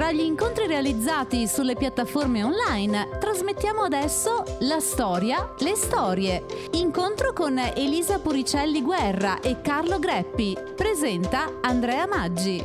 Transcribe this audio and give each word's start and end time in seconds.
Tra 0.00 0.12
gli 0.12 0.20
incontri 0.20 0.66
realizzati 0.66 1.46
sulle 1.46 1.74
piattaforme 1.74 2.42
online, 2.42 3.18
trasmettiamo 3.18 3.82
adesso 3.82 4.44
La 4.60 4.80
storia, 4.80 5.54
le 5.58 5.74
storie. 5.74 6.42
Incontro 6.72 7.34
con 7.34 7.58
Elisa 7.58 8.18
Puricelli 8.18 8.80
Guerra 8.80 9.40
e 9.40 9.60
Carlo 9.60 9.98
Greppi. 9.98 10.56
Presenta 10.74 11.60
Andrea 11.60 12.06
Maggi. 12.06 12.64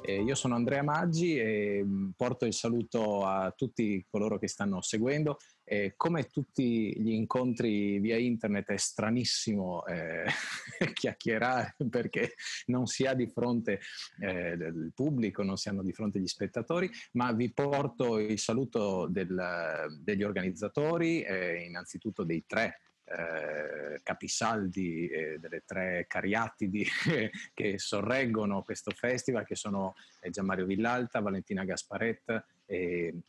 Eh, 0.00 0.22
io 0.22 0.34
sono 0.34 0.54
Andrea 0.54 0.82
Maggi 0.82 1.36
e 1.36 1.82
mm, 1.84 2.12
porto 2.16 2.46
il 2.46 2.54
saluto 2.54 3.26
a 3.26 3.52
tutti 3.54 4.02
coloro 4.10 4.38
che 4.38 4.48
stanno 4.48 4.80
seguendo. 4.80 5.36
Eh, 5.66 5.94
come 5.96 6.24
tutti 6.24 6.92
gli 7.00 7.12
incontri 7.12 7.98
via 7.98 8.18
internet 8.18 8.68
è 8.68 8.76
stranissimo 8.76 9.84
eh, 9.86 10.26
chiacchierare 10.92 11.74
perché 11.88 12.34
non 12.66 12.86
si 12.86 13.06
ha 13.06 13.14
di 13.14 13.26
fronte 13.28 13.80
eh, 14.20 14.52
il 14.52 14.92
pubblico, 14.94 15.42
non 15.42 15.56
si 15.56 15.68
hanno 15.70 15.82
di 15.82 15.92
fronte 15.92 16.20
gli 16.20 16.26
spettatori, 16.26 16.90
ma 17.12 17.32
vi 17.32 17.50
porto 17.52 18.18
il 18.18 18.38
saluto 18.38 19.06
del, 19.08 19.98
degli 20.00 20.22
organizzatori, 20.22 21.22
eh, 21.22 21.64
innanzitutto 21.64 22.24
dei 22.24 22.44
tre 22.46 22.80
eh, 23.06 24.00
capisaldi 24.02 25.08
eh, 25.08 25.38
delle 25.38 25.62
tre 25.66 26.06
cariatidi 26.08 26.86
che 27.52 27.78
sorreggono 27.78 28.62
questo 28.62 28.92
festival, 28.92 29.44
che 29.44 29.56
sono 29.56 29.94
eh, 30.20 30.30
Gianmario 30.30 30.64
Villalta, 30.64 31.20
Valentina 31.20 31.64
Gasparet 31.64 32.44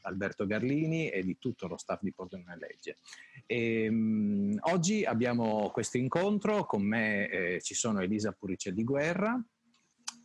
Alberto 0.01 0.45
Garlini 0.45 1.09
e 1.09 1.23
di 1.23 1.37
tutto 1.39 1.67
lo 1.67 1.77
staff 1.77 2.01
di 2.01 2.13
Pordenone 2.13 2.57
Legge. 2.57 2.97
E, 3.45 3.89
mh, 3.89 4.59
oggi 4.61 5.03
abbiamo 5.03 5.69
questo 5.71 5.97
incontro, 5.97 6.65
con 6.65 6.83
me 6.83 7.29
eh, 7.29 7.61
ci 7.61 7.73
sono 7.73 7.99
Elisa 8.01 8.31
Puricelli 8.31 8.83
Guerra 8.83 9.41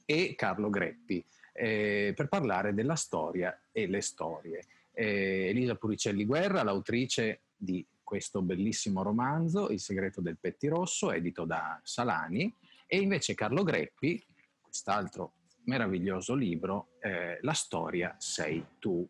e 0.04 0.34
Carlo 0.36 0.70
Greppi 0.70 1.24
eh, 1.52 2.12
per 2.14 2.28
parlare 2.28 2.74
della 2.74 2.96
storia 2.96 3.56
e 3.70 3.86
le 3.86 4.00
storie. 4.00 4.64
Eh, 4.92 5.48
Elisa 5.48 5.74
Puricelli 5.74 6.24
Guerra, 6.24 6.62
l'autrice 6.62 7.42
di 7.56 7.86
questo 8.02 8.42
bellissimo 8.42 9.02
romanzo, 9.02 9.70
Il 9.70 9.78
segreto 9.78 10.20
del 10.20 10.38
pettirosso, 10.38 11.12
edito 11.12 11.44
da 11.44 11.80
Salani, 11.84 12.52
e 12.86 12.98
invece 12.98 13.34
Carlo 13.34 13.62
Greppi, 13.62 14.20
quest'altro 14.60 15.34
meraviglioso 15.64 16.34
libro, 16.34 16.88
eh, 17.00 17.38
La 17.42 17.52
storia 17.52 18.14
sei 18.18 18.64
tu, 18.78 19.06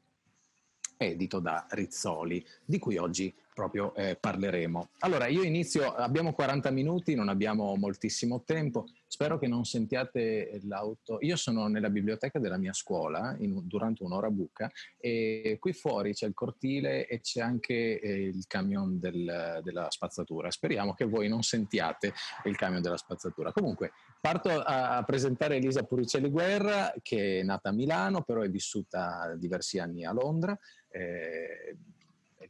edito 0.97 1.41
da 1.41 1.67
Rizzoli, 1.71 2.45
di 2.65 2.79
cui 2.79 2.97
oggi 2.97 3.35
proprio 3.55 3.95
eh, 3.95 4.17
parleremo. 4.17 4.91
Allora, 5.01 5.27
io 5.27 5.43
inizio, 5.43 5.95
abbiamo 5.95 6.33
40 6.33 6.71
minuti, 6.71 7.15
non 7.15 7.29
abbiamo 7.29 7.75
moltissimo 7.77 8.43
tempo, 8.45 8.87
spero 9.11 9.41
che 9.41 9.49
non 9.49 9.65
sentiate 9.65 10.61
l'auto. 10.63 11.19
Io 11.23 11.35
sono 11.35 11.67
nella 11.67 11.91
biblioteca 11.91 12.39
della 12.39 12.57
mia 12.57 12.73
scuola 12.73 13.35
in, 13.41 13.67
durante 13.67 14.05
un'ora 14.05 14.31
buca 14.31 14.71
e 14.97 15.57
qui 15.59 15.73
fuori 15.73 16.15
c'è 16.15 16.27
il 16.27 16.33
cortile 16.33 17.09
e 17.09 17.19
c'è 17.19 17.41
anche 17.41 17.99
eh, 18.01 18.23
il 18.23 18.47
camion 18.47 19.01
del, 19.01 19.61
della 19.65 19.91
spazzatura. 19.91 20.53
Speriamo 20.53 20.95
che 20.95 21.07
voi 21.07 21.29
non 21.29 21.43
sentiate 21.43 22.13
il 22.45 22.57
camion 22.57 22.83
della 22.83 22.97
spazzatura. 22.97 23.51
Comunque, 23.51 23.91
parto 24.21 24.49
a, 24.49 24.99
a 24.99 25.03
presentare 25.03 25.57
Elisa 25.57 25.83
Puricelli 25.83 26.31
Guerra, 26.31 26.95
che 27.03 27.41
è 27.41 27.43
nata 27.43 27.71
a 27.71 27.73
Milano, 27.73 28.23
però 28.23 28.43
è 28.43 28.49
vissuta 28.49 29.35
diversi 29.37 29.81
anni 29.81 30.05
a 30.05 30.13
Londra. 30.13 30.57
Eh, 30.89 31.77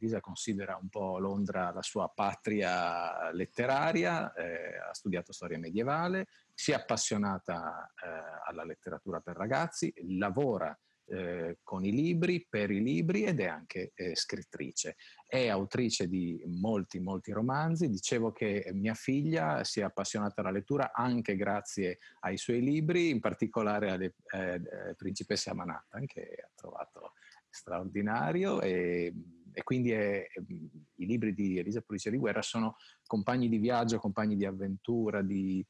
Elisa 0.01 0.19
considera 0.19 0.77
un 0.81 0.89
po' 0.89 1.19
Londra 1.19 1.71
la 1.71 1.81
sua 1.81 2.11
patria 2.13 3.31
letteraria, 3.31 4.33
eh, 4.33 4.77
ha 4.89 4.93
studiato 4.93 5.31
storia 5.31 5.59
medievale, 5.59 6.27
si 6.61 6.73
è 6.73 6.75
appassionata 6.75 7.91
eh, 8.05 8.07
alla 8.47 8.63
letteratura 8.63 9.19
per 9.19 9.35
ragazzi, 9.35 9.91
lavora 10.19 10.77
eh, 11.05 11.57
con 11.63 11.83
i 11.83 11.91
libri, 11.91 12.45
per 12.47 12.69
i 12.69 12.83
libri 12.83 13.23
ed 13.23 13.39
è 13.39 13.47
anche 13.47 13.91
eh, 13.95 14.15
scrittrice. 14.15 14.95
È 15.25 15.47
autrice 15.47 16.07
di 16.07 16.39
molti, 16.45 16.99
molti 16.99 17.31
romanzi. 17.31 17.89
Dicevo 17.89 18.31
che 18.31 18.69
mia 18.73 18.93
figlia 18.93 19.63
si 19.63 19.79
è 19.79 19.83
appassionata 19.83 20.41
alla 20.41 20.51
lettura 20.51 20.91
anche 20.93 21.35
grazie 21.35 21.97
ai 22.19 22.37
suoi 22.37 22.61
libri, 22.61 23.09
in 23.09 23.21
particolare 23.21 23.89
alle 23.89 24.13
eh, 24.31 24.93
Principessa 24.95 25.55
Manhattan, 25.55 26.05
che 26.05 26.43
ha 26.45 26.51
trovato 26.53 27.13
straordinario 27.49 28.61
e 28.61 29.11
e 29.53 29.63
quindi 29.63 29.91
è, 29.91 30.25
i 30.95 31.05
libri 31.05 31.33
di 31.33 31.57
Elisa 31.57 31.81
Pulice 31.81 32.09
di 32.09 32.17
Guerra 32.17 32.41
sono 32.41 32.77
compagni 33.05 33.49
di 33.49 33.57
viaggio, 33.57 33.99
compagni 33.99 34.35
di 34.35 34.45
avventura, 34.45 35.21
di, 35.21 35.65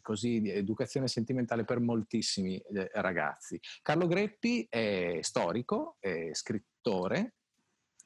così, 0.00 0.40
di 0.40 0.50
educazione 0.50 1.08
sentimentale 1.08 1.64
per 1.64 1.80
moltissimi 1.80 2.58
eh, 2.58 2.90
ragazzi. 2.94 3.60
Carlo 3.82 4.06
Greppi 4.06 4.66
è 4.68 5.18
storico, 5.20 5.96
è 6.00 6.30
scrittore, 6.32 7.34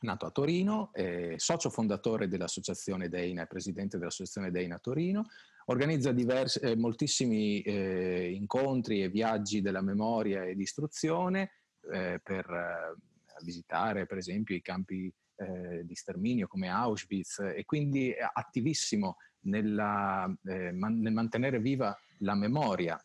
nato 0.01 0.27
a 0.27 0.31
Torino, 0.31 0.93
socio 1.37 1.71
fondatore 1.71 2.29
dell'associazione 2.29 3.09
Deina 3.09 3.43
e 3.43 3.47
presidente 3.49 3.99
dell'associazione 3.99 4.53
Deina 4.53 4.79
Torino, 4.79 5.27
organizza 5.67 6.13
diversi, 6.13 6.61
eh, 6.61 6.77
moltissimi 6.77 7.61
eh, 7.63 8.31
incontri 8.33 9.03
e 9.03 9.09
viaggi 9.09 9.61
della 9.61 9.83
memoria 9.83 10.45
e 10.45 10.55
di 10.55 10.63
istruzione 10.63 11.51
eh, 11.93 12.21
per 12.23 12.97
visitare 13.43 14.07
per 14.07 14.19
esempio 14.19 14.57
i 14.57 14.61
campi 14.61 15.13
eh, 15.37 15.85
di 15.85 15.95
sterminio 15.95 16.49
come 16.49 16.69
Auschwitz 16.69 17.39
e 17.39 17.65
quindi 17.65 18.11
è 18.11 18.29
attivissimo 18.33 19.17
nella, 19.43 20.33
eh, 20.45 20.73
man- 20.73 21.01
nel 21.01 21.13
mantenere 21.13 21.61
viva 21.61 21.97
la 22.19 22.35
memoria 22.35 23.01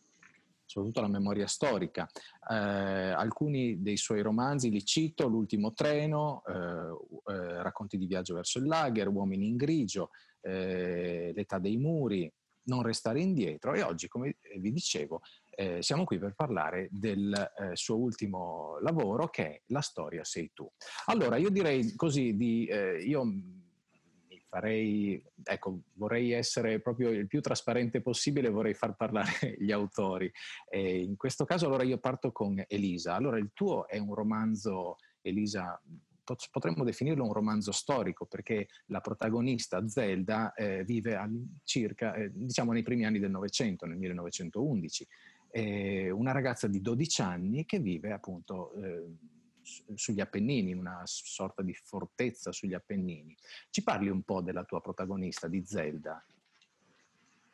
soprattutto 0.66 1.00
la 1.02 1.08
memoria 1.08 1.46
storica. 1.46 2.08
Eh, 2.50 2.54
alcuni 2.54 3.80
dei 3.82 3.96
suoi 3.96 4.22
romanzi 4.22 4.70
li 4.70 4.84
cito, 4.84 5.28
L'ultimo 5.28 5.72
treno, 5.72 6.42
eh, 6.46 7.32
eh, 7.32 7.62
Racconti 7.62 7.96
di 7.96 8.06
viaggio 8.06 8.34
verso 8.34 8.58
il 8.58 8.66
lager, 8.66 9.08
Uomini 9.08 9.46
in 9.46 9.56
grigio, 9.56 10.10
eh, 10.40 11.32
L'età 11.34 11.58
dei 11.58 11.76
muri, 11.76 12.30
Non 12.66 12.82
restare 12.82 13.20
indietro 13.20 13.74
e 13.74 13.82
oggi, 13.82 14.08
come 14.08 14.36
vi 14.58 14.72
dicevo, 14.72 15.20
eh, 15.50 15.82
siamo 15.82 16.04
qui 16.04 16.18
per 16.18 16.34
parlare 16.34 16.88
del 16.90 17.32
eh, 17.32 17.76
suo 17.76 17.96
ultimo 17.96 18.78
lavoro 18.80 19.28
che 19.28 19.46
è 19.46 19.60
La 19.66 19.82
storia 19.82 20.24
sei 20.24 20.50
tu. 20.54 20.68
Allora, 21.06 21.36
io 21.36 21.50
direi 21.50 21.94
così 21.94 22.36
di... 22.36 22.66
Eh, 22.66 23.02
io 23.04 23.22
farei... 24.54 25.20
Ecco, 25.42 25.80
vorrei 25.94 26.30
essere 26.30 26.80
proprio 26.80 27.10
il 27.10 27.26
più 27.26 27.40
trasparente 27.40 28.00
possibile, 28.00 28.50
vorrei 28.50 28.74
far 28.74 28.94
parlare 28.94 29.32
gli 29.58 29.72
autori. 29.72 30.30
in 30.70 31.16
questo 31.16 31.44
caso 31.44 31.66
allora 31.66 31.82
io 31.82 31.98
parto 31.98 32.30
con 32.30 32.62
Elisa. 32.68 33.14
Allora, 33.14 33.38
il 33.38 33.50
tuo 33.52 33.88
è 33.88 33.98
un 33.98 34.14
romanzo, 34.14 34.96
Elisa, 35.22 35.80
potremmo 36.50 36.84
definirlo 36.84 37.24
un 37.24 37.32
romanzo 37.32 37.72
storico 37.72 38.26
perché 38.26 38.68
la 38.86 39.00
protagonista 39.00 39.86
Zelda 39.88 40.54
eh, 40.54 40.84
vive 40.84 41.18
circa, 41.64 42.14
eh, 42.14 42.30
diciamo 42.32 42.72
nei 42.72 42.82
primi 42.82 43.04
anni 43.04 43.18
del 43.18 43.30
Novecento, 43.30 43.86
nel 43.86 43.98
1911 43.98 45.06
eh, 45.50 46.10
una 46.10 46.32
ragazza 46.32 46.66
di 46.66 46.80
12 46.80 47.22
anni 47.22 47.64
che 47.64 47.78
vive 47.78 48.10
appunto 48.10 48.72
eh, 48.74 49.04
sugli 49.94 50.20
Appennini, 50.20 50.70
in 50.70 50.78
una 50.78 51.02
sorta 51.04 51.62
di 51.62 51.74
fortezza 51.74 52.52
sugli 52.52 52.74
Appennini. 52.74 53.36
Ci 53.70 53.82
parli 53.82 54.08
un 54.08 54.22
po' 54.22 54.42
della 54.42 54.64
tua 54.64 54.80
protagonista, 54.80 55.48
di 55.48 55.64
Zelda? 55.64 56.24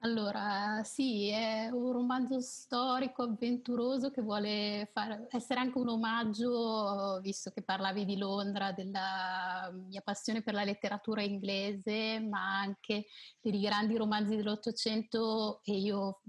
Allora, 0.03 0.82
sì, 0.82 1.28
è 1.28 1.69
un 1.69 1.93
romanzo 1.93 2.41
storico, 2.41 3.22
avventuroso 3.22 4.10
che 4.10 4.22
vuole 4.22 4.88
fare, 4.94 5.26
essere 5.31 5.60
anche 5.60 5.76
un 5.76 5.88
omaggio, 5.88 7.20
visto 7.20 7.50
che 7.50 7.60
parlavi 7.60 8.06
di 8.06 8.16
Londra, 8.16 8.72
della 8.72 9.70
mia 9.88 10.00
passione 10.00 10.43
per 10.43 10.54
la 10.54 10.65
letteratura 10.65 11.20
inglese, 11.20 12.19
ma 12.19 12.60
anche 12.60 13.09
dei 13.43 13.60
grandi 13.60 13.99
romanzi 13.99 14.37
dell'Ottocento 14.37 15.60
e 15.65 15.76
io 15.76 16.20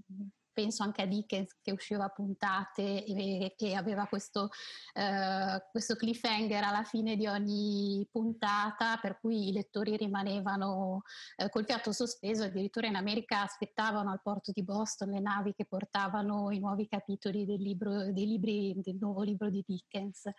penso 0.62 0.84
anche 0.84 1.02
a 1.02 1.06
Dickens 1.08 1.58
che 1.60 1.72
usciva 1.72 2.06
a 2.06 2.10
puntate 2.10 3.04
e, 3.04 3.56
e 3.58 3.74
aveva 3.74 4.06
questo, 4.06 4.50
eh, 4.94 5.64
questo, 5.72 5.96
cliffhanger 5.96 6.64
alla 6.64 6.84
fine 6.84 7.16
di 7.16 7.26
ogni 7.26 8.08
puntata 8.12 8.98
per 9.02 9.20
cui 9.20 9.50
i 9.50 9.52
lettori 9.54 9.98
rimanevano 9.98 11.02
eh, 11.36 11.50
col 11.50 11.66
fiato 11.66 11.92
sospeso, 11.92 12.44
addirittura 12.44 12.86
in 12.86 12.96
America 12.96 13.42
aspettavano 13.42 14.12
al 14.12 14.22
porto 14.22 14.52
di 14.52 14.64
Boston 14.64 15.10
le 15.10 15.20
navi 15.20 15.54
che 15.56 15.66
portavano 15.66 16.52
i 16.52 16.60
nuovi 16.60 16.88
capitoli 16.88 17.46
del, 17.46 17.62
libro, 17.62 18.04
libri, 18.12 18.80
del 18.84 18.98
nuovo 19.00 19.24
libro 19.24 19.50
di 19.50 19.64
Dickens. 19.66 20.30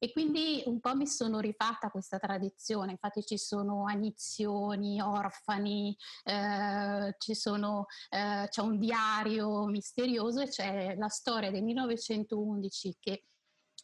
E 0.00 0.12
quindi 0.12 0.62
un 0.66 0.78
po' 0.78 0.94
mi 0.94 1.08
sono 1.08 1.40
rifatta 1.40 1.90
questa 1.90 2.18
tradizione, 2.18 2.92
infatti 2.92 3.24
ci 3.24 3.36
sono 3.36 3.84
anizioni, 3.84 5.00
orfani, 5.00 5.96
eh, 6.22 7.16
sono, 7.34 7.86
eh, 8.10 8.46
c'è 8.48 8.60
un 8.60 8.78
diario 8.78 9.66
misterioso 9.70 10.40
e 10.40 10.48
c'è 10.48 10.94
la 10.96 11.08
storia 11.08 11.50
del 11.50 11.62
1911 11.62 12.96
che 12.98 13.24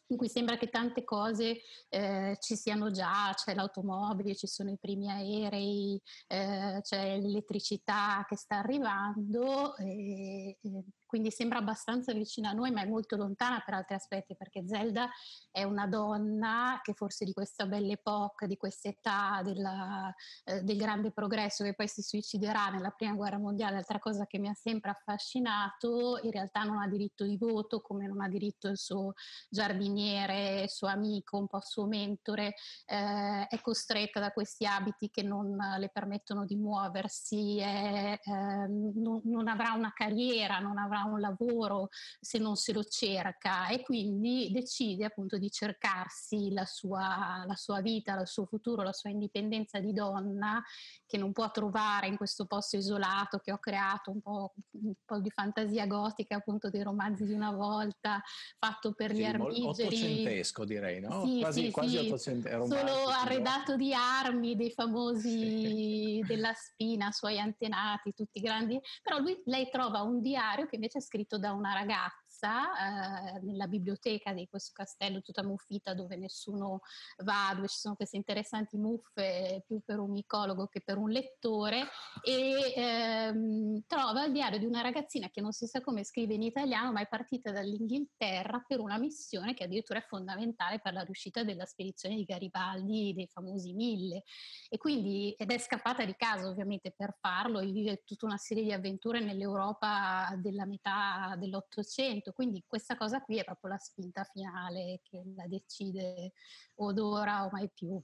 in 0.07 0.17
cui 0.17 0.29
sembra 0.29 0.57
che 0.57 0.69
tante 0.69 1.03
cose 1.03 1.61
eh, 1.89 2.37
ci 2.39 2.55
siano 2.55 2.91
già, 2.91 3.33
c'è 3.33 3.55
l'automobile, 3.55 4.35
ci 4.35 4.47
sono 4.47 4.69
i 4.69 4.77
primi 4.79 5.09
aerei, 5.09 5.99
eh, 6.27 6.79
c'è 6.81 7.19
l'elettricità 7.19 8.23
che 8.27 8.35
sta 8.35 8.57
arrivando, 8.57 9.75
e, 9.77 10.57
e, 10.61 10.83
quindi 11.05 11.31
sembra 11.31 11.59
abbastanza 11.59 12.13
vicina 12.13 12.49
a 12.49 12.53
noi, 12.53 12.71
ma 12.71 12.81
è 12.81 12.87
molto 12.87 13.15
lontana 13.15 13.61
per 13.63 13.73
altri 13.73 13.95
aspetti, 13.95 14.35
perché 14.35 14.65
Zelda 14.67 15.09
è 15.51 15.63
una 15.63 15.87
donna 15.87 16.79
che 16.83 16.93
forse 16.93 17.25
di 17.25 17.33
questa 17.33 17.65
belle 17.65 17.93
epoca, 17.93 18.45
di 18.45 18.57
questa 18.57 18.89
età 18.89 19.41
della, 19.43 20.13
eh, 20.43 20.61
del 20.61 20.77
grande 20.77 21.11
progresso, 21.11 21.63
che 21.63 21.73
poi 21.73 21.87
si 21.87 22.01
suiciderà 22.01 22.69
nella 22.69 22.89
prima 22.89 23.13
guerra 23.13 23.37
mondiale, 23.37 23.77
altra 23.77 23.99
cosa 23.99 24.25
che 24.25 24.39
mi 24.39 24.47
ha 24.47 24.53
sempre 24.53 24.91
affascinato, 24.91 26.19
in 26.23 26.31
realtà 26.31 26.63
non 26.63 26.79
ha 26.79 26.87
diritto 26.87 27.25
di 27.25 27.37
voto, 27.37 27.81
come 27.81 28.07
non 28.07 28.21
ha 28.21 28.27
diritto 28.27 28.67
il 28.67 28.77
suo 28.77 29.13
giardiniere, 29.49 30.61
il 30.63 30.69
suo 30.69 30.87
amico, 30.87 31.37
un 31.37 31.47
po' 31.47 31.61
suo 31.61 31.85
mentore, 31.85 32.55
eh, 32.85 33.47
è 33.47 33.61
costretta 33.61 34.19
da 34.19 34.31
questi 34.31 34.65
abiti 34.65 35.09
che 35.09 35.23
non 35.23 35.55
le 35.77 35.89
permettono 35.89 36.45
di 36.45 36.55
muoversi, 36.55 37.59
è, 37.59 38.19
eh, 38.21 38.67
non, 38.67 39.21
non 39.23 39.47
avrà 39.47 39.73
una 39.73 39.91
carriera, 39.93 40.59
non 40.59 40.77
avrà 40.77 40.94
un 41.03 41.19
lavoro 41.19 41.89
se 42.19 42.37
non 42.39 42.55
se 42.55 42.73
lo 42.73 42.83
cerca 42.83 43.67
e 43.67 43.81
quindi 43.81 44.49
decide 44.51 45.05
appunto 45.05 45.37
di 45.37 45.49
cercarsi 45.49 46.51
la 46.51 46.65
sua, 46.65 47.43
la 47.45 47.55
sua 47.55 47.81
vita, 47.81 48.19
il 48.19 48.27
suo 48.27 48.45
futuro, 48.45 48.83
la 48.83 48.93
sua 48.93 49.09
indipendenza 49.09 49.79
di 49.79 49.93
donna 49.93 50.63
che 51.05 51.17
non 51.17 51.31
può 51.31 51.51
trovare 51.51 52.07
in 52.07 52.17
questo 52.17 52.45
posto 52.45 52.77
isolato 52.77 53.39
che 53.39 53.51
ho 53.51 53.59
creato 53.59 54.11
un 54.11 54.21
po', 54.21 54.53
un 54.81 54.93
po 55.03 55.19
di 55.19 55.29
fantasia 55.29 55.85
gotica 55.85 56.37
appunto 56.37 56.69
dei 56.69 56.83
romanzi 56.83 57.25
di 57.25 57.33
una 57.33 57.51
volta 57.51 58.21
fatto 58.57 58.93
per 58.93 59.11
sì, 59.11 59.17
gli 59.17 59.25
armigeri. 59.25 59.95
Ottocentesco 59.95 60.65
direi, 60.65 60.99
no? 60.99 61.25
Sì, 61.25 61.39
quasi, 61.39 61.65
sì, 61.65 61.71
quasi 61.71 61.97
sì. 61.97 62.05
ottocentesco. 62.05 62.65
Solo 62.65 63.07
arredato 63.07 63.75
di 63.75 63.93
armi 63.93 64.55
dei 64.55 64.71
famosi 64.71 66.21
della 66.25 66.53
spina, 66.53 67.11
suoi 67.11 67.39
antenati, 67.39 68.13
tutti 68.13 68.39
grandi, 68.39 68.79
però 69.01 69.19
lui, 69.19 69.41
lei 69.45 69.69
trova 69.69 70.01
un 70.01 70.21
diario 70.21 70.65
che 70.67 70.77
invece 70.85 70.99
è 70.99 71.01
scritto 71.01 71.37
da 71.39 71.51
una 71.51 71.73
ragazza 71.73 72.24
eh, 72.43 73.39
nella 73.41 73.67
biblioteca 73.67 74.33
di 74.33 74.47
questo 74.47 74.71
castello 74.73 75.21
tutta 75.21 75.43
muffita 75.43 75.93
dove 75.93 76.15
nessuno 76.17 76.81
va, 77.23 77.51
dove 77.55 77.67
ci 77.67 77.77
sono 77.77 77.95
queste 77.95 78.17
interessanti 78.17 78.77
muffe 78.77 79.63
più 79.65 79.81
per 79.83 79.99
un 79.99 80.11
micologo 80.11 80.67
che 80.67 80.81
per 80.81 80.97
un 80.97 81.09
lettore. 81.09 81.87
E 82.23 82.73
ehm, 82.75 83.83
trova 83.87 84.25
il 84.25 84.31
diario 84.31 84.59
di 84.59 84.65
una 84.65 84.81
ragazzina 84.81 85.29
che 85.29 85.41
non 85.41 85.51
si 85.51 85.67
sa 85.67 85.81
come 85.81 86.03
scrive 86.03 86.33
in 86.33 86.43
italiano 86.43 86.91
ma 86.91 87.01
è 87.01 87.07
partita 87.07 87.51
dall'Inghilterra 87.51 88.63
per 88.67 88.79
una 88.79 88.97
missione 88.97 89.53
che 89.53 89.65
addirittura 89.65 89.99
è 89.99 90.05
fondamentale 90.07 90.79
per 90.79 90.93
la 90.93 91.01
riuscita 91.01 91.43
della 91.43 91.65
spedizione 91.65 92.15
di 92.15 92.23
Garibaldi 92.23 93.13
dei 93.13 93.27
famosi 93.27 93.73
mille. 93.73 94.23
E 94.69 94.77
quindi 94.77 95.33
ed 95.37 95.51
è 95.51 95.57
scappata 95.57 96.05
di 96.05 96.15
casa 96.15 96.47
ovviamente 96.47 96.91
per 96.95 97.15
farlo 97.19 97.59
e 97.59 97.71
vive 97.71 98.03
tutta 98.05 98.25
una 98.25 98.37
serie 98.37 98.63
di 98.63 98.71
avventure 98.71 99.19
nell'Europa 99.19 100.33
della 100.37 100.65
metà 100.65 101.35
dell'Ottocento, 101.37 102.31
quindi 102.35 102.63
questa 102.67 102.97
cosa 102.97 103.21
qui 103.21 103.37
è 103.37 103.45
proprio 103.45 103.71
la 103.71 103.77
spinta 103.77 104.25
finale 104.25 104.99
che 105.01 105.23
la 105.35 105.47
decide 105.47 106.33
o 106.75 106.91
d'ora 106.91 107.45
o 107.45 107.49
mai 107.49 107.69
più. 107.73 107.99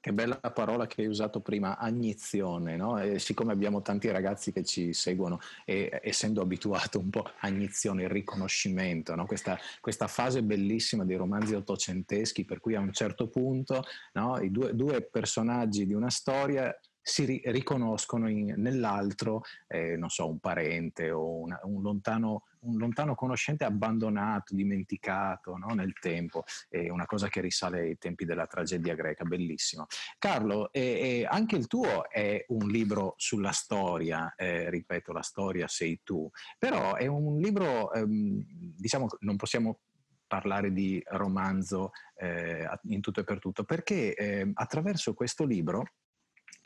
Che 0.00 0.12
bella 0.12 0.38
parola 0.38 0.86
che 0.86 1.02
hai 1.02 1.06
usato 1.06 1.40
prima, 1.40 1.78
agnizione, 1.78 2.76
no? 2.76 2.98
E 2.98 3.20
siccome 3.20 3.52
abbiamo 3.52 3.82
tanti 3.82 4.10
ragazzi 4.10 4.50
che 4.52 4.64
ci 4.64 4.92
seguono 4.92 5.38
e 5.64 6.00
essendo 6.02 6.42
abituato 6.42 6.98
un 6.98 7.10
po' 7.10 7.22
a 7.22 7.34
agnizione, 7.46 8.02
il 8.02 8.08
riconoscimento, 8.08 9.14
no? 9.14 9.24
questa, 9.26 9.56
questa, 9.80 10.08
fase 10.08 10.42
bellissima 10.42 11.04
dei 11.04 11.16
romanzi 11.16 11.54
ottocenteschi 11.54 12.44
per 12.44 12.60
cui 12.60 12.74
a 12.74 12.80
un 12.80 12.92
certo 12.92 13.28
punto 13.28 13.84
no? 14.14 14.38
i 14.38 14.50
due, 14.50 14.74
due 14.74 15.02
personaggi 15.02 15.86
di 15.86 15.94
una 15.94 16.10
storia 16.10 16.76
si 17.08 17.24
ri- 17.24 17.42
riconoscono 17.44 18.28
in, 18.28 18.54
nell'altro, 18.56 19.42
eh, 19.68 19.96
non 19.96 20.08
so, 20.08 20.28
un 20.28 20.40
parente 20.40 21.12
o 21.12 21.38
una, 21.38 21.60
un, 21.62 21.80
lontano, 21.80 22.42
un, 22.62 22.78
lontano, 22.78 23.14
conoscente 23.14 23.62
abbandonato, 23.62 24.56
dimenticato 24.56 25.56
no? 25.56 25.72
nel 25.72 25.92
tempo, 26.00 26.42
è 26.68 26.88
una 26.88 27.06
cosa 27.06 27.28
che 27.28 27.40
risale 27.40 27.78
ai 27.78 27.96
tempi 27.96 28.24
della 28.24 28.46
tragedia 28.46 28.96
greca, 28.96 29.22
bellissimo. 29.22 29.86
Carlo, 30.18 30.72
eh, 30.72 30.80
eh, 31.20 31.26
anche 31.30 31.54
il 31.54 31.68
tuo 31.68 32.10
è 32.10 32.44
un 32.48 32.66
libro 32.66 33.14
sulla 33.18 33.52
storia, 33.52 34.34
eh, 34.34 34.68
ripeto, 34.68 35.12
la 35.12 35.22
storia 35.22 35.68
sei 35.68 36.00
tu, 36.02 36.28
però 36.58 36.96
è 36.96 37.06
un 37.06 37.38
libro, 37.38 37.92
ehm, 37.92 38.44
diciamo, 38.76 39.06
non 39.20 39.36
possiamo 39.36 39.78
parlare 40.26 40.72
di 40.72 41.00
romanzo 41.06 41.92
eh, 42.16 42.68
in 42.88 43.00
tutto 43.00 43.20
e 43.20 43.24
per 43.24 43.38
tutto, 43.38 43.62
perché 43.62 44.12
eh, 44.16 44.50
attraverso 44.54 45.14
questo 45.14 45.44
libro 45.44 45.84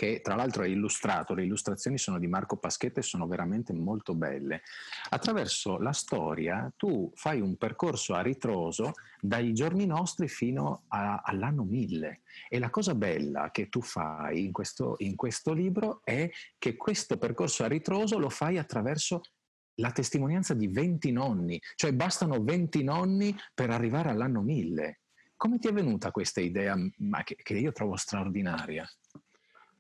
che 0.01 0.23
tra 0.23 0.35
l'altro 0.35 0.63
è 0.63 0.67
illustrato, 0.67 1.35
le 1.35 1.45
illustrazioni 1.45 1.99
sono 1.99 2.19
di 2.19 2.27
Marco 2.27 2.57
Paschetta 2.57 3.01
e 3.01 3.03
sono 3.03 3.27
veramente 3.27 3.75
molto 3.75 4.15
belle. 4.15 4.63
Attraverso 5.11 5.77
la 5.77 5.93
storia 5.93 6.73
tu 6.75 7.13
fai 7.15 7.43
un 7.43 7.59
percorso 7.59 8.15
a 8.15 8.23
ritroso 8.23 8.93
dai 9.21 9.53
giorni 9.53 9.85
nostri 9.85 10.27
fino 10.27 10.85
a, 10.89 11.21
all'anno 11.23 11.65
1000 11.65 12.23
e 12.49 12.59
la 12.59 12.71
cosa 12.71 12.95
bella 12.95 13.51
che 13.51 13.69
tu 13.69 13.83
fai 13.83 14.43
in 14.47 14.53
questo, 14.53 14.95
in 15.01 15.17
questo 15.17 15.53
libro 15.53 16.01
è 16.03 16.31
che 16.57 16.77
questo 16.77 17.19
percorso 17.19 17.65
a 17.65 17.69
ritroso 17.69 18.19
lo 18.19 18.31
fai 18.31 18.57
attraverso 18.57 19.21
la 19.75 19.93
testimonianza 19.93 20.55
di 20.55 20.67
20 20.69 21.13
nonni, 21.13 21.61
cioè 21.75 21.93
bastano 21.93 22.43
20 22.43 22.83
nonni 22.83 23.37
per 23.53 23.69
arrivare 23.69 24.09
all'anno 24.09 24.41
1000. 24.41 25.01
Come 25.37 25.59
ti 25.59 25.69
è 25.69 25.75
venuta 25.75 26.11
questa 26.11 26.41
idea 26.41 26.75
che, 27.23 27.37
che 27.37 27.59
io 27.59 27.73
trovo 27.73 27.97
straordinaria? 27.97 28.89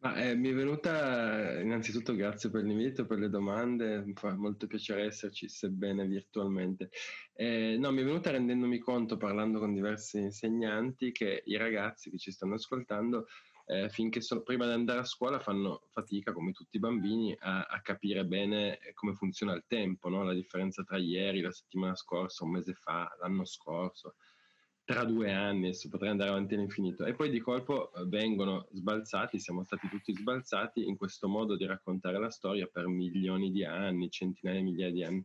Ma, 0.02 0.14
eh, 0.14 0.34
mi 0.34 0.48
è 0.48 0.54
venuta 0.54 1.60
innanzitutto 1.60 2.14
grazie 2.14 2.48
per 2.48 2.64
l'invito, 2.64 3.04
per 3.04 3.18
le 3.18 3.28
domande, 3.28 4.02
mi 4.02 4.14
fa 4.14 4.34
molto 4.34 4.66
piacere 4.66 5.04
esserci, 5.04 5.46
sebbene 5.46 6.06
virtualmente. 6.06 6.88
Eh, 7.34 7.76
no, 7.78 7.92
mi 7.92 8.00
è 8.00 8.04
venuta 8.04 8.30
rendendomi 8.30 8.78
conto, 8.78 9.18
parlando 9.18 9.58
con 9.58 9.74
diversi 9.74 10.18
insegnanti, 10.18 11.12
che 11.12 11.42
i 11.44 11.56
ragazzi 11.56 12.08
che 12.08 12.16
ci 12.16 12.30
stanno 12.30 12.54
ascoltando, 12.54 13.26
eh, 13.66 13.90
finché 13.90 14.22
sono, 14.22 14.40
prima 14.40 14.64
di 14.64 14.72
andare 14.72 15.00
a 15.00 15.04
scuola, 15.04 15.38
fanno 15.38 15.82
fatica, 15.90 16.32
come 16.32 16.52
tutti 16.52 16.78
i 16.78 16.80
bambini, 16.80 17.36
a, 17.38 17.64
a 17.64 17.82
capire 17.82 18.24
bene 18.24 18.78
come 18.94 19.12
funziona 19.12 19.52
il 19.52 19.64
tempo, 19.66 20.08
no? 20.08 20.24
la 20.24 20.32
differenza 20.32 20.82
tra 20.82 20.96
ieri, 20.96 21.42
la 21.42 21.52
settimana 21.52 21.94
scorsa, 21.94 22.44
un 22.44 22.52
mese 22.52 22.72
fa, 22.72 23.14
l'anno 23.20 23.44
scorso 23.44 24.14
tra 24.90 25.04
due 25.04 25.30
anni, 25.30 25.68
adesso 25.68 25.88
potrei 25.88 26.10
andare 26.10 26.30
avanti 26.30 26.54
all'infinito, 26.54 27.04
e 27.04 27.14
poi 27.14 27.30
di 27.30 27.38
colpo 27.38 27.94
eh, 27.94 28.04
vengono 28.06 28.66
sbalzati, 28.72 29.38
siamo 29.38 29.62
stati 29.62 29.88
tutti 29.88 30.12
sbalzati 30.12 30.84
in 30.84 30.96
questo 30.96 31.28
modo 31.28 31.54
di 31.54 31.64
raccontare 31.64 32.18
la 32.18 32.30
storia 32.30 32.66
per 32.66 32.88
milioni 32.88 33.52
di 33.52 33.64
anni, 33.64 34.10
centinaia 34.10 34.58
di 34.58 34.64
migliaia 34.64 34.90
di 34.90 35.04
anni, 35.04 35.24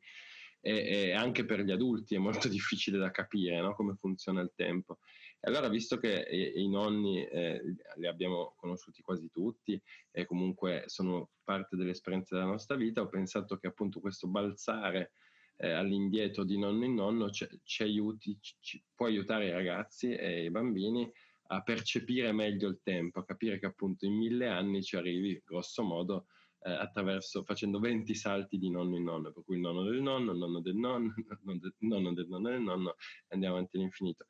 e, 0.61 0.85
e 0.85 1.11
anche 1.13 1.45
per 1.45 1.61
gli 1.61 1.71
adulti 1.71 2.13
è 2.13 2.19
molto 2.19 2.47
difficile 2.47 2.99
da 2.99 3.09
capire 3.09 3.59
no? 3.59 3.73
come 3.73 3.95
funziona 3.95 4.39
il 4.41 4.51
tempo. 4.53 4.99
E 5.39 5.49
allora, 5.49 5.67
visto 5.67 5.97
che 5.97 6.27
i, 6.29 6.61
i 6.61 6.69
nonni 6.69 7.25
eh, 7.25 7.59
li 7.95 8.05
abbiamo 8.05 8.53
conosciuti 8.57 9.01
quasi 9.01 9.31
tutti 9.31 9.81
e 10.11 10.25
comunque 10.25 10.83
sono 10.85 11.31
parte 11.43 11.75
dell'esperienza 11.75 12.35
della 12.35 12.47
nostra 12.47 12.75
vita, 12.75 13.01
ho 13.01 13.07
pensato 13.07 13.57
che 13.57 13.65
appunto 13.65 13.99
questo 13.99 14.27
balzare 14.27 15.13
eh, 15.57 15.71
all'indietro 15.71 16.43
di 16.43 16.57
nonno 16.57 16.85
in 16.85 16.95
nonno 16.95 17.29
ci, 17.29 17.47
ci 17.63 17.83
aiuti, 17.83 18.37
ci, 18.39 18.83
può 18.93 19.07
aiutare 19.07 19.47
i 19.47 19.51
ragazzi 19.51 20.11
e 20.13 20.45
i 20.45 20.51
bambini 20.51 21.09
a 21.47 21.61
percepire 21.61 22.31
meglio 22.31 22.67
il 22.67 22.79
tempo, 22.81 23.19
a 23.19 23.25
capire 23.25 23.59
che 23.59 23.67
appunto 23.67 24.05
in 24.05 24.13
mille 24.13 24.47
anni 24.47 24.81
ci 24.81 24.95
arrivi 24.95 25.41
grosso 25.45 25.83
modo 25.83 26.25
eh, 26.61 26.71
attraverso 26.71 27.43
facendo 27.43 27.79
20 27.79 28.15
salti 28.15 28.57
di 28.57 28.69
nonno 28.69 28.97
in 28.97 29.03
nonno, 29.03 29.31
per 29.31 29.43
cui 29.43 29.55
il 29.55 29.61
nonno 29.61 29.83
del 29.83 30.01
nonno, 30.01 30.31
il 30.31 30.37
nonno 30.37 30.59
del 30.61 30.75
nonno, 30.75 31.13
il 31.15 31.25
nonno 31.39 31.59
del 31.59 32.27
nonno 32.27 32.49
del 32.51 32.61
nonno, 32.61 32.89
e 32.89 33.33
andiamo 33.33 33.55
avanti 33.55 33.77
all'infinito. 33.77 34.25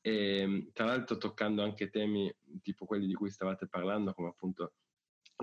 E 0.00 0.70
tra 0.72 0.84
l'altro 0.84 1.16
toccando 1.16 1.62
anche 1.62 1.88
temi 1.88 2.32
tipo 2.62 2.84
quelli 2.84 3.06
di 3.06 3.14
cui 3.14 3.30
stavate 3.30 3.66
parlando, 3.66 4.12
come 4.12 4.28
appunto 4.28 4.74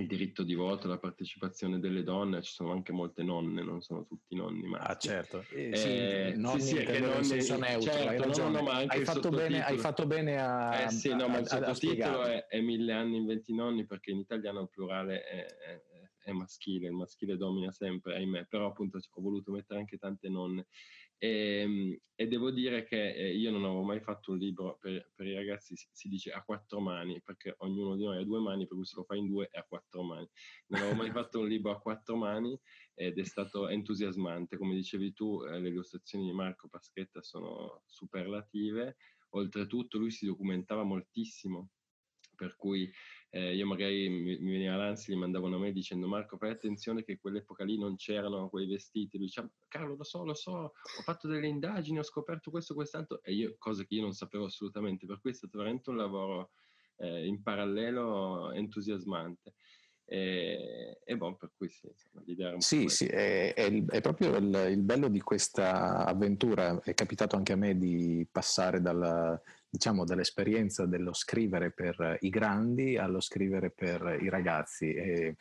il 0.02 0.08
diritto 0.08 0.44
di 0.44 0.56
voto, 0.56 0.88
la 0.88 0.98
partecipazione 0.98 1.80
delle 1.80 2.04
donne, 2.04 2.42
ci 2.42 2.52
sono 2.52 2.72
anche 2.72 2.92
molte 2.92 3.24
nonne, 3.24 3.64
non 3.64 3.82
sono 3.82 4.06
tutti 4.06 4.36
nonni 4.36 4.68
maschi. 4.68 4.92
Ah 4.92 4.98
certo, 4.98 5.46
eh, 5.52 5.75
sì, 5.75 5.88
eh, 5.88 6.34
nonni 6.36 6.62
sì, 6.62 6.75
sì, 6.78 6.84
che 6.84 7.00
nonni, 7.00 7.24
senso 7.24 7.58
neutro, 7.58 7.92
certo, 7.92 8.10
hai 8.10 8.18
ragione, 8.18 8.62
no, 8.62 8.62
no, 8.62 8.72
hai, 8.72 9.06
fatto 9.06 9.30
bene, 9.30 9.64
hai, 9.64 9.78
fatto 9.78 10.06
bene, 10.06 10.38
a 10.38 10.84
Eh 10.84 10.90
sì, 10.90 11.10
no, 11.14 11.25
a, 11.25 11.28
ma 11.30 11.38
il 11.38 11.48
sottotitolo 11.48 12.24
è, 12.24 12.46
è, 12.48 12.60
Mille 12.60 12.92
anni 12.92 13.18
in 13.18 13.25
venti 13.25 13.54
nonni 13.54 13.86
perché 13.86 14.12
in 14.12 14.20
italiano 14.20 14.62
il 14.62 14.70
plurale 14.70 15.24
è, 15.24 15.46
è, 15.46 15.82
è 16.25 16.32
maschile, 16.34 16.88
il 16.88 16.94
maschile 16.94 17.38
domina 17.38 17.72
sempre, 17.72 18.16
ahimè, 18.16 18.48
però 18.50 18.68
appunto 18.68 18.98
ho 18.98 19.22
voluto 19.22 19.52
mettere 19.52 19.80
anche 19.80 19.98
tante 19.98 20.28
nonne. 20.28 20.68
E, 21.17 21.27
ehm, 21.62 21.98
e, 22.15 22.27
devo 22.27 22.51
dire 22.51 22.84
che 22.84 23.13
eh, 23.13 23.36
io 23.36 23.51
non 23.51 23.63
avevo 23.63 23.84
mai 23.84 24.00
fatto 24.00 24.31
un 24.31 24.38
libro 24.38 24.77
per, 24.79 25.12
per, 25.13 25.27
i 25.27 25.34
ragazzi, 25.34 25.75
si, 25.75 25.88
si, 25.91 26.07
dice 26.07 26.31
a 26.31 26.43
quattro 26.43 26.79
mani, 26.79 27.22
perché 27.22 27.55
ognuno 27.60 27.95
di 27.95 28.03
noi 28.03 28.17
ha 28.17 28.24
due 28.24 28.39
mani, 28.39 28.65
per 28.67 28.77
cui 28.77 28.86
se 28.86 28.95
lo 28.95 29.03
fa 29.03 29.15
in 29.15 29.27
due 29.27 29.48
è 29.51 29.57
a 29.57 29.65
quattro 29.67 30.03
mani. 30.03 30.29
Non 30.67 30.81
avevo 30.81 30.95
mai 30.95 31.12
fatto 31.12 31.39
un 31.39 31.48
libro 31.48 31.72
a 31.72 31.79
quattro 31.79 32.15
mani 32.15 32.57
ed 32.93 33.17
è 33.17 33.24
stato 33.24 33.67
entusiasmante. 33.67 34.57
Come 34.57 34.75
dicevi 34.75 35.13
tu, 35.13 35.43
eh, 35.43 35.60
le 35.60 35.69
illustrazioni 35.69 36.25
di 36.25 36.34
Marco 36.34 36.67
Paschetta 36.67 37.22
sono 37.22 37.84
superlative. 37.86 38.98
Oltretutto 39.29 39.98
lui 39.98 40.12
si 40.12 40.25
documentava 40.25 40.84
moltissimo 40.84 41.72
per 42.36 42.55
cui 42.55 42.91
eh, 43.29 43.55
io 43.55 43.65
magari 43.65 44.08
mi, 44.10 44.38
mi 44.39 44.51
veniva 44.51 44.75
l'ansia, 44.75 45.13
gli 45.13 45.17
mandavo 45.17 45.48
una 45.48 45.58
mail 45.58 45.74
dicendo 45.74 46.08
Marco 46.08 46.38
fai 46.38 46.51
attenzione 46.51 47.03
che 47.03 47.17
quell'epoca 47.17 47.63
lì 47.63 47.77
non 47.77 47.96
c'erano 47.96 48.50
quei 48.50 48.67
vestiti, 48.67 49.17
lui 49.17 49.27
diceva 49.27 49.50
Carlo 49.67 49.96
lo 49.96 50.03
so, 50.03 50.24
lo 50.24 50.34
so, 50.34 50.51
ho 50.51 51.01
fatto 51.03 51.27
delle 51.27 51.48
indagini, 51.48 52.00
ho 52.00 52.03
scoperto 52.03 52.50
questo, 52.51 52.74
quest'altro, 52.74 53.22
e 53.22 53.34
io, 53.34 53.55
cose 53.58 53.86
che 53.86 53.96
io 53.96 54.01
non 54.01 54.13
sapevo 54.13 54.46
assolutamente, 54.46 55.05
per 55.05 55.20
cui 55.20 55.32
è 55.32 55.34
stato 55.34 55.58
veramente 55.58 55.89
un 55.89 55.98
lavoro 55.98 56.51
eh, 56.98 57.25
in 57.25 57.41
parallelo 57.41 58.51
entusiasmante. 58.51 59.55
E, 60.08 61.00
e 61.04 61.18
bon, 61.18 61.36
per 61.36 61.52
cui 61.58 61.68
sì, 61.68 61.88
insomma, 61.88 62.24
l'idea 62.26 62.54
un 62.54 62.62
Sì, 62.62 62.88
sì, 62.90 63.08
è, 63.08 63.54
è, 63.54 63.64
il, 63.64 63.86
è 63.90 64.02
proprio 64.02 64.36
il, 64.36 64.68
il, 64.70 64.82
bello 64.82 65.08
di 65.08 65.20
questa 65.20 66.06
avventura. 66.06 66.80
È 66.84 66.94
capitato 66.94 67.36
anche 67.36 67.54
a 67.54 67.58
me 67.58 67.78
di 67.78 68.26
passare 68.32 68.82
dalla, 68.82 69.40
diciamo, 69.68 70.06
dall'esperienza 70.06 70.86
dello 70.86 71.14
scrivere 71.14 71.72
per 71.72 72.18
i 72.22 72.30
grandi 72.30 72.98
allo 72.98 73.20
scrivere 73.20 73.72
per 73.72 74.20
i 74.22 74.30
ragazzi. 74.30 74.94
E 74.94 75.36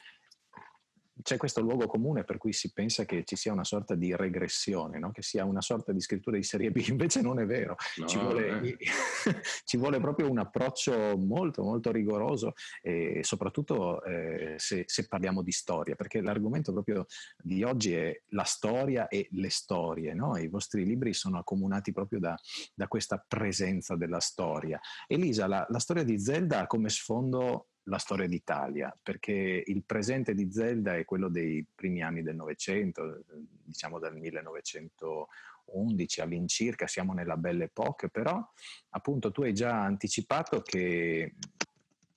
c'è 1.22 1.36
questo 1.36 1.60
luogo 1.60 1.86
comune 1.86 2.24
per 2.24 2.38
cui 2.38 2.52
si 2.52 2.72
pensa 2.72 3.04
che 3.04 3.24
ci 3.24 3.36
sia 3.36 3.52
una 3.52 3.64
sorta 3.64 3.94
di 3.94 4.14
regressione, 4.14 4.98
no? 4.98 5.10
che 5.12 5.22
sia 5.22 5.44
una 5.44 5.60
sorta 5.60 5.92
di 5.92 6.00
scrittura 6.00 6.36
di 6.36 6.42
serie 6.42 6.70
B, 6.70 6.82
invece 6.88 7.20
non 7.20 7.38
è 7.38 7.46
vero, 7.46 7.76
no, 7.96 8.06
ci, 8.06 8.18
vuole, 8.18 8.60
eh. 8.60 8.76
ci, 9.64 9.76
vuole, 9.76 10.00
proprio 10.00 10.30
un 10.30 10.38
approccio 10.38 11.16
molto 11.16 11.62
molto 11.62 11.92
rigoroso 11.92 12.54
e 12.82 13.20
soprattutto 13.22 14.02
eh, 14.04 14.54
se, 14.58 14.84
se, 14.86 15.06
parliamo 15.06 15.42
di 15.42 15.52
storia, 15.52 15.94
perché 15.94 16.20
l'argomento 16.20 16.72
proprio 16.72 17.06
di 17.40 17.62
oggi 17.62 17.94
è 17.94 18.22
la 18.28 18.44
storia 18.44 19.08
e 19.08 19.28
le 19.32 19.50
storie, 19.50 20.14
no? 20.14 20.36
i 20.36 20.48
vostri 20.48 20.84
libri 20.84 21.12
sono 21.12 21.38
accomunati 21.38 21.92
proprio 21.92 22.18
da, 22.18 22.36
da 22.74 22.88
questa 22.88 23.24
presenza 23.26 23.96
della 23.96 24.20
storia. 24.20 24.80
Elisa, 25.06 25.46
la, 25.46 25.64
la 25.68 25.78
storia 25.78 26.02
di 26.02 26.18
Zelda 26.18 26.60
ha 26.60 26.66
come 26.66 26.88
sfondo 26.88 27.68
la 27.84 27.98
storia 27.98 28.26
d'Italia, 28.26 28.96
perché 29.02 29.62
il 29.66 29.82
presente 29.84 30.34
di 30.34 30.50
Zelda 30.50 30.96
è 30.96 31.04
quello 31.04 31.28
dei 31.28 31.66
primi 31.74 32.02
anni 32.02 32.22
del 32.22 32.36
Novecento, 32.36 33.24
diciamo 33.62 33.98
dal 33.98 34.16
1911 34.16 36.20
all'incirca, 36.20 36.86
siamo 36.86 37.12
nella 37.12 37.36
Belle 37.36 37.64
Époque, 37.64 38.08
però 38.08 38.42
appunto 38.90 39.30
tu 39.30 39.42
hai 39.42 39.52
già 39.52 39.82
anticipato 39.82 40.62
che 40.62 41.34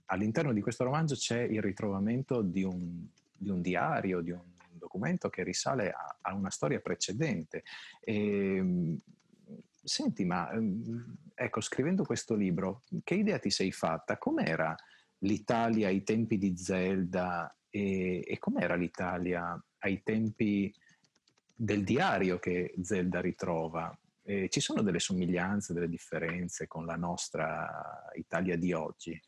all'interno 0.06 0.54
di 0.54 0.62
questo 0.62 0.86
romanzo 0.86 1.16
c'è 1.16 1.42
il 1.42 1.62
ritrovamento 1.62 2.42
di 2.42 2.64
un, 2.64 3.06
di 3.34 3.50
un 3.50 3.62
diario, 3.62 4.22
di 4.22 4.32
un 4.32 4.42
documento 4.72 5.30
che 5.30 5.44
risale 5.44 5.92
a, 5.92 6.18
a 6.22 6.34
una 6.34 6.50
storia 6.50 6.80
precedente. 6.80 7.64
E, 8.00 8.96
senti, 9.84 10.24
ma 10.24 10.50
ecco, 11.34 11.60
scrivendo 11.60 12.04
questo 12.04 12.36
libro, 12.36 12.84
che 13.04 13.16
idea 13.16 13.38
ti 13.40 13.50
sei 13.50 13.74
fatta? 13.74 14.18
Com'era? 14.18 14.74
l'Italia 15.20 15.88
ai 15.88 16.04
tempi 16.04 16.38
di 16.38 16.56
Zelda 16.58 17.56
e, 17.70 18.24
e 18.26 18.38
com'era 18.38 18.76
l'Italia 18.76 19.62
ai 19.80 20.02
tempi 20.04 20.74
del 21.56 21.84
diario 21.84 22.38
che 22.40 22.76
Zelda 22.82 23.20
ritrova. 23.20 23.98
Eh, 24.24 24.50
ci 24.50 24.60
sono 24.60 24.82
delle 24.82 25.00
somiglianze, 25.00 25.74
delle 25.74 25.90
differenze 25.90 26.68
con 26.68 26.86
la 26.86 26.96
nostra 26.96 28.12
Italia 28.16 28.58
di 28.58 28.74
oggi? 28.74 29.20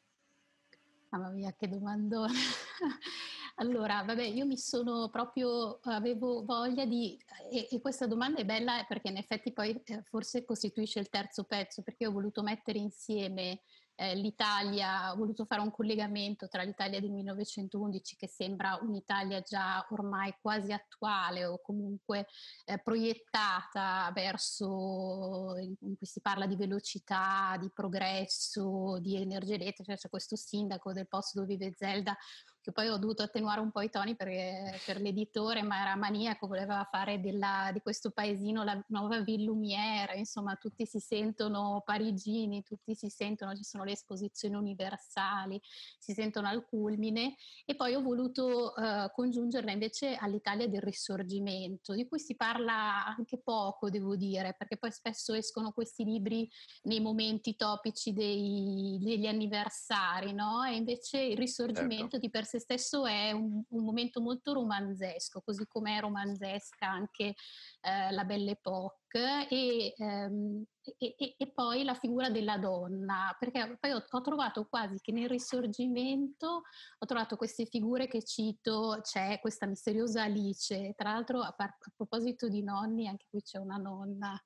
Mamma 1.10 1.30
mia, 1.30 1.56
che 1.58 1.68
domandone. 1.68 2.34
allora, 3.56 4.04
vabbè, 4.04 4.24
io 4.24 4.46
mi 4.46 4.58
sono 4.58 5.10
proprio, 5.10 5.80
avevo 5.84 6.44
voglia 6.44 6.86
di, 6.86 7.18
e, 7.52 7.68
e, 7.72 7.82
questa 7.82 8.06
domanda 8.06 8.40
è 8.42 8.46
bella 8.46 8.86
perché 8.88 9.10
in 9.10 9.18
effetti 9.18 9.52
poi 9.52 9.82
eh, 9.86 10.04
forse 10.04 10.46
costituisce 10.46 11.00
il 11.00 11.10
terzo 11.10 11.46
pezzo, 11.46 11.82
perché 11.82 12.06
ho 12.06 12.12
voluto 12.12 12.44
mettere 12.44 12.78
insieme 12.78 13.62
eh, 14.00 14.16
l'Italia, 14.16 15.12
ho 15.12 15.18
voluto 15.18 15.44
fare 15.44 15.62
un 15.62 15.72
collegamento 15.72 16.48
tra 16.48 16.64
l'Italia 16.64 17.02
del 17.02 17.12
1911 17.12 18.16
che 18.16 18.30
sembra 18.30 18.80
un'Italia 18.82 19.42
già 19.42 19.86
ormai 19.90 20.34
quasi 20.42 20.72
attuale 20.72 21.46
o 21.46 21.60
comunque 21.60 22.26
eh, 22.66 22.80
proiettata 22.80 24.10
verso, 24.14 25.56
in 25.58 25.98
cui 25.98 26.08
si 26.08 26.22
parla 26.22 26.46
di 26.46 26.56
velocità, 26.56 27.58
di 27.60 27.70
progresso, 27.74 29.00
di 29.02 29.18
energia 29.18 29.56
elettrica, 29.56 29.96
c'è 29.96 30.08
questo 30.08 30.38
sindaco 30.38 30.94
del 30.94 31.08
posto 31.08 31.42
dove 31.42 31.58
vive 31.58 31.74
Zelda 31.76 32.16
che 32.62 32.72
poi 32.72 32.90
ho 32.90 32.98
dovuto 32.98 33.24
attenuare 33.24 33.62
un 33.62 33.72
po' 33.72 33.82
i 33.82 33.90
toni 33.90 34.16
perché, 34.16 34.80
per 34.86 35.00
l'editore, 35.00 35.62
ma 35.62 35.82
era 35.82 35.96
maniaco, 35.96 36.48
voleva 36.48 36.88
fare 36.92 37.20
della, 37.20 37.70
di 37.72 37.80
questo 37.80 38.12
paesino 38.12 38.64
la 38.64 38.82
nuova 38.88 39.22
Ville 39.22 39.46
Lumière, 39.46 40.18
insomma 40.18 40.56
tutti 40.56 40.86
si 40.86 41.00
sentono 41.00 41.82
parigini, 41.86 42.64
tutti 42.64 42.96
si 42.96 43.10
sentono, 43.10 43.56
ci 43.56 43.64
sono 43.64 43.84
le 43.84 43.92
esposizioni 43.92 44.56
universali, 44.56 45.60
si 45.98 46.14
sentono 46.14 46.48
al 46.48 46.66
culmine 46.66 47.36
e 47.66 47.76
poi 47.76 47.96
ho 47.96 48.02
voluto 48.02 48.74
uh, 48.76 49.10
congiungerla 49.12 49.72
invece 49.72 50.16
all'Italia 50.16 50.68
del 50.68 50.82
risorgimento, 50.82 51.94
di 51.94 52.08
cui 52.08 52.20
si 52.20 52.36
parla 52.36 53.06
anche 53.06 53.40
poco, 53.42 53.90
devo 53.90 54.16
dire, 54.16 54.54
perché 54.58 54.78
poi 54.78 54.92
spesso 54.92 55.34
escono 55.34 55.72
questi 55.72 56.04
libri 56.04 56.50
nei 56.84 57.00
momenti 57.00 57.56
topici 57.56 58.12
dei, 58.12 58.98
degli 59.02 59.28
anniversari, 59.28 60.34
no? 60.34 60.64
E 60.64 60.76
invece 60.76 61.22
il 61.22 61.38
risorgimento 61.38 62.12
certo. 62.12 62.18
di 62.20 62.30
per 62.30 62.46
sé 62.50 62.60
stesso 62.60 63.06
è 63.06 63.32
un, 63.32 63.62
un 63.68 63.84
momento 63.84 64.22
molto 64.22 64.54
romanzesco, 64.54 65.42
così 65.42 65.66
come 65.68 65.98
è 65.98 66.02
romanzesca 66.02 66.88
anche 66.88 67.36
eh, 67.82 68.12
la 68.12 68.24
Belle 68.26 68.52
Époque 68.52 69.48
e, 69.48 69.94
ehm, 69.96 70.64
e, 70.98 71.36
e, 71.38 71.52
poi 71.54 71.84
la 71.84 71.94
figura 71.94 72.30
della 72.30 72.58
donna, 72.58 73.36
perché 73.38 73.78
poi 73.80 73.92
ho, 73.92 74.04
ho, 74.10 74.22
trovato 74.22 74.66
quasi 74.66 75.00
che 75.00 75.12
nel 75.12 75.30
risorgimento 75.30 76.64
ho 76.98 77.06
trovato 77.06 77.36
queste 77.36 77.66
figure 77.66 78.08
che 78.08 78.24
cito, 78.24 79.00
c'è 79.02 79.40
questa 79.40 79.68
misteriosa 79.68 80.24
Alice, 80.24 80.94
tra 80.96 81.14
l'altro 81.14 81.42
a, 81.42 81.52
par- 81.52 81.78
a 81.80 81.92
proposito 81.96 82.48
di 82.48 82.64
nonni, 82.64 83.08
anche 83.08 83.28
qui 83.30 83.42
c'è 83.42 83.60
una 83.60 83.78
nonna 83.78 84.40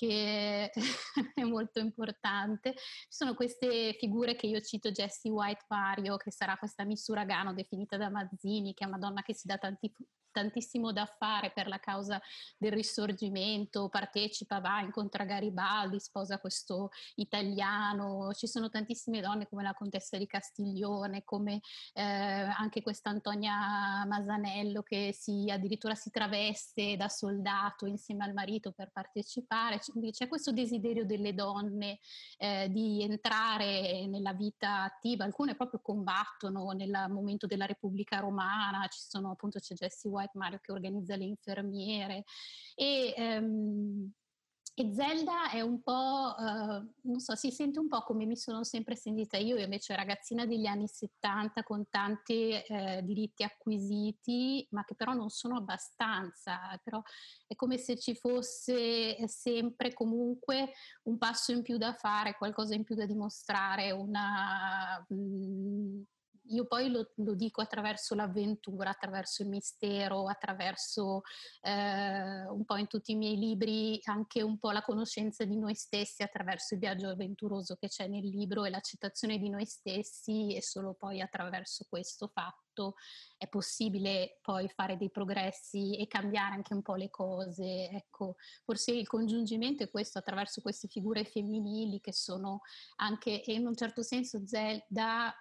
che 0.00 0.70
è 1.34 1.42
molto 1.42 1.78
importante. 1.78 2.72
Ci 2.72 3.06
sono 3.08 3.34
queste 3.34 3.94
figure 3.98 4.34
che 4.34 4.46
io 4.46 4.60
cito, 4.60 4.90
Jessie 4.90 5.30
White 5.30 5.66
Mario, 5.68 6.16
che 6.16 6.30
sarà 6.30 6.56
questa 6.56 6.84
Miss 6.84 7.06
Uragano 7.08 7.52
definita 7.52 7.98
da 7.98 8.08
Mazzini, 8.08 8.72
che 8.72 8.84
è 8.84 8.88
una 8.88 8.96
donna 8.96 9.20
che 9.20 9.34
si 9.34 9.46
dà 9.46 9.58
tanti, 9.58 9.94
tantissimo 10.30 10.92
da 10.92 11.06
fare 11.06 11.50
per 11.50 11.66
la 11.68 11.78
causa 11.78 12.20
del 12.56 12.72
risorgimento, 12.72 13.88
partecipa, 13.88 14.60
va, 14.60 14.80
incontra 14.80 15.24
Garibaldi, 15.24 15.98
sposa 15.98 16.38
questo 16.38 16.90
italiano, 17.16 18.32
ci 18.34 18.46
sono 18.46 18.68
tantissime 18.68 19.20
donne 19.20 19.48
come 19.48 19.62
la 19.62 19.74
contessa 19.74 20.16
di 20.16 20.26
Castiglione, 20.26 21.24
come 21.24 21.60
eh, 21.94 22.02
anche 22.02 22.82
questa 22.82 23.10
Antonia 23.10 24.04
Masanello 24.06 24.82
che 24.82 25.12
si, 25.12 25.50
addirittura 25.50 25.94
si 25.94 26.10
traveste 26.10 26.96
da 26.96 27.08
soldato 27.08 27.86
insieme 27.86 28.24
al 28.24 28.32
marito 28.32 28.72
per 28.72 28.90
partecipare, 28.92 29.80
c'è 30.10 30.28
questo 30.28 30.52
desiderio 30.52 31.04
delle 31.04 31.34
donne 31.34 31.98
eh, 32.38 32.68
di 32.70 33.02
entrare 33.02 34.06
nella 34.06 34.32
vita 34.32 34.82
attiva, 34.82 35.24
alcune 35.24 35.54
proprio 35.54 35.80
combattono 35.82 36.70
nel 36.70 37.06
momento 37.08 37.46
della 37.46 37.66
Repubblica 37.66 38.18
Romana, 38.18 38.86
ci 38.88 39.00
sono 39.00 39.30
appunto 39.30 39.58
c'è 39.58 39.74
Jessie 39.74 40.10
White 40.20 40.38
Mario 40.38 40.58
che 40.60 40.72
organizza 40.72 41.16
le 41.16 41.24
infermiere. 41.24 42.24
E, 42.74 43.14
um, 43.16 44.12
e 44.74 44.94
Zelda 44.94 45.50
è 45.50 45.60
un 45.60 45.82
po', 45.82 46.34
uh, 46.38 46.92
non 47.02 47.18
so, 47.18 47.34
si 47.34 47.50
sente 47.50 47.78
un 47.78 47.88
po' 47.88 48.02
come 48.02 48.24
mi 48.24 48.36
sono 48.36 48.64
sempre 48.64 48.96
sentita 48.96 49.36
io, 49.36 49.58
invece 49.58 49.94
ragazzina 49.94 50.46
degli 50.46 50.64
anni 50.64 50.88
70 50.88 51.62
con 51.64 51.88
tanti 51.90 52.52
eh, 52.52 53.02
diritti 53.04 53.42
acquisiti, 53.42 54.66
ma 54.70 54.84
che 54.84 54.94
però 54.94 55.12
non 55.12 55.28
sono 55.28 55.56
abbastanza, 55.56 56.80
però 56.82 57.02
è 57.46 57.54
come 57.56 57.76
se 57.76 57.98
ci 57.98 58.14
fosse 58.14 59.28
sempre 59.28 59.92
comunque 59.92 60.72
un 61.04 61.18
passo 61.18 61.52
in 61.52 61.60
più 61.62 61.76
da 61.76 61.92
fare, 61.92 62.36
qualcosa 62.38 62.74
in 62.74 62.84
più 62.84 62.94
da 62.94 63.04
dimostrare, 63.04 63.90
una... 63.90 65.04
Mh, 65.08 65.14
mm, 65.14 66.02
io 66.50 66.66
poi 66.66 66.90
lo, 66.90 67.12
lo, 67.16 67.34
dico 67.34 67.60
attraverso 67.60 68.14
l'avventura, 68.14 68.90
attraverso 68.90 69.42
il 69.42 69.48
mistero, 69.48 70.26
attraverso 70.26 71.22
eh, 71.62 72.46
un 72.46 72.64
po' 72.64 72.76
in 72.76 72.86
tutti 72.86 73.12
i 73.12 73.16
miei 73.16 73.36
libri 73.36 74.00
anche 74.04 74.42
un 74.42 74.58
po' 74.58 74.70
la 74.70 74.82
conoscenza 74.82 75.44
di 75.44 75.56
noi 75.56 75.74
stessi 75.74 76.22
attraverso 76.22 76.74
il 76.74 76.80
viaggio 76.80 77.08
avventuroso 77.08 77.76
che 77.76 77.88
c'è 77.88 78.06
nel 78.08 78.26
libro 78.26 78.64
e 78.64 78.70
l'accettazione 78.70 79.38
di 79.38 79.48
noi 79.48 79.64
stessi 79.66 80.54
e 80.54 80.62
solo 80.62 80.94
poi 80.94 81.20
attraverso 81.20 81.86
questo 81.88 82.28
fatto 82.28 82.94
è 83.36 83.48
possibile 83.48 84.38
poi 84.42 84.68
fare 84.68 84.96
dei 84.96 85.10
progressi 85.10 85.96
e 85.96 86.06
cambiare 86.06 86.54
anche 86.54 86.74
un 86.74 86.82
po' 86.82 86.94
le 86.94 87.10
cose. 87.10 87.88
Ecco, 87.90 88.36
forse 88.64 88.92
il 88.92 89.06
congiungimento 89.06 89.82
è 89.82 89.90
questo 89.90 90.18
attraverso 90.18 90.60
queste 90.60 90.88
figure 90.88 91.24
femminili 91.24 92.00
che 92.00 92.12
sono 92.12 92.60
anche 92.96 93.42
in 93.46 93.66
un 93.66 93.76
certo 93.76 94.02
senso 94.02 94.46
Zelda 94.46 95.34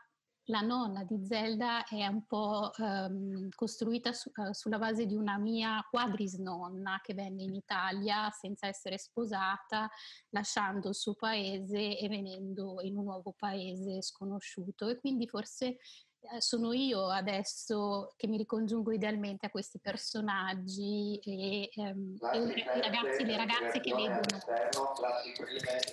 la 0.50 0.62
nonna 0.62 1.04
di 1.04 1.24
Zelda 1.26 1.86
è 1.86 2.06
un 2.08 2.26
po' 2.26 2.74
ehm, 2.74 3.50
costruita 3.56 4.14
su, 4.14 4.32
uh, 4.36 4.52
sulla 4.52 4.80
base 4.80 5.06
di 5.06 5.16
una 5.16 5.38
mia 5.38 5.86
quadrisnonna 5.90 7.00
che 7.04 7.14
venne 7.14 7.44
in 7.44 7.54
Italia 7.54 8.30
senza 8.32 8.68
essere 8.68 8.98
sposata, 8.98 9.90
lasciando 10.30 10.90
il 10.90 10.96
suo 10.96 11.14
paese 11.14 11.98
e 11.98 12.08
venendo 12.08 12.82
in 12.82 12.98
un 12.98 13.06
nuovo 13.06 13.34
paese 13.38 14.02
sconosciuto. 14.02 14.88
E 14.88 14.98
quindi 14.98 15.28
forse 15.28 15.68
eh, 15.68 15.78
sono 16.40 16.74
io 16.74 17.10
adesso 17.10 18.14
che 18.16 18.28
mi 18.28 18.38
ricongiungo 18.38 18.92
idealmente 18.92 19.48
a 19.48 19.50
questi 19.50 19.80
personaggi 19.80 21.20
e, 21.24 21.70
ehm, 21.74 22.18
e 22.34 22.40
i 22.40 22.82
ragazzi 22.82 23.22
e 23.22 23.26
le 23.26 23.38
ragazze 23.38 23.80
che 23.80 23.94
leggono. 23.94 24.40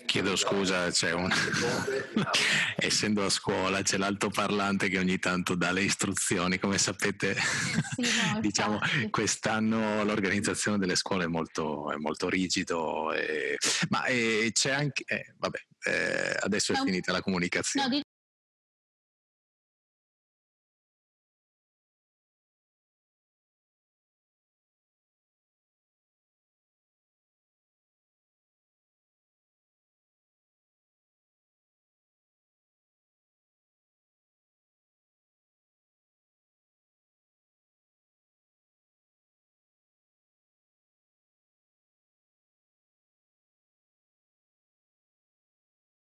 Chiedo 0.05 0.37
scusa, 0.37 0.91
c'è 0.91 1.13
un... 1.13 1.31
essendo 2.77 3.25
a 3.25 3.31
scuola 3.31 3.83
c'è 3.83 3.97
l'altoparlante 3.97 4.89
che 4.89 4.99
ogni 4.99 5.19
tanto 5.19 5.55
dà 5.55 5.73
le 5.73 5.83
istruzioni, 5.83 6.59
come 6.59 6.79
sapete 6.79 7.35
sì, 7.35 8.03
no, 8.33 8.41
diciamo 8.41 8.79
quest'anno 9.11 10.05
l'organizzazione 10.05 10.79
delle 10.79 10.97
scuole 10.97 11.25
è 11.25 11.29
molto, 11.29 11.91
è 11.91 11.97
molto 11.97 12.29
rigido, 12.29 13.13
e... 13.13 13.57
ma 13.89 14.05
e 14.05 14.51
c'è 14.53 14.73
anche... 14.73 15.05
Eh, 15.07 15.35
vabbè, 15.39 15.59
eh, 15.87 16.37
adesso 16.41 16.73
è 16.73 16.77
finita 16.77 17.13
la 17.13 17.23
comunicazione. 17.23 17.89
No, 17.89 18.03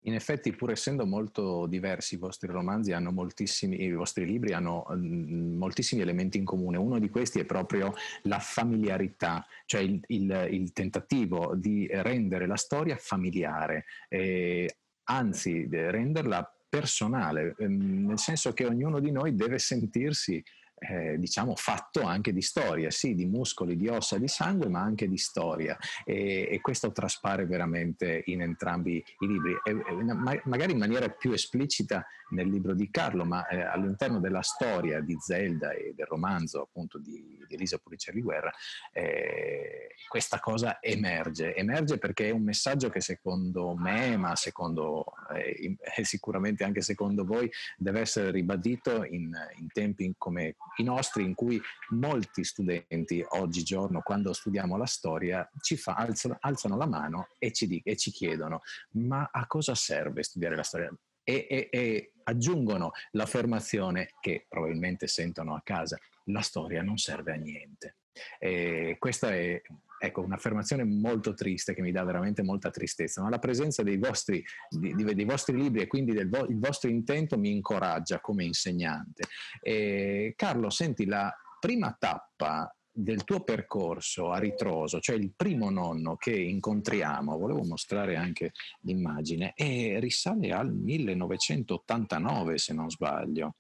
In 0.04 0.14
effetti, 0.14 0.54
pur 0.54 0.72
essendo 0.72 1.06
molto 1.06 1.66
diversi 1.66 2.16
i 2.16 2.18
vostri 2.18 2.50
romanzi, 2.50 2.92
i 2.92 3.92
vostri 3.92 4.26
libri 4.26 4.54
hanno 4.54 4.86
mh, 4.90 5.58
moltissimi 5.58 6.02
elementi 6.02 6.38
in 6.38 6.46
comune. 6.46 6.78
Uno 6.78 7.00
di 7.00 7.10
questi 7.10 7.40
è 7.40 7.46
proprio 7.46 7.94
la 8.24 8.40
familiarità, 8.40 9.46
cioè 9.66 9.82
il, 9.82 10.02
il, 10.08 10.48
il 10.52 10.72
tentativo 10.72 11.54
di 11.56 11.88
rendere 11.92 12.48
la 12.48 12.56
storia 12.56 12.96
familiare, 12.96 13.86
eh, 14.08 14.78
anzi 15.04 15.68
renderla 15.70 16.50
personale, 16.70 17.56
ehm, 17.58 18.06
nel 18.08 18.20
senso 18.20 18.54
che 18.54 18.66
ognuno 18.66 19.00
di 19.00 19.12
noi 19.12 19.36
deve 19.36 19.58
sentirsi 19.58 20.42
eh, 20.80 21.20
diciamo 21.20 21.56
fatto 21.56 22.02
anche 22.02 22.34
di 22.34 22.42
storia, 22.42 22.90
sì, 22.90 23.16
di 23.16 23.26
muscoli, 23.26 23.76
di 23.76 23.88
ossa, 23.88 24.18
di 24.18 24.28
sangue, 24.28 24.70
ma 24.70 24.82
anche 24.82 25.08
di 25.08 25.18
storia. 25.18 25.78
E, 26.06 26.48
e 26.50 26.62
questo 26.62 26.92
traspare 26.92 27.46
veramente 27.46 28.24
in 28.26 28.42
entrambi 28.42 29.04
i 29.20 29.28
libri, 29.28 29.58
e, 29.64 29.72
e, 29.72 29.94
ma, 30.04 30.40
magari 30.46 30.72
in 30.72 30.78
maniera 30.78 31.10
più 31.10 31.32
esplicita 31.32 32.06
nel 32.32 32.48
libro 32.48 32.74
di 32.74 32.90
Carlo, 32.90 33.26
ma 33.26 33.48
eh, 33.48 33.62
all'interno 33.62 34.20
della 34.20 34.42
storia 34.42 35.02
di 35.02 35.18
Zelda 35.20 35.72
e 35.72 35.94
del 35.96 36.06
romanzo 36.06 36.62
appunto 36.62 36.98
di, 36.98 37.44
di 37.48 37.56
Elisa 37.56 37.78
Puricelli 37.78 38.22
Guerra, 38.22 38.52
eh, 38.94 39.96
questa 40.08 40.40
cosa 40.40 40.80
emerge, 40.82 41.56
emerge 41.56 41.98
perché 41.98 42.28
è 42.28 42.32
un 42.32 42.44
messaggio 42.44 42.90
che 42.90 43.02
secondo 43.02 43.76
me, 43.76 44.16
ma 44.18 44.36
secondo 44.36 45.06
eh, 45.34 45.78
e 45.96 46.04
sicuramente 46.04 46.64
anche 46.64 46.82
secondo 46.82 47.26
voi, 47.26 47.50
deve 47.78 48.02
essere 48.02 48.32
ribadito 48.32 49.04
in, 49.04 49.36
in 49.58 49.68
tempi 49.72 50.14
come 50.18 50.56
i 50.80 50.84
nostri 50.84 51.24
in 51.24 51.36
cui 51.36 51.62
molti 51.90 52.44
studenti 52.44 53.24
oggigiorno 53.30 54.02
quando 54.02 54.34
studiamo 54.34 54.78
la 54.78 54.86
storia 54.86 55.50
ci 55.62 55.78
fa, 55.78 55.94
alzano, 55.94 56.38
alzano 56.40 56.78
la 56.78 56.88
mano 56.88 57.28
e 57.38 57.52
ci, 57.52 57.82
e 57.84 57.96
ci, 57.96 58.12
chiedono 58.12 58.62
ma 58.92 59.30
a 59.32 59.46
cosa 59.48 59.76
serve 59.76 60.24
studiare 60.24 60.56
la 60.56 60.64
storia? 60.64 60.92
E, 61.24 61.46
e, 61.50 61.70
e 61.72 62.14
aggiungono 62.24 62.92
l'affermazione 63.12 64.14
che 64.20 64.46
probabilmente 64.48 65.08
sentono 65.08 65.56
a 65.56 65.62
casa, 65.64 65.98
la 66.26 66.42
storia 66.42 66.82
non 66.82 66.98
serve 66.98 67.34
a 67.34 67.36
niente. 67.36 67.98
E 68.40 68.96
questa 69.00 69.32
è 69.32 69.62
ecco, 70.00 70.22
un'affermazione 70.22 70.84
molto 70.86 71.34
triste 71.34 71.74
che 71.74 71.82
mi 71.82 71.92
dà 71.92 72.04
veramente 72.04 72.42
molta 72.42 72.70
tristezza, 72.70 73.22
ma 73.22 73.30
la 73.30 73.40
presenza 73.40 73.84
dei 73.84 73.98
vostri, 73.98 74.44
di, 74.70 74.94
dei 74.96 75.26
vostri 75.26 75.56
libri 75.56 75.82
e 75.82 75.88
quindi 75.88 76.14
del 76.14 76.30
vo- 76.30 76.46
il 76.46 76.58
vostro 76.58 76.90
intento 76.90 77.38
mi 77.38 77.52
incoraggia 77.52 78.20
come 78.20 78.46
insegnante. 78.46 79.26
E, 79.62 80.34
Carlo, 80.36 80.70
senti, 80.70 81.06
la 81.06 81.34
prima 81.60 81.96
tappa 82.00 82.74
del 82.92 83.24
tuo 83.24 83.44
percorso 83.44 84.32
a 84.32 84.40
ritroso, 84.40 85.00
cioè 85.00 85.16
il 85.16 85.32
primo 85.36 85.70
nonno 85.70 86.16
che 86.16 86.36
incontriamo, 86.36 87.38
volevo 87.38 87.64
mostrare 87.64 88.16
anche 88.16 88.52
l'immagine, 88.82 89.54
e 89.56 90.00
risale 90.00 90.52
al 90.52 90.74
1989 90.74 92.58
se 92.58 92.74
non 92.74 92.90
sbaglio 92.90 93.56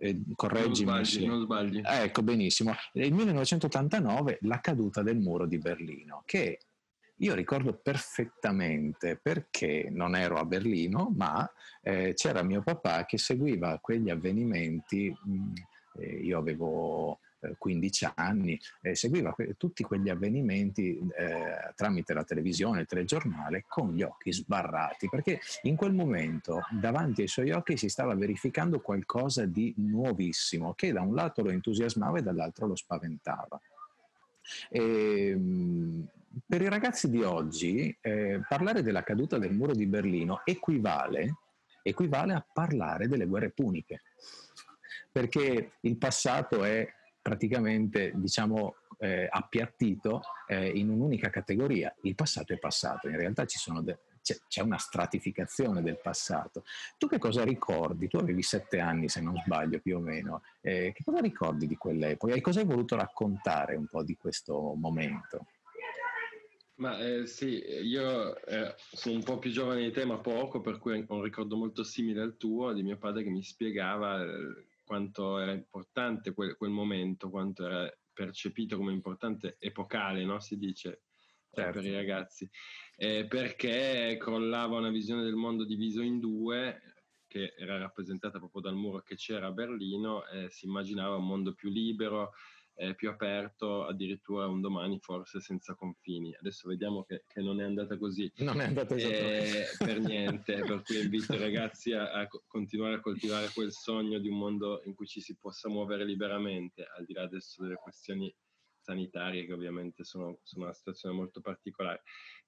eh, 0.00 0.20
correggimi. 0.34 0.90
Non 0.90 1.04
sbagli, 1.04 1.26
non 1.26 1.40
sbagli. 1.42 1.78
Eh, 1.78 2.02
ecco, 2.04 2.22
benissimo. 2.22 2.74
Nel 2.94 3.12
1989 3.12 4.38
la 4.42 4.60
caduta 4.60 5.02
del 5.02 5.18
muro 5.18 5.46
di 5.46 5.58
Berlino, 5.58 6.22
che 6.24 6.58
io 7.16 7.34
ricordo 7.34 7.74
perfettamente 7.74 9.18
perché 9.22 9.88
non 9.90 10.16
ero 10.16 10.36
a 10.36 10.44
Berlino, 10.46 11.12
ma 11.14 11.48
eh, 11.82 12.14
c'era 12.14 12.42
mio 12.42 12.62
papà 12.62 13.04
che 13.04 13.18
seguiva 13.18 13.78
quegli 13.80 14.08
avvenimenti. 14.08 15.14
Mh, 15.22 15.52
eh, 15.98 16.16
io 16.22 16.38
avevo 16.38 17.20
15 17.58 18.04
eh, 18.04 18.12
anni, 18.14 18.60
seguiva 18.92 19.32
que- 19.32 19.54
tutti 19.56 19.82
quegli 19.82 20.08
avvenimenti 20.08 20.98
eh, 21.16 21.72
tramite 21.74 22.12
la 22.12 22.24
televisione, 22.24 22.80
il 22.80 22.86
telegiornale, 22.86 23.64
con 23.68 23.92
gli 23.92 24.02
occhi 24.02 24.32
sbarrati, 24.32 25.08
perché 25.08 25.40
in 25.62 25.76
quel 25.76 25.92
momento 25.92 26.60
davanti 26.70 27.22
ai 27.22 27.28
suoi 27.28 27.50
occhi 27.50 27.76
si 27.76 27.88
stava 27.88 28.14
verificando 28.14 28.80
qualcosa 28.80 29.46
di 29.46 29.72
nuovissimo, 29.76 30.74
che 30.74 30.92
da 30.92 31.00
un 31.00 31.14
lato 31.14 31.42
lo 31.42 31.50
entusiasmava 31.50 32.18
e 32.18 32.22
dall'altro 32.22 32.66
lo 32.66 32.76
spaventava. 32.76 33.60
E, 34.68 35.28
ehm, 35.28 36.08
per 36.46 36.62
i 36.62 36.68
ragazzi 36.68 37.10
di 37.10 37.22
oggi 37.22 37.96
eh, 38.00 38.40
parlare 38.48 38.82
della 38.82 39.02
caduta 39.02 39.36
del 39.38 39.52
muro 39.52 39.74
di 39.74 39.86
Berlino 39.86 40.42
equivale, 40.44 41.36
equivale 41.82 42.34
a 42.34 42.46
parlare 42.52 43.08
delle 43.08 43.26
guerre 43.26 43.50
puniche 43.50 44.02
perché 45.12 45.72
il 45.80 45.96
passato 45.96 46.64
è 46.64 46.88
praticamente 47.20 48.12
diciamo 48.14 48.74
eh, 48.98 49.26
appiattito 49.30 50.22
eh, 50.46 50.68
in 50.68 50.90
un'unica 50.90 51.30
categoria. 51.30 51.94
Il 52.02 52.14
passato 52.14 52.52
è 52.52 52.58
passato, 52.58 53.08
in 53.08 53.16
realtà 53.16 53.44
de- 53.44 53.98
c'è, 54.22 54.36
c'è, 54.46 54.62
una 54.62 54.78
stratificazione 54.78 55.82
del 55.82 55.98
passato. 56.00 56.64
Tu 56.98 57.08
che 57.08 57.18
cosa 57.18 57.42
ricordi? 57.42 58.08
Tu 58.08 58.18
avevi 58.18 58.42
sette 58.42 58.78
anni 58.78 59.08
se 59.08 59.20
non 59.20 59.36
sbaglio 59.44 59.80
più 59.80 59.96
o 59.96 60.00
meno, 60.00 60.42
eh, 60.60 60.92
che 60.94 61.02
cosa 61.02 61.20
ricordi 61.20 61.66
di 61.66 61.76
quell'epoca 61.76 62.34
e 62.34 62.40
cosa 62.40 62.60
hai 62.60 62.66
voluto 62.66 62.96
raccontare 62.96 63.76
un 63.76 63.86
po' 63.86 64.02
di 64.02 64.16
questo 64.16 64.74
momento? 64.76 65.46
Ma 66.80 66.98
eh, 66.98 67.26
sì, 67.26 67.62
io 67.82 68.42
eh, 68.46 68.74
sono 68.78 69.16
un 69.16 69.22
po' 69.22 69.38
più 69.38 69.50
giovane 69.50 69.82
di 69.82 69.90
te, 69.90 70.06
ma 70.06 70.18
poco, 70.18 70.60
per 70.60 70.78
cui 70.78 71.04
ho 71.06 71.14
un 71.14 71.22
ricordo 71.22 71.56
molto 71.56 71.84
simile 71.84 72.22
al 72.22 72.38
tuo, 72.38 72.72
di 72.72 72.82
mio 72.82 72.96
padre 72.96 73.22
che 73.22 73.28
mi 73.28 73.42
spiegava 73.42 74.22
eh, 74.22 74.66
quanto 74.90 75.38
era 75.38 75.52
importante 75.52 76.34
quel, 76.34 76.56
quel, 76.56 76.72
momento, 76.72 77.30
quanto 77.30 77.64
era 77.64 77.88
percepito 78.12 78.76
come 78.76 78.90
importante, 78.90 79.54
epocale, 79.60 80.24
no? 80.24 80.40
si 80.40 80.58
dice 80.58 81.02
certo. 81.48 81.78
per 81.78 81.88
i 81.88 81.94
ragazzi, 81.94 82.50
eh, 82.96 83.24
perché 83.28 84.16
crollava 84.18 84.78
una 84.78 84.90
visione 84.90 85.22
del 85.22 85.36
mondo 85.36 85.64
diviso 85.64 86.02
in 86.02 86.18
due, 86.18 86.82
che 87.28 87.54
era 87.56 87.78
rappresentata 87.78 88.38
proprio 88.38 88.62
dal 88.62 88.74
muro 88.74 89.00
che 89.02 89.14
c'era 89.14 89.46
a 89.46 89.52
Berlino, 89.52 90.26
eh, 90.26 90.50
si 90.50 90.66
immaginava 90.66 91.14
un 91.14 91.26
mondo 91.26 91.54
più 91.54 91.70
libero, 91.70 92.32
eh, 92.74 92.94
più 92.94 93.08
aperto, 93.10 93.84
addirittura 93.84 94.46
un 94.46 94.60
domani 94.60 94.98
forse 95.00 95.40
senza 95.40 95.74
confini. 95.74 96.34
Adesso 96.34 96.68
vediamo 96.68 97.04
che, 97.04 97.24
che 97.26 97.40
non 97.40 97.60
è 97.60 97.64
andata 97.64 97.96
così. 97.98 98.30
Non 98.36 98.60
è 98.60 98.64
andata 98.64 98.94
eh, 98.94 99.66
per 99.78 100.00
niente, 100.00 100.60
per 100.60 100.82
cui 100.82 101.00
invito 101.02 101.34
i 101.34 101.38
ragazzi 101.38 101.92
a, 101.92 102.10
a, 102.12 102.28
continuare 102.46 102.96
a 102.96 103.00
coltivare 103.00 103.50
quel 103.52 103.72
sogno 103.72 104.18
di 104.18 104.28
un 104.28 104.38
mondo 104.38 104.82
in 104.84 104.94
cui 104.94 105.06
ci 105.06 105.20
si 105.20 105.36
possa 105.36 105.68
muovere 105.68 106.04
liberamente, 106.04 106.86
al 106.96 107.04
di 107.04 107.12
là 107.12 107.22
adesso 107.22 107.62
delle 107.62 107.76
questioni 107.76 108.34
sanitarie 108.80 109.46
che 109.46 109.52
ovviamente 109.52 110.04
sono, 110.04 110.38
sono 110.42 110.64
una 110.64 110.72
situazione 110.72 111.14
molto 111.14 111.40
particolare. 111.40 112.02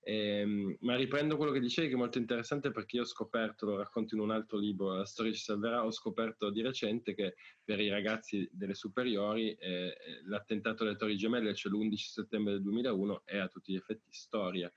Eh, 0.05 0.77
ma 0.81 0.97
riprendo 0.97 1.37
quello 1.37 1.53
che 1.53 1.61
dicevi 1.61 1.89
che 1.89 1.95
è 1.95 1.97
molto 1.97 2.19
interessante 2.19 2.73
perché 2.73 2.97
io 2.97 3.03
ho 3.03 3.07
scoperto, 3.07 3.67
lo 3.67 3.77
racconto 3.77 4.15
in 4.15 4.21
un 4.21 4.33
altro 4.33 4.59
libro, 4.59 4.95
La 4.95 5.05
storia 5.05 5.33
ci 5.33 5.43
salverà, 5.43 5.85
ho 5.85 5.93
scoperto 5.93 6.51
di 6.51 6.61
recente 6.61 7.15
che 7.15 7.35
per 7.63 7.79
i 7.79 7.89
ragazzi 7.89 8.49
delle 8.53 8.75
superiori 8.75 9.55
eh, 9.55 9.95
l'attentato 10.25 10.83
alle 10.83 10.97
Torri 10.97 11.17
Gemelle, 11.17 11.55
cioè 11.55 11.71
l'11 11.71 11.95
settembre 11.95 12.55
del 12.55 12.63
2001, 12.63 13.23
è 13.25 13.39
a 13.39 13.49
tutti 13.49 13.73
gli 13.73 13.77
effetti 13.77 14.13
storia. 14.13 14.73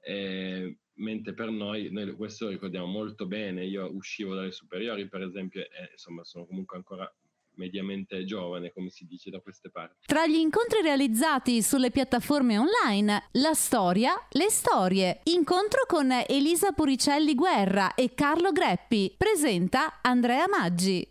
Eh, 0.00 0.78
mentre 0.94 1.32
per 1.32 1.50
noi, 1.50 1.90
noi 1.90 2.12
questo 2.12 2.46
lo 2.46 2.50
ricordiamo 2.50 2.86
molto 2.86 3.26
bene, 3.26 3.64
io 3.64 3.94
uscivo 3.94 4.34
dalle 4.34 4.50
superiori 4.52 5.08
per 5.08 5.22
esempio 5.22 5.60
e 5.62 5.90
insomma 5.92 6.24
sono 6.24 6.44
comunque 6.44 6.76
ancora 6.76 7.10
mediamente 7.56 8.24
giovane, 8.24 8.72
come 8.72 8.90
si 8.90 9.06
dice 9.06 9.30
da 9.30 9.40
queste 9.40 9.70
parti. 9.70 10.06
Tra 10.06 10.26
gli 10.26 10.36
incontri 10.36 10.80
realizzati 10.82 11.62
sulle 11.62 11.90
piattaforme 11.90 12.58
online, 12.58 13.28
la 13.32 13.54
storia, 13.54 14.14
le 14.30 14.50
storie. 14.50 15.20
Incontro 15.24 15.84
con 15.86 16.10
Elisa 16.10 16.72
Puricelli 16.72 17.34
Guerra 17.34 17.94
e 17.94 18.14
Carlo 18.14 18.52
Greppi. 18.52 19.14
Presenta 19.16 20.00
Andrea 20.02 20.46
Maggi. 20.48 21.08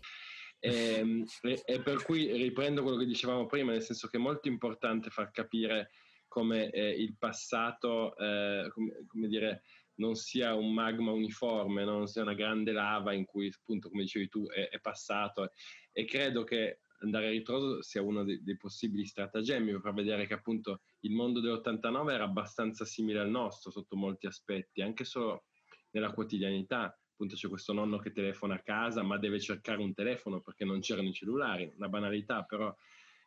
E, 0.58 0.94
ehm, 0.98 1.24
e, 1.42 1.62
e, 1.64 1.80
per 1.80 2.04
cui 2.04 2.30
riprendo 2.32 2.82
quello 2.82 2.96
che 2.98 3.06
dicevamo 3.06 3.46
prima, 3.46 3.72
nel 3.72 3.82
senso 3.82 4.08
che 4.08 4.16
è 4.16 4.20
molto 4.20 4.48
importante 4.48 5.10
far 5.10 5.30
capire 5.32 5.90
come 6.28 6.70
eh, 6.70 6.90
il 6.90 7.16
passato, 7.18 8.16
eh, 8.16 8.70
come, 8.72 9.04
come 9.06 9.28
dire, 9.28 9.62
non 10.02 10.16
sia 10.16 10.54
un 10.54 10.74
magma 10.74 11.12
uniforme, 11.12 11.84
non 11.84 12.08
sia 12.08 12.22
una 12.22 12.34
grande 12.34 12.72
lava 12.72 13.12
in 13.12 13.24
cui, 13.24 13.46
appunto, 13.56 13.88
come 13.88 14.02
dicevi 14.02 14.28
tu, 14.28 14.48
è, 14.48 14.68
è 14.68 14.80
passato. 14.80 15.52
E 15.92 16.04
credo 16.04 16.42
che 16.42 16.80
andare 17.02 17.28
a 17.28 17.30
ritroso 17.30 17.82
sia 17.82 18.02
uno 18.02 18.24
dei, 18.24 18.42
dei, 18.42 18.56
possibili 18.56 19.04
stratagemmi 19.04 19.80
per 19.80 19.92
vedere 19.92 20.26
che 20.26 20.34
appunto 20.34 20.82
il 21.00 21.12
mondo 21.12 21.40
dell'89 21.40 22.10
era 22.10 22.24
abbastanza 22.24 22.84
simile 22.84 23.20
al 23.20 23.30
nostro 23.30 23.70
sotto 23.70 23.96
molti 23.96 24.26
aspetti, 24.26 24.82
anche 24.82 25.04
solo 25.04 25.44
nella 25.90 26.12
quotidianità. 26.12 26.96
Appunto 27.12 27.36
c'è 27.36 27.48
questo 27.48 27.72
nonno 27.72 27.98
che 27.98 28.10
telefona 28.10 28.56
a 28.56 28.62
casa 28.62 29.02
ma 29.02 29.18
deve 29.18 29.38
cercare 29.38 29.80
un 29.80 29.94
telefono 29.94 30.40
perché 30.40 30.64
non 30.64 30.80
c'erano 30.80 31.08
i 31.08 31.12
cellulari, 31.12 31.72
una 31.76 31.88
banalità, 31.88 32.42
però 32.42 32.74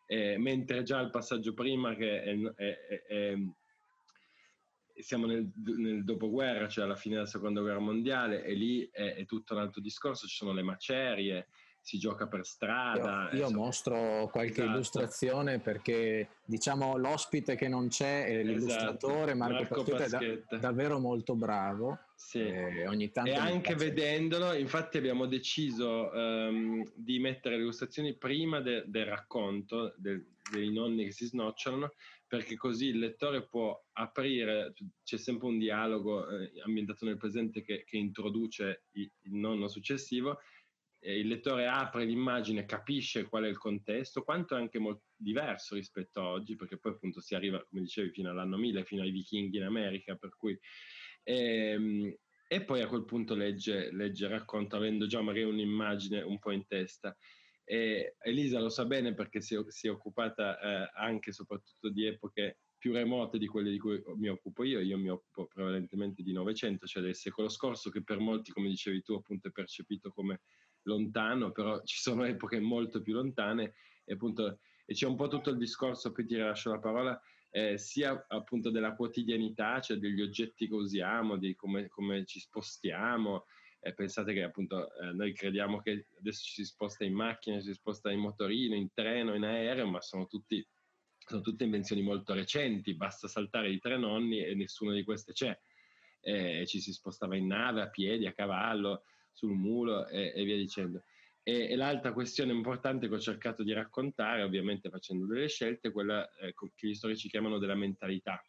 eh, 0.07 0.37
mentre 0.37 0.83
già 0.83 0.99
il 0.99 1.09
passaggio 1.09 1.53
prima 1.53 1.95
che 1.95 2.21
è, 2.21 2.37
è, 2.55 3.03
è, 3.07 3.35
siamo 5.05 5.27
nel, 5.27 5.51
nel, 5.77 6.03
dopoguerra, 6.03 6.67
cioè 6.67 6.83
alla 6.83 6.95
fine 6.95 7.13
della 7.15 7.27
seconda 7.27 7.61
guerra 7.61 7.77
mondiale, 7.77 8.43
e 8.43 8.53
lì 8.53 8.89
è, 8.91 9.13
è, 9.13 9.25
tutto 9.25 9.53
un 9.53 9.59
altro 9.59 9.79
discorso, 9.79 10.25
ci 10.25 10.35
sono 10.35 10.51
le 10.51 10.63
macerie, 10.63 11.47
si 11.79 11.99
gioca 11.99 12.25
per 12.25 12.43
strada. 12.43 13.29
Io, 13.31 13.37
io 13.37 13.43
insomma, 13.43 13.65
mostro 13.65 14.29
qualche 14.31 14.61
esatto. 14.61 14.69
illustrazione 14.71 15.59
perché 15.59 16.29
diciamo 16.43 16.97
l'ospite 16.97 17.55
che 17.55 17.67
non 17.67 17.89
c'è 17.89 18.25
è 18.25 18.41
l'illustratore 18.41 19.33
esatto. 19.33 19.37
Marco, 19.37 19.75
Marco 19.75 19.95
è 19.95 20.07
da, 20.07 20.57
davvero 20.57 20.97
molto 20.97 21.35
bravo. 21.35 21.99
Sì. 22.15 22.39
E, 22.39 22.87
ogni 22.87 23.11
tanto 23.11 23.29
e 23.29 23.35
anche 23.35 23.75
vedendolo, 23.75 24.53
infatti 24.53 24.97
abbiamo 24.97 25.27
deciso 25.27 26.09
um, 26.11 26.83
di 26.95 27.19
mettere 27.19 27.57
le 27.57 27.61
illustrazioni 27.61 28.15
prima 28.15 28.59
de, 28.59 28.85
del 28.87 29.05
racconto 29.05 29.93
de, 29.97 30.29
dei 30.51 30.71
nonni 30.71 31.05
che 31.05 31.11
si 31.11 31.27
snocciolano 31.27 31.91
perché 32.27 32.55
così 32.55 32.87
il 32.87 32.99
lettore 32.99 33.45
può 33.45 33.79
aprire, 33.93 34.73
c'è 35.03 35.17
sempre 35.17 35.47
un 35.47 35.57
dialogo 35.57 36.27
eh, 36.29 36.51
ambientato 36.63 37.05
nel 37.05 37.17
presente 37.17 37.61
che, 37.61 37.83
che 37.83 37.97
introduce 37.97 38.85
il, 38.93 39.11
nonno 39.23 39.67
successivo 39.67 40.39
il 41.13 41.27
lettore 41.27 41.67
apre 41.67 42.05
l'immagine, 42.05 42.65
capisce 42.65 43.25
qual 43.25 43.43
è 43.43 43.47
il 43.47 43.57
contesto, 43.57 44.23
quanto 44.23 44.55
è 44.55 44.59
anche 44.59 44.79
molto 44.79 45.03
diverso 45.15 45.75
rispetto 45.75 46.19
a 46.19 46.29
oggi, 46.29 46.55
perché 46.55 46.77
poi 46.77 46.93
appunto 46.93 47.21
si 47.21 47.35
arriva, 47.35 47.63
come 47.69 47.81
dicevi, 47.81 48.09
fino 48.09 48.31
all'anno 48.31 48.57
1000, 48.57 48.83
fino 48.85 49.03
ai 49.03 49.11
vichinghi 49.11 49.57
in 49.57 49.63
America, 49.63 50.15
per 50.15 50.35
cui... 50.35 50.57
Ehm, 51.23 52.15
e 52.47 52.63
poi 52.63 52.81
a 52.81 52.87
quel 52.87 53.05
punto 53.05 53.33
legge, 53.33 53.91
legge 53.91 54.25
il 54.25 54.31
racconto 54.31 54.75
avendo 54.75 55.07
già 55.07 55.19
magari 55.21 55.45
un'immagine 55.45 56.21
un 56.21 56.37
po' 56.37 56.51
in 56.51 56.65
testa. 56.67 57.15
E 57.65 58.15
Elisa 58.21 58.59
lo 58.59 58.69
sa 58.69 58.85
bene 58.85 59.13
perché 59.13 59.41
si, 59.41 59.59
si 59.67 59.87
è 59.87 59.91
occupata 59.91 60.59
eh, 60.59 60.91
anche 60.95 61.31
e 61.31 61.33
soprattutto 61.33 61.89
di 61.89 62.05
epoche 62.05 62.59
più 62.77 62.93
remote 62.93 63.39
di 63.39 63.47
quelle 63.47 63.71
di 63.71 63.79
cui 63.79 64.01
mi 64.15 64.29
occupo 64.29 64.63
io. 64.63 64.79
Io 64.79 64.97
mi 64.97 65.09
occupo 65.09 65.47
prevalentemente 65.47 66.23
di 66.23 66.31
Novecento, 66.31 66.85
cioè 66.85 67.01
del 67.01 67.15
secolo 67.15 67.49
scorso, 67.49 67.89
che 67.89 68.03
per 68.03 68.19
molti, 68.19 68.51
come 68.51 68.69
dicevi 68.69 69.01
tu, 69.01 69.13
appunto 69.13 69.47
è 69.47 69.51
percepito 69.51 70.11
come 70.11 70.41
lontano, 70.83 71.51
però 71.51 71.81
ci 71.83 71.97
sono 71.97 72.23
epoche 72.23 72.59
molto 72.59 73.01
più 73.01 73.13
lontane 73.13 73.73
e 74.03 74.13
appunto 74.13 74.59
e 74.85 74.93
c'è 74.93 75.07
un 75.07 75.15
po' 75.15 75.27
tutto 75.27 75.49
il 75.49 75.57
discorso, 75.57 76.11
poi 76.11 76.25
ti 76.25 76.35
rilascio 76.35 76.69
la 76.69 76.79
parola, 76.79 77.19
eh, 77.49 77.77
sia 77.77 78.25
appunto 78.27 78.69
della 78.69 78.93
quotidianità, 78.93 79.81
cioè 79.81 79.97
degli 79.97 80.21
oggetti 80.21 80.67
che 80.67 80.73
usiamo, 80.75 81.37
di 81.37 81.55
come, 81.55 81.87
come 81.87 82.23
ci 82.25 82.39
spostiamo. 82.39 83.45
Eh, 83.85 83.93
pensate 83.93 84.33
che 84.33 84.41
appunto 84.41 84.91
eh, 84.95 85.11
noi 85.11 85.31
crediamo 85.31 85.79
che 85.79 86.07
adesso 86.17 86.43
ci 86.43 86.53
si 86.55 86.65
sposta 86.65 87.03
in 87.03 87.13
macchina, 87.13 87.59
ci 87.59 87.67
si 87.67 87.73
sposta 87.75 88.09
in 88.09 88.19
motorino, 88.19 88.73
in 88.73 88.91
treno, 88.91 89.35
in 89.35 89.43
aereo, 89.43 89.85
ma 89.85 90.01
sono, 90.01 90.25
tutti, 90.25 90.67
sono 91.19 91.41
tutte 91.41 91.65
invenzioni 91.65 92.01
molto 92.01 92.33
recenti, 92.33 92.95
basta 92.95 93.27
saltare 93.27 93.69
i 93.69 93.77
tre 93.77 93.95
nonni 93.99 94.43
e 94.43 94.55
nessuna 94.55 94.91
di 94.91 95.03
queste 95.03 95.33
c'è. 95.33 95.55
Eh, 96.19 96.65
ci 96.65 96.81
si 96.81 96.91
spostava 96.93 97.35
in 97.35 97.45
nave, 97.45 97.83
a 97.83 97.89
piedi, 97.89 98.25
a 98.25 98.33
cavallo, 98.33 99.03
sul 99.31 99.51
mulo 99.51 100.07
e, 100.07 100.33
e 100.35 100.43
via 100.43 100.57
dicendo. 100.57 101.03
E, 101.43 101.69
e, 101.69 101.75
l'altra 101.75 102.11
questione 102.11 102.53
importante 102.53 103.07
che 103.07 103.13
ho 103.13 103.19
cercato 103.19 103.61
di 103.61 103.71
raccontare, 103.71 104.41
ovviamente 104.41 104.89
facendo 104.89 105.27
delle 105.27 105.47
scelte, 105.47 105.89
è 105.89 105.91
quella 105.91 106.27
eh, 106.37 106.55
che 106.73 106.87
gli 106.87 106.95
storici 106.95 107.29
chiamano 107.29 107.59
della 107.59 107.75
mentalità, 107.75 108.43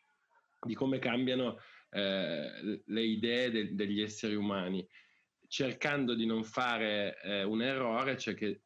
di 0.62 0.72
come 0.72 0.99
cambiano 0.99 1.59
eh, 1.90 2.83
le 2.87 3.03
idee 3.03 3.51
de- 3.51 3.75
degli 3.75 4.01
esseri 4.01 4.35
umani, 4.35 4.88
cercando 5.49 6.15
di 6.15 6.27
non 6.27 6.45
fare 6.45 7.21
eh, 7.23 7.43
un 7.43 7.63
errore, 7.63 8.19
cioè 8.19 8.35
che 8.35 8.63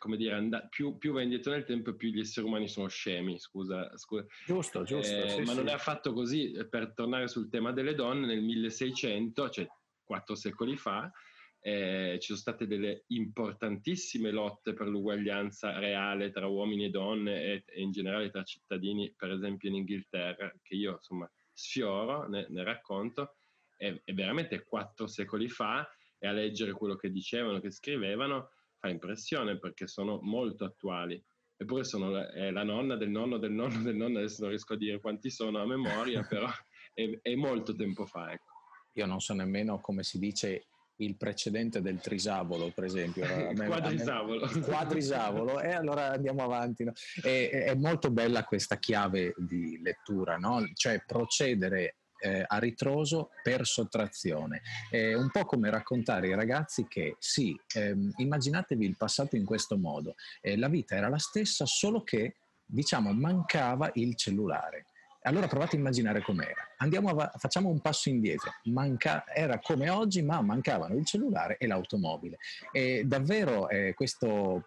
come 0.00 0.16
dire, 0.16 0.34
and- 0.34 0.68
più, 0.70 0.96
più, 0.96 1.12
va 1.12 1.20
indietro 1.20 1.52
nel 1.52 1.64
tempo, 1.64 1.94
più 1.94 2.08
gli 2.08 2.20
esseri 2.20 2.46
umani 2.46 2.68
sono 2.68 2.88
scemi, 2.88 3.38
scusa. 3.38 3.94
scusa. 3.98 4.24
Giusto, 4.46 4.82
giusto. 4.82 5.14
Eh, 5.14 5.28
sì, 5.28 5.40
ma 5.40 5.50
sì. 5.50 5.56
non 5.56 5.68
è 5.68 5.72
affatto 5.72 6.14
così. 6.14 6.52
Per 6.70 6.94
tornare 6.94 7.28
sul 7.28 7.50
tema 7.50 7.70
delle 7.70 7.94
donne, 7.94 8.26
nel 8.26 8.40
1600, 8.40 9.50
cioè 9.50 9.68
quattro 10.02 10.34
secoli 10.34 10.78
fa, 10.78 11.12
eh, 11.60 12.16
ci 12.18 12.28
sono 12.28 12.38
state 12.38 12.66
delle 12.66 13.04
importantissime 13.08 14.30
lotte 14.30 14.72
per 14.72 14.88
l'uguaglianza 14.88 15.78
reale 15.78 16.30
tra 16.30 16.46
uomini 16.46 16.86
e 16.86 16.90
donne 16.90 17.42
e, 17.42 17.64
e, 17.66 17.82
in 17.82 17.90
generale 17.92 18.30
tra 18.30 18.42
cittadini, 18.42 19.12
per 19.14 19.30
esempio 19.30 19.68
in 19.68 19.76
Inghilterra, 19.76 20.50
che 20.62 20.74
io 20.74 20.92
insomma 20.92 21.30
sfioro 21.52 22.26
nel, 22.26 22.46
nel 22.48 22.64
racconto, 22.64 23.34
e, 23.76 24.00
e 24.02 24.12
veramente 24.14 24.64
quattro 24.64 25.06
secoli 25.06 25.48
fa, 25.48 25.86
e 26.22 26.28
a 26.28 26.32
leggere 26.32 26.72
quello 26.72 26.94
che 26.94 27.10
dicevano, 27.10 27.60
che 27.60 27.70
scrivevano, 27.70 28.50
fa 28.78 28.88
impressione 28.88 29.58
perché 29.58 29.86
sono 29.86 30.20
molto 30.22 30.64
attuali. 30.64 31.20
Eppure 31.56 31.84
sono 31.84 32.10
la, 32.10 32.30
è 32.30 32.50
la 32.50 32.62
nonna 32.62 32.96
del 32.96 33.10
nonno 33.10 33.38
del 33.38 33.52
nonno 33.52 33.82
del 33.82 33.96
nonno, 33.96 34.18
adesso 34.18 34.40
non 34.42 34.50
riesco 34.50 34.74
a 34.74 34.76
dire 34.76 35.00
quanti 35.00 35.30
sono 35.30 35.60
a 35.60 35.66
memoria, 35.66 36.22
però 36.28 36.48
è, 36.94 37.18
è 37.22 37.34
molto 37.34 37.74
tempo 37.74 38.06
fa. 38.06 38.32
Ecco. 38.32 38.52
Io 38.94 39.06
non 39.06 39.20
so 39.20 39.34
nemmeno 39.34 39.80
come 39.80 40.02
si 40.02 40.18
dice 40.18 40.66
il 40.96 41.16
precedente 41.16 41.80
del 41.80 42.00
trisavolo, 42.00 42.70
per 42.70 42.84
esempio. 42.84 43.24
il 43.50 43.64
quadrisavolo. 43.64 44.44
Il 44.44 44.64
quadrisavolo, 44.64 45.60
e 45.60 45.72
allora 45.72 46.12
andiamo 46.12 46.42
avanti. 46.42 46.84
No? 46.84 46.92
È, 47.22 47.48
è, 47.48 47.74
molto 47.74 48.10
bella 48.10 48.44
questa 48.44 48.78
chiave 48.78 49.34
di 49.36 49.80
lettura, 49.82 50.36
no? 50.36 50.62
cioè 50.74 51.02
procedere 51.06 51.99
eh, 52.20 52.44
a 52.46 52.58
ritroso 52.58 53.30
per 53.42 53.66
sottrazione. 53.66 54.62
È 54.90 55.14
un 55.14 55.30
po' 55.30 55.44
come 55.44 55.70
raccontare 55.70 56.28
ai 56.28 56.34
ragazzi 56.34 56.86
che 56.88 57.16
sì, 57.18 57.58
ehm, 57.74 58.12
immaginatevi 58.16 58.84
il 58.84 58.96
passato 58.96 59.36
in 59.36 59.44
questo 59.44 59.76
modo, 59.76 60.14
eh, 60.40 60.56
la 60.56 60.68
vita 60.68 60.96
era 60.96 61.08
la 61.08 61.18
stessa, 61.18 61.66
solo 61.66 62.02
che 62.02 62.36
diciamo 62.64 63.12
mancava 63.12 63.90
il 63.94 64.14
cellulare. 64.14 64.84
Allora 65.22 65.48
provate 65.48 65.76
a 65.76 65.78
immaginare 65.78 66.22
com'era. 66.22 66.66
A, 66.78 67.32
facciamo 67.36 67.68
un 67.68 67.80
passo 67.80 68.08
indietro. 68.08 68.52
Manca, 68.64 69.24
era 69.26 69.58
come 69.58 69.90
oggi, 69.90 70.22
ma 70.22 70.40
mancavano 70.40 70.94
il 70.94 71.04
cellulare 71.04 71.58
e 71.58 71.66
l'automobile. 71.66 72.38
E 72.72 73.02
davvero 73.04 73.68
eh, 73.68 73.92
questo, 73.94 74.64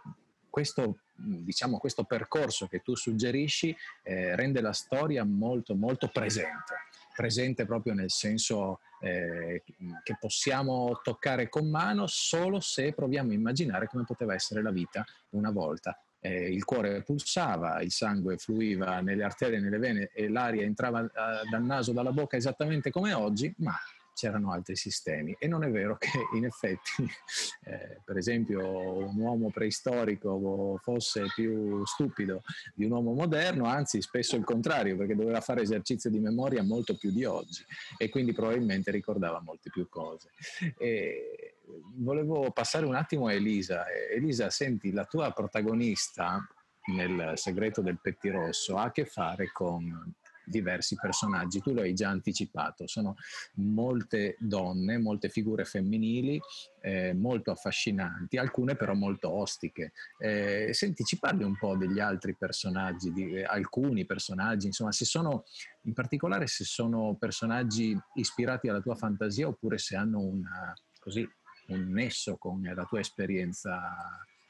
questo, 0.49 0.99
diciamo, 1.15 1.79
questo, 1.79 2.03
percorso 2.03 2.67
che 2.67 2.81
tu 2.81 2.95
suggerisci 2.95 3.75
eh, 4.03 4.35
rende 4.35 4.61
la 4.61 4.73
storia 4.73 5.23
molto, 5.23 5.73
molto 5.73 6.07
presente. 6.09 6.75
Presente 7.15 7.65
proprio 7.65 7.93
nel 7.93 8.09
senso 8.09 8.79
eh, 9.01 9.63
che 10.03 10.17
possiamo 10.19 10.99
toccare 11.03 11.49
con 11.49 11.69
mano 11.69 12.07
solo 12.07 12.59
se 12.59 12.93
proviamo 12.93 13.31
a 13.31 13.35
immaginare 13.35 13.87
come 13.87 14.03
poteva 14.05 14.33
essere 14.33 14.61
la 14.61 14.71
vita 14.71 15.05
una 15.31 15.51
volta. 15.51 15.97
Eh, 16.19 16.51
il 16.51 16.63
cuore 16.63 17.03
pulsava, 17.03 17.81
il 17.81 17.91
sangue 17.91 18.37
fluiva 18.37 19.01
nelle 19.01 19.23
arterie 19.23 19.59
nelle 19.59 19.77
vene 19.77 20.09
e 20.13 20.29
l'aria 20.29 20.63
entrava 20.63 21.03
eh, 21.03 21.09
dal 21.49 21.63
naso, 21.63 21.91
dalla 21.91 22.13
bocca 22.13 22.37
esattamente 22.37 22.91
come 22.91 23.13
oggi, 23.13 23.53
ma 23.57 23.75
c'erano 24.13 24.51
altri 24.51 24.75
sistemi 24.75 25.35
e 25.39 25.47
non 25.47 25.63
è 25.63 25.71
vero 25.71 25.97
che 25.97 26.09
in 26.35 26.45
effetti 26.45 27.03
eh, 27.65 28.01
per 28.03 28.17
esempio 28.17 29.07
un 29.07 29.17
uomo 29.17 29.49
preistorico 29.49 30.79
fosse 30.81 31.25
più 31.35 31.85
stupido 31.85 32.41
di 32.73 32.85
un 32.85 32.91
uomo 32.91 33.13
moderno, 33.13 33.65
anzi 33.65 34.01
spesso 34.01 34.35
il 34.35 34.43
contrario 34.43 34.95
perché 34.95 35.15
doveva 35.15 35.41
fare 35.41 35.61
esercizio 35.61 36.09
di 36.09 36.19
memoria 36.19 36.63
molto 36.63 36.95
più 36.95 37.11
di 37.11 37.25
oggi 37.25 37.63
e 37.97 38.09
quindi 38.09 38.33
probabilmente 38.33 38.91
ricordava 38.91 39.41
molte 39.41 39.69
più 39.69 39.87
cose. 39.89 40.29
E 40.77 41.57
volevo 41.95 42.51
passare 42.51 42.85
un 42.85 42.95
attimo 42.95 43.27
a 43.27 43.33
Elisa. 43.33 43.85
Elisa, 43.89 44.49
senti, 44.49 44.91
la 44.91 45.05
tua 45.05 45.31
protagonista 45.31 46.45
nel 46.85 47.33
segreto 47.35 47.81
del 47.81 47.99
pettirosso 48.01 48.77
ha 48.77 48.83
a 48.83 48.91
che 48.91 49.05
fare 49.05 49.51
con 49.51 50.13
diversi 50.45 50.95
personaggi. 50.99 51.61
Tu 51.61 51.73
lo 51.73 51.81
hai 51.81 51.93
già 51.93 52.09
anticipato, 52.09 52.87
sono 52.87 53.15
molte 53.55 54.35
donne, 54.39 54.97
molte 54.97 55.29
figure 55.29 55.65
femminili 55.65 56.39
eh, 56.81 57.13
molto 57.13 57.51
affascinanti, 57.51 58.37
alcune 58.37 58.75
però 58.75 58.93
molto 58.93 59.29
ostiche. 59.29 59.93
Eh, 60.17 60.69
senti, 60.73 61.03
ci 61.03 61.17
parli 61.17 61.43
un 61.43 61.57
po' 61.57 61.77
degli 61.77 61.99
altri 61.99 62.35
personaggi, 62.35 63.11
di 63.11 63.35
eh, 63.35 63.43
alcuni 63.43 64.05
personaggi, 64.05 64.67
insomma, 64.67 64.91
se 64.91 65.05
sono, 65.05 65.45
in 65.83 65.93
particolare 65.93 66.47
se 66.47 66.65
sono 66.65 67.15
personaggi 67.17 67.97
ispirati 68.15 68.67
alla 68.67 68.81
tua 68.81 68.95
fantasia 68.95 69.47
oppure 69.47 69.77
se 69.77 69.95
hanno 69.95 70.19
una, 70.19 70.73
così, 70.99 71.27
un 71.67 71.91
nesso 71.91 72.35
con 72.37 72.61
la 72.61 72.85
tua 72.85 72.99
esperienza 72.99 73.81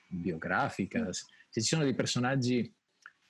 biografica, 0.07 1.11
se 1.11 1.61
ci 1.61 1.67
sono 1.67 1.83
dei 1.83 1.93
personaggi 1.93 2.73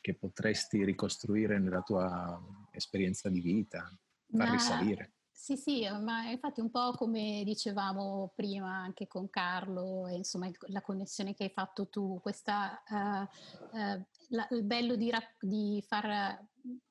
che 0.04 0.16
potresti 0.16 0.84
ricostruire 0.84 1.58
nella 1.60 1.82
tua 1.82 2.38
esperienza 2.72 3.30
di 3.30 3.40
vita, 3.40 3.90
far 4.36 4.50
risalire. 4.50 5.14
Sì, 5.32 5.56
sì, 5.56 5.88
ma 6.02 6.30
infatti 6.30 6.60
un 6.60 6.70
po' 6.70 6.92
come 6.92 7.44
dicevamo 7.46 8.34
prima 8.36 8.70
anche 8.70 9.08
con 9.08 9.30
Carlo, 9.30 10.08
e 10.08 10.16
insomma 10.16 10.50
la 10.68 10.82
connessione 10.82 11.34
che 11.34 11.46
hai 11.46 11.50
fatto 11.50 11.88
tu, 11.88 12.20
questa, 12.22 12.84
uh, 12.90 13.78
uh, 13.78 14.06
la, 14.30 14.48
il 14.52 14.64
bello 14.64 14.96
di, 14.96 15.10
ra- 15.10 15.36
di, 15.40 15.82
far, 15.88 16.38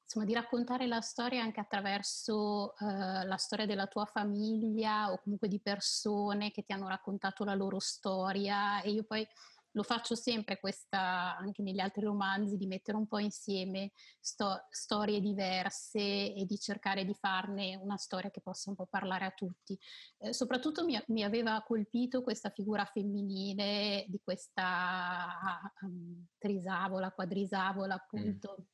insomma, 0.03 0.25
di, 0.25 0.33
raccontare 0.33 0.87
la 0.87 1.03
storia 1.03 1.42
anche 1.42 1.61
attraverso 1.61 2.72
uh, 2.79 3.27
la 3.27 3.37
storia 3.37 3.66
della 3.66 3.87
tua 3.87 4.07
famiglia 4.07 5.12
o 5.12 5.20
comunque 5.22 5.48
di 5.48 5.61
persone 5.61 6.51
che 6.51 6.62
ti 6.62 6.72
hanno 6.72 6.88
raccontato 6.88 7.44
la 7.44 7.55
loro 7.55 7.79
storia 7.79 8.81
e 8.81 8.90
io 8.90 9.05
poi 9.05 9.27
lo 9.72 9.82
faccio 9.82 10.14
sempre 10.14 10.58
questa, 10.58 11.37
anche 11.37 11.62
negli 11.62 11.80
altri 11.80 12.04
romanzi, 12.04 12.56
di 12.56 12.66
mettere 12.66 12.96
un 12.96 13.06
po' 13.06 13.18
insieme 13.18 13.92
sto, 14.20 14.66
storie 14.70 15.20
diverse 15.20 16.35
e 16.35 16.44
di 16.46 16.58
cercare 16.58 17.04
di 17.04 17.14
farne 17.14 17.76
una 17.76 17.96
storia 17.96 18.30
che 18.30 18.40
possa 18.40 18.70
un 18.70 18.76
po' 18.76 18.87
parlare 18.87 19.24
a 19.24 19.30
tutti. 19.30 19.78
Eh, 20.18 20.32
soprattutto 20.32 20.85
mi, 20.85 21.00
mi, 21.08 21.22
aveva 21.22 21.62
colpito 21.66 22.22
questa 22.22 22.50
figura 22.50 22.85
femminile 22.85 24.04
di 24.08 24.20
questa 24.22 25.61
um, 25.82 26.26
trisavola, 26.38 27.12
quadrisavola 27.12 27.94
appunto. 27.94 28.56
Mm 28.61 28.64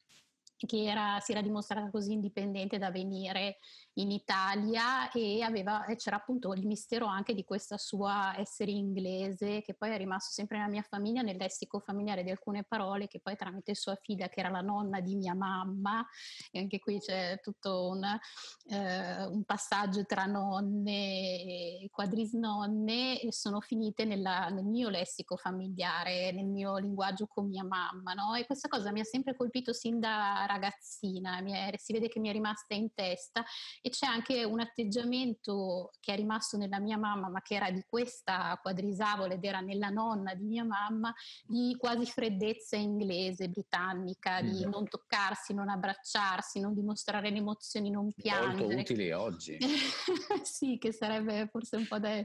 che 0.66 0.84
era, 0.84 1.20
si 1.20 1.32
era 1.32 1.40
dimostrata 1.40 1.90
così 1.90 2.12
indipendente 2.12 2.78
da 2.78 2.90
venire 2.90 3.58
in 3.94 4.10
Italia 4.10 5.10
e 5.10 5.42
aveva, 5.42 5.84
c'era 5.96 6.16
appunto 6.16 6.52
il 6.52 6.66
mistero 6.66 7.06
anche 7.06 7.34
di 7.34 7.44
questa 7.44 7.76
sua 7.76 8.36
essere 8.38 8.70
inglese 8.70 9.62
che 9.62 9.74
poi 9.74 9.90
è 9.90 9.96
rimasto 9.96 10.32
sempre 10.32 10.56
nella 10.58 10.70
mia 10.70 10.82
famiglia, 10.82 11.22
nel 11.22 11.36
lessico 11.36 11.80
familiare 11.80 12.22
di 12.22 12.30
alcune 12.30 12.64
parole 12.64 13.06
che 13.06 13.20
poi 13.20 13.36
tramite 13.36 13.74
sua 13.74 13.96
figlia 13.96 14.28
che 14.28 14.40
era 14.40 14.50
la 14.50 14.60
nonna 14.60 15.00
di 15.00 15.14
mia 15.14 15.34
mamma 15.34 16.04
e 16.50 16.58
anche 16.58 16.78
qui 16.78 16.98
c'è 16.98 17.38
tutto 17.40 17.88
un, 17.88 18.04
eh, 18.04 19.24
un 19.26 19.44
passaggio 19.44 20.04
tra 20.04 20.24
nonne 20.24 21.82
e 21.82 21.88
quadrisnonne 21.90 23.20
e 23.20 23.32
sono 23.32 23.60
finite 23.60 24.04
nella, 24.04 24.48
nel 24.48 24.64
mio 24.64 24.88
lessico 24.88 25.36
familiare, 25.36 26.32
nel 26.32 26.46
mio 26.46 26.78
linguaggio 26.78 27.26
con 27.26 27.46
mia 27.46 27.64
mamma 27.64 28.12
no? 28.14 28.34
e 28.34 28.44
questa 28.46 28.68
cosa 28.68 28.90
mi 28.92 29.00
ha 29.00 29.04
sempre 29.04 29.36
colpito 29.36 29.72
sin 29.72 30.00
da 30.00 30.46
ragazzina, 30.48 31.38
è, 31.38 31.74
si 31.76 31.92
vede 31.92 32.08
che 32.08 32.18
mi 32.18 32.28
è 32.28 32.32
rimasta 32.32 32.74
in 32.74 32.92
testa 32.92 33.44
e 33.80 33.90
c'è 33.90 34.06
anche 34.06 34.44
un 34.44 34.60
atteggiamento 34.60 35.90
che 36.00 36.12
è 36.14 36.16
rimasto 36.16 36.56
nella 36.56 36.80
mia 36.80 36.98
mamma, 36.98 37.28
ma 37.28 37.40
che 37.42 37.54
era 37.54 37.70
di 37.70 37.84
questa 37.86 38.58
quadrisavola 38.60 39.34
ed 39.34 39.44
era 39.44 39.60
nella 39.60 39.90
nonna 39.90 40.34
di 40.34 40.44
mia 40.44 40.64
mamma, 40.64 41.14
di 41.44 41.76
quasi 41.78 42.06
freddezza 42.06 42.76
inglese, 42.76 43.48
britannica, 43.48 44.40
di 44.40 44.66
mm. 44.66 44.70
non 44.70 44.88
toccarsi, 44.88 45.54
non 45.54 45.68
abbracciarsi, 45.68 46.60
non 46.60 46.74
dimostrare 46.74 47.30
le 47.30 47.38
emozioni, 47.38 47.90
non 47.90 48.12
piangere. 48.12 48.74
Molto 48.74 48.80
utili 48.80 49.12
oggi. 49.12 49.58
sì, 50.42 50.78
che 50.78 50.92
sarebbe 50.92 51.48
forse 51.50 51.76
un 51.76 51.86
po' 51.86 51.98
da... 51.98 52.24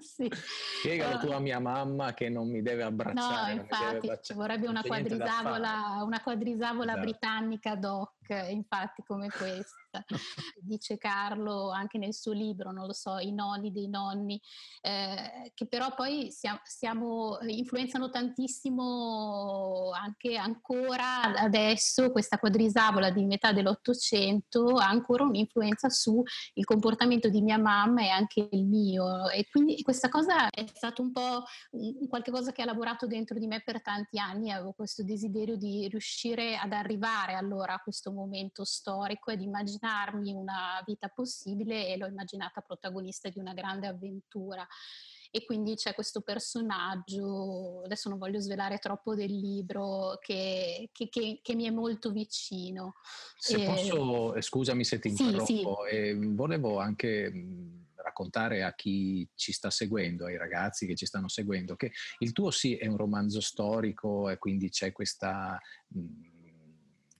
sì. 0.00 0.30
Spiegalo 0.80 1.18
tu 1.18 1.30
a 1.30 1.38
mia 1.38 1.60
mamma 1.60 2.14
che 2.14 2.28
non 2.28 2.50
mi 2.50 2.62
deve 2.62 2.82
abbracciare. 2.82 3.54
No, 3.54 3.60
infatti, 3.60 4.10
ci 4.22 4.32
vorrebbe 4.34 4.66
una 4.66 4.82
quadrisavola, 4.82 6.02
una 6.02 6.20
quadrisavola 6.22 6.63
esatto. 6.72 7.00
britannica 7.00 7.74
doc, 7.76 8.12
infatti, 8.50 9.02
come 9.04 9.28
questa. 9.28 9.83
Dice 10.60 10.98
Carlo 10.98 11.70
anche 11.70 11.98
nel 11.98 12.14
suo 12.14 12.32
libro, 12.32 12.72
non 12.72 12.86
lo 12.86 12.92
so, 12.92 13.18
I 13.18 13.32
nonni 13.32 13.72
dei 13.72 13.88
nonni, 13.88 14.40
eh, 14.80 15.52
che 15.54 15.66
però 15.66 15.94
poi 15.94 16.30
siamo, 16.30 16.60
siamo, 16.64 17.38
influenzano 17.46 18.10
tantissimo 18.10 19.90
anche 19.92 20.36
ancora 20.36 21.22
adesso, 21.36 22.10
questa 22.10 22.38
quadrisavola 22.38 23.10
di 23.10 23.24
metà 23.24 23.52
dell'Ottocento 23.52 24.76
ha 24.76 24.88
ancora 24.88 25.24
un'influenza 25.24 25.88
sul 25.88 26.24
comportamento 26.64 27.28
di 27.28 27.40
mia 27.40 27.58
mamma 27.58 28.02
e 28.02 28.08
anche 28.08 28.48
il 28.50 28.64
mio. 28.64 29.28
E 29.30 29.46
quindi 29.50 29.82
questa 29.82 30.08
cosa 30.08 30.48
è 30.50 30.64
stato 30.72 31.02
un 31.02 31.12
po' 31.12 31.44
un, 31.72 32.08
qualche 32.08 32.30
cosa 32.30 32.52
che 32.52 32.62
ha 32.62 32.66
lavorato 32.66 33.06
dentro 33.06 33.38
di 33.38 33.46
me 33.46 33.62
per 33.62 33.82
tanti 33.82 34.18
anni, 34.18 34.50
avevo 34.50 34.72
questo 34.72 35.02
desiderio 35.02 35.56
di 35.56 35.88
riuscire 35.88 36.56
ad 36.56 36.72
arrivare 36.72 37.34
allora 37.34 37.74
a 37.74 37.80
questo 37.80 38.12
momento 38.12 38.64
storico 38.64 39.30
e 39.30 39.36
di 39.36 39.44
immaginare 39.44 39.83
immaginarmi 39.84 40.32
una 40.32 40.82
vita 40.86 41.08
possibile 41.08 41.88
e 41.88 41.96
l'ho 41.96 42.06
immaginata 42.06 42.62
protagonista 42.62 43.28
di 43.28 43.38
una 43.38 43.52
grande 43.52 43.86
avventura. 43.86 44.66
E 45.30 45.44
quindi 45.44 45.74
c'è 45.74 45.94
questo 45.94 46.20
personaggio, 46.20 47.82
adesso 47.84 48.08
non 48.08 48.18
voglio 48.18 48.38
svelare 48.38 48.78
troppo 48.78 49.16
del 49.16 49.32
libro, 49.36 50.16
che, 50.20 50.90
che, 50.92 51.08
che, 51.08 51.40
che 51.42 51.54
mi 51.56 51.64
è 51.64 51.70
molto 51.70 52.12
vicino. 52.12 52.94
Se 53.36 53.60
e... 53.60 53.66
posso, 53.66 54.34
eh, 54.36 54.42
scusami 54.42 54.84
se 54.84 55.00
ti 55.00 55.08
interrompo, 55.08 55.44
sì, 55.44 55.56
sì. 55.56 55.96
Eh, 55.96 56.14
volevo 56.14 56.78
anche 56.78 57.32
raccontare 57.96 58.62
a 58.62 58.74
chi 58.74 59.28
ci 59.34 59.50
sta 59.50 59.70
seguendo, 59.70 60.26
ai 60.26 60.36
ragazzi 60.36 60.86
che 60.86 60.94
ci 60.94 61.06
stanno 61.06 61.28
seguendo, 61.28 61.74
che 61.74 61.90
il 62.18 62.30
tuo 62.30 62.52
sì 62.52 62.76
è 62.76 62.86
un 62.86 62.96
romanzo 62.96 63.40
storico 63.40 64.28
e 64.30 64.38
quindi 64.38 64.70
c'è 64.70 64.92
questa... 64.92 65.60
Mh, 65.88 66.32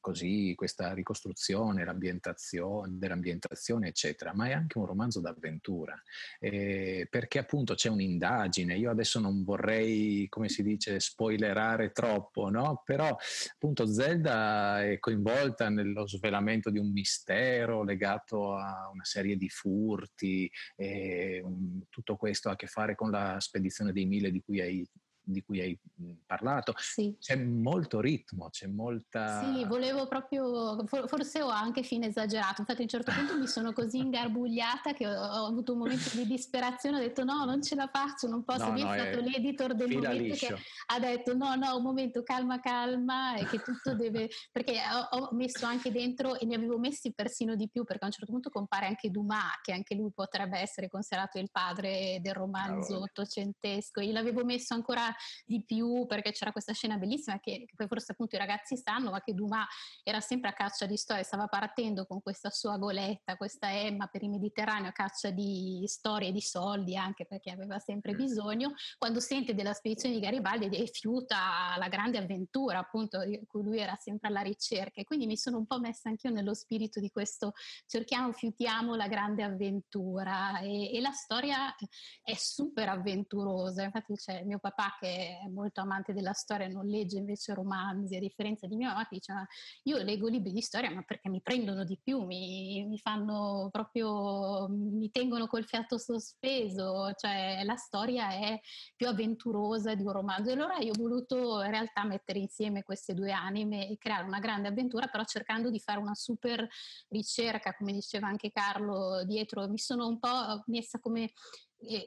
così 0.04 0.52
questa 0.54 0.92
ricostruzione 0.92 1.82
l'ambientazione, 1.82 2.98
dell'ambientazione, 2.98 3.88
eccetera, 3.88 4.34
ma 4.34 4.48
è 4.48 4.52
anche 4.52 4.76
un 4.76 4.84
romanzo 4.84 5.18
d'avventura, 5.18 5.98
eh, 6.38 7.06
perché 7.08 7.38
appunto 7.38 7.72
c'è 7.72 7.88
un'indagine. 7.88 8.76
Io 8.76 8.90
adesso 8.90 9.18
non 9.18 9.42
vorrei, 9.44 10.26
come 10.28 10.50
si 10.50 10.62
dice, 10.62 11.00
spoilerare 11.00 11.90
troppo, 11.92 12.50
no? 12.50 12.82
Però 12.84 13.16
appunto 13.54 13.86
Zelda 13.86 14.84
è 14.84 14.98
coinvolta 14.98 15.70
nello 15.70 16.06
svelamento 16.06 16.68
di 16.68 16.78
un 16.78 16.92
mistero 16.92 17.82
legato 17.82 18.56
a 18.56 18.90
una 18.92 19.04
serie 19.04 19.38
di 19.38 19.48
furti, 19.48 20.50
e, 20.76 21.40
um, 21.42 21.80
tutto 21.88 22.16
questo 22.16 22.50
ha 22.50 22.52
a 22.52 22.56
che 22.56 22.66
fare 22.66 22.94
con 22.94 23.10
la 23.10 23.40
spedizione 23.40 23.92
dei 23.92 24.04
mille 24.04 24.30
di 24.30 24.42
cui 24.42 24.60
hai 24.60 24.86
di 25.24 25.42
cui 25.42 25.60
hai 25.60 25.78
parlato. 26.26 26.74
Sì. 26.76 27.16
C'è 27.18 27.36
molto 27.36 28.00
ritmo, 28.00 28.50
c'è 28.50 28.66
molta... 28.66 29.42
Sì, 29.42 29.64
volevo 29.64 30.06
proprio, 30.06 30.84
forse 30.86 31.42
ho 31.42 31.48
anche 31.48 31.82
fine 31.82 32.08
esagerato, 32.08 32.60
infatti 32.60 32.80
a 32.80 32.82
un 32.82 32.88
certo 32.88 33.12
punto 33.12 33.38
mi 33.38 33.46
sono 33.46 33.72
così 33.72 33.98
ingarbugliata 34.04 34.92
che 34.92 35.06
ho, 35.06 35.12
ho, 35.12 35.46
avuto 35.46 35.72
un 35.72 35.78
momento 35.78 36.10
di 36.14 36.26
disperazione, 36.26 36.98
ho 36.98 37.00
detto 37.00 37.24
no, 37.24 37.44
non 37.44 37.62
ce 37.62 37.74
la 37.74 37.88
faccio, 37.90 38.28
non 38.28 38.44
posso, 38.44 38.66
no, 38.66 38.74
lì 38.74 38.82
no, 38.82 38.92
è 38.92 38.98
stato 38.98 39.20
l'editor 39.20 39.74
del 39.74 39.92
momento 39.92 40.22
liscio. 40.22 40.46
che 40.46 40.56
ha 40.86 40.98
detto 40.98 41.34
no, 41.34 41.54
no, 41.54 41.76
un 41.76 41.82
momento, 41.82 42.22
calma, 42.22 42.60
calma, 42.60 43.36
e 43.36 43.46
che 43.46 43.60
tutto 43.60 43.94
deve... 43.94 44.28
perché 44.52 44.78
ho, 45.10 45.18
ho, 45.18 45.28
messo 45.32 45.64
anche 45.64 45.90
dentro, 45.90 46.38
e 46.38 46.44
ne 46.44 46.54
avevo 46.54 46.78
messi 46.78 47.12
persino 47.14 47.56
di 47.56 47.68
più, 47.68 47.84
perché 47.84 48.04
a 48.04 48.06
un 48.06 48.12
certo 48.12 48.30
punto 48.30 48.50
compare 48.50 48.86
anche 48.86 49.10
Dumas, 49.10 49.60
che 49.62 49.72
anche 49.72 49.94
lui 49.94 50.10
potrebbe 50.12 50.58
essere 50.58 50.88
considerato 50.88 51.38
il 51.38 51.50
padre 51.50 52.18
del 52.20 52.34
romanzo 52.34 53.00
ottocentesco, 53.00 54.00
io 54.00 54.12
l'avevo 54.12 54.44
messo 54.44 54.74
ancora 54.74 55.13
di 55.44 55.64
più 55.64 56.06
perché 56.06 56.32
c'era 56.32 56.52
questa 56.52 56.72
scena 56.72 56.96
bellissima 56.96 57.38
che, 57.40 57.64
che, 57.66 57.74
poi 57.74 57.86
forse 57.86 58.12
appunto 58.12 58.36
i 58.36 58.38
ragazzi 58.38 58.76
sanno, 58.76 59.10
ma 59.10 59.20
che 59.20 59.34
Dumas 59.34 59.66
era 60.02 60.20
sempre 60.20 60.50
a 60.50 60.52
caccia 60.52 60.86
di 60.86 60.96
storie, 60.96 61.24
stava 61.24 61.46
partendo 61.46 62.06
con 62.06 62.22
questa 62.22 62.50
sua 62.50 62.76
goletta, 62.76 63.36
questa 63.36 63.72
Emma 63.72 64.06
per 64.06 64.22
il 64.22 64.30
Mediterraneo 64.30 64.88
a 64.88 64.92
caccia 64.92 65.30
di 65.30 65.82
storie, 65.86 66.32
di 66.32 66.40
soldi 66.40 66.96
anche 66.96 67.26
perché 67.26 67.50
aveva 67.50 67.78
sempre 67.78 68.14
bisogno, 68.14 68.72
quando 68.98 69.20
sente 69.20 69.54
della 69.54 69.72
spedizione 69.72 70.14
di 70.14 70.20
Garibaldi 70.20 70.68
rifiuta 70.68 71.74
la 71.78 71.88
grande 71.88 72.18
avventura 72.18 72.78
appunto 72.78 73.24
di 73.24 73.40
cui 73.46 73.62
lui 73.62 73.78
era 73.78 73.94
sempre 73.96 74.28
alla 74.28 74.40
ricerca. 74.40 75.00
E 75.00 75.04
quindi 75.04 75.26
mi 75.26 75.36
sono 75.36 75.58
un 75.58 75.66
po' 75.66 75.78
messa 75.78 76.08
anch'io 76.08 76.30
nello 76.30 76.54
spirito 76.54 77.00
di 77.00 77.10
questo 77.10 77.52
cerchiamo, 77.86 78.32
fiutiamo 78.32 78.94
la 78.94 79.08
grande 79.08 79.42
avventura. 79.42 80.60
E, 80.60 80.94
e 80.94 81.00
la 81.00 81.12
storia 81.12 81.74
è 82.22 82.34
super 82.34 82.88
avventurosa, 82.88 83.82
infatti 83.82 84.14
c'è 84.14 84.42
mio 84.44 84.58
papà 84.58 84.96
che 84.98 85.03
che 85.04 85.40
è 85.44 85.48
molto 85.48 85.82
amante 85.82 86.14
della 86.14 86.32
storia, 86.32 86.66
non 86.68 86.86
legge 86.86 87.18
invece 87.18 87.52
romanzi, 87.52 88.16
a 88.16 88.20
differenza 88.20 88.66
di 88.66 88.76
mia 88.76 88.88
mamma 88.88 89.02
che 89.02 89.16
diceva 89.16 89.46
io 89.82 89.98
leggo 89.98 90.28
libri 90.28 90.52
di 90.52 90.62
storia 90.62 90.90
ma 90.90 91.02
perché 91.02 91.28
mi 91.28 91.42
prendono 91.42 91.84
di 91.84 91.98
più, 92.02 92.22
mi, 92.24 92.86
mi 92.86 92.98
fanno 92.98 93.68
proprio, 93.70 94.66
mi 94.68 95.10
tengono 95.10 95.46
col 95.46 95.66
fiato 95.66 95.98
sospeso, 95.98 97.12
cioè 97.16 97.62
la 97.64 97.76
storia 97.76 98.30
è 98.30 98.58
più 98.96 99.08
avventurosa 99.08 99.94
di 99.94 100.02
un 100.02 100.12
romanzo. 100.12 100.50
E 100.50 100.54
allora 100.54 100.78
io 100.78 100.92
ho 100.92 100.98
voluto 100.98 101.62
in 101.62 101.70
realtà 101.70 102.04
mettere 102.04 102.38
insieme 102.38 102.82
queste 102.82 103.12
due 103.14 103.32
anime 103.32 103.88
e 103.88 103.98
creare 103.98 104.26
una 104.26 104.38
grande 104.38 104.68
avventura, 104.68 105.08
però 105.08 105.24
cercando 105.24 105.70
di 105.70 105.80
fare 105.80 105.98
una 105.98 106.14
super 106.14 106.66
ricerca, 107.08 107.74
come 107.74 107.92
diceva 107.92 108.26
anche 108.28 108.50
Carlo 108.50 109.22
dietro. 109.24 109.68
Mi 109.68 109.78
sono 109.78 110.06
un 110.06 110.18
po' 110.18 110.62
messa 110.66 110.98
come 110.98 111.32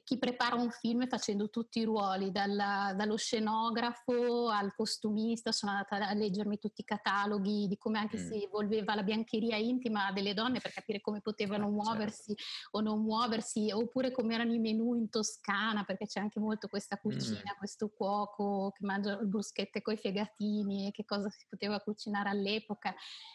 chi 0.04 0.18
prepara 0.18 0.56
un 0.56 0.70
film 0.72 1.08
facendo 1.08 1.50
tutti 1.50 1.80
i 1.80 1.84
ruoli, 1.84 2.32
dalla, 2.32 2.94
dallo 2.96 3.18
scenografo 3.18 4.50
al 4.50 4.74
costumista, 4.76 5.52
sono 5.52 5.72
andata 5.72 6.08
a 6.08 6.14
leggermi 6.14 6.58
tutti 6.58 6.82
i 6.82 6.84
cataloghi 6.84 7.68
di 7.68 7.78
come 7.78 8.00
anche 8.00 8.18
mm. 8.18 8.28
si 8.28 8.44
evolveva 8.44 8.96
la 8.96 9.04
biancheria 9.04 9.58
intima 9.58 10.12
delle 10.12 10.34
donne 10.34 10.60
per 10.60 10.72
capire 10.72 11.02
come 11.02 11.22
potevano 11.22 11.66
certo. 11.66 11.82
muoversi 11.82 12.36
o 12.72 12.82
non 12.82 13.02
muoversi, 13.02 13.72
oppure 13.72 14.12
come 14.12 14.34
erano 14.34 14.54
i 14.54 14.60
menù 14.60 14.96
in 14.96 15.10
Toscana, 15.10 15.84
perché 15.84 16.06
c'è 16.06 16.20
anche 16.20 16.40
molto 16.40 16.68
questa 16.68 16.98
cucina, 16.98 17.54
mm. 17.54 17.58
questo 17.58 17.90
cuoco 17.90 18.72
che 18.76 18.86
mangia 18.86 19.16
bruschette 19.18 19.82
coi 19.82 19.98
fegatini 19.98 20.88
e 20.88 20.92
che 20.92 21.06
cosa 21.06 21.30
si 21.30 21.46
poteva 21.50 21.80
cucinare 21.80 22.30
all'epoca 22.30 22.94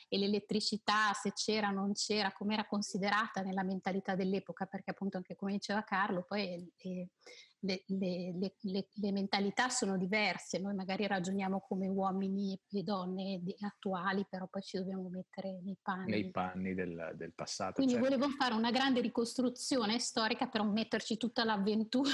e 0.08 0.18
l'elettricità, 0.18 1.12
se 1.14 1.32
c'era 1.32 1.68
o 1.68 1.72
non 1.72 1.92
c'era, 1.94 2.32
come 2.32 2.54
era 2.54 2.66
considerata 2.66 3.40
nella 3.40 3.62
mentalità 3.62 4.14
dell'epoca, 4.14 4.66
perché 4.66 4.90
appunto 4.90 5.16
anche 5.16 5.36
come 5.36 5.52
diceva 5.52 5.82
Carlo, 5.82 6.24
poi 6.32 6.72
le, 7.60 7.84
le, 7.86 8.34
le, 8.40 8.86
le, 8.94 9.12
mentalità 9.12 9.68
sono 9.68 9.98
diverse, 9.98 10.58
noi 10.58 10.74
magari 10.74 11.06
ragioniamo 11.06 11.60
come 11.60 11.88
uomini 11.88 12.58
e 12.70 12.82
donne 12.82 13.42
attuali, 13.60 14.26
però 14.28 14.48
poi 14.48 14.62
ci 14.62 14.78
dobbiamo 14.78 15.10
mettere 15.10 15.60
nei 15.62 15.76
panni, 15.82 16.10
nei 16.10 16.30
panni 16.30 16.74
del, 16.74 17.12
del 17.16 17.34
passato. 17.34 17.74
Quindi 17.74 17.94
certo. 17.94 18.08
volevo 18.08 18.30
fare 18.30 18.54
una 18.54 18.70
grande 18.70 19.02
ricostruzione 19.02 19.98
storica 19.98 20.48
per 20.48 20.62
metterci 20.64 21.18
tutta 21.18 21.44
l'avventura 21.44 22.10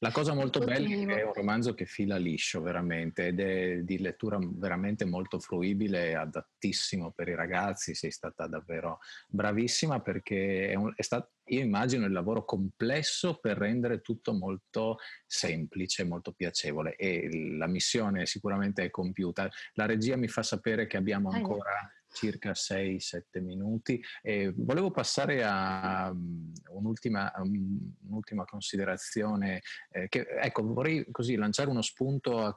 la 0.00 0.10
cosa 0.10 0.34
molto 0.34 0.58
bella 0.58 0.86
è 0.86 1.06
che 1.06 1.20
è 1.20 1.24
un 1.24 1.32
romanzo 1.32 1.72
che 1.72 1.86
fila 1.86 2.16
liscio 2.16 2.60
veramente 2.60 3.28
ed 3.28 3.40
è 3.40 3.78
di 3.78 3.98
lettura 3.98 4.38
veramente 4.40 5.06
molto 5.06 5.38
fruibile 5.38 6.14
adattissimo 6.14 7.12
per 7.12 7.28
i 7.28 7.34
ragazzi. 7.34 7.94
Sei 7.94 8.10
stata 8.10 8.46
davvero 8.46 8.98
bravissima 9.28 10.00
perché 10.00 10.68
è, 10.68 10.74
un, 10.74 10.92
è 10.94 11.02
stato, 11.02 11.32
io 11.44 11.60
immagino 11.60 12.04
il 12.04 12.12
lavoro 12.12 12.44
complesso 12.44 13.38
per 13.40 13.56
rendere 13.56 14.02
tutto 14.02 14.34
molto 14.34 14.98
semplice, 15.26 16.04
molto 16.04 16.32
piacevole 16.32 16.96
e 16.96 17.28
la 17.56 17.66
missione 17.66 18.26
sicuramente 18.26 18.84
è 18.84 18.90
compiuta. 18.90 19.48
La 19.74 19.86
regia 19.86 20.16
mi 20.16 20.28
fa 20.28 20.42
sapere 20.42 20.86
che 20.86 20.98
abbiamo 20.98 21.30
ancora 21.30 21.90
circa 22.14 22.52
6-7 22.52 23.42
minuti. 23.42 24.02
E 24.22 24.52
volevo 24.56 24.90
passare 24.90 25.44
a 25.44 26.08
um, 26.10 26.52
un'ultima, 26.70 27.32
um, 27.36 27.92
un'ultima, 28.06 28.44
considerazione. 28.44 29.60
Eh, 29.90 30.08
che, 30.08 30.26
ecco, 30.40 30.62
vorrei 30.62 31.06
così 31.10 31.34
lanciare 31.34 31.68
uno 31.68 31.82
spunto 31.82 32.38
a, 32.38 32.56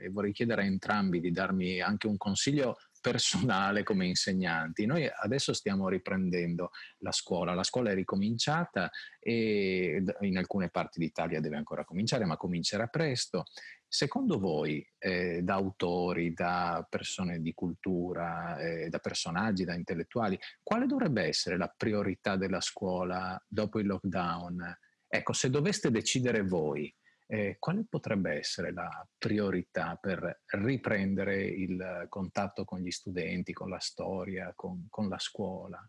e 0.00 0.10
vorrei 0.10 0.32
chiedere 0.32 0.62
a 0.62 0.66
entrambi 0.66 1.20
di 1.20 1.30
darmi 1.30 1.80
anche 1.80 2.06
un 2.06 2.16
consiglio 2.16 2.76
personale 3.00 3.82
come 3.82 4.06
insegnanti. 4.06 4.86
Noi 4.86 5.08
adesso 5.08 5.52
stiamo 5.52 5.88
riprendendo 5.88 6.70
la 6.98 7.12
scuola, 7.12 7.54
la 7.54 7.62
scuola 7.62 7.90
è 7.90 7.94
ricominciata 7.94 8.90
e 9.20 10.02
in 10.20 10.36
alcune 10.36 10.68
parti 10.68 10.98
d'Italia 10.98 11.40
deve 11.40 11.56
ancora 11.56 11.84
cominciare, 11.84 12.24
ma 12.24 12.36
comincerà 12.36 12.86
presto. 12.86 13.44
Secondo 13.90 14.38
voi, 14.38 14.86
eh, 14.98 15.40
da 15.42 15.54
autori, 15.54 16.34
da 16.34 16.86
persone 16.88 17.40
di 17.40 17.54
cultura, 17.54 18.58
eh, 18.58 18.90
da 18.90 18.98
personaggi, 18.98 19.64
da 19.64 19.74
intellettuali, 19.74 20.38
quale 20.62 20.86
dovrebbe 20.86 21.22
essere 21.24 21.56
la 21.56 21.72
priorità 21.74 22.36
della 22.36 22.60
scuola 22.60 23.42
dopo 23.48 23.78
il 23.78 23.86
lockdown? 23.86 24.76
Ecco, 25.06 25.32
se 25.32 25.48
doveste 25.48 25.90
decidere 25.90 26.42
voi, 26.42 26.94
eh, 27.30 27.56
quale 27.58 27.86
potrebbe 27.88 28.34
essere 28.34 28.74
la 28.74 29.06
priorità 29.16 29.96
per 29.96 30.42
riprendere 30.44 31.42
il 31.44 32.06
contatto 32.10 32.66
con 32.66 32.80
gli 32.80 32.90
studenti, 32.90 33.54
con 33.54 33.70
la 33.70 33.80
storia, 33.80 34.52
con, 34.54 34.86
con 34.90 35.08
la 35.08 35.18
scuola? 35.18 35.82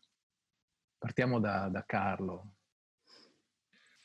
Partiamo 0.98 1.40
da, 1.42 1.68
da 1.68 1.84
Carlo. 1.86 2.59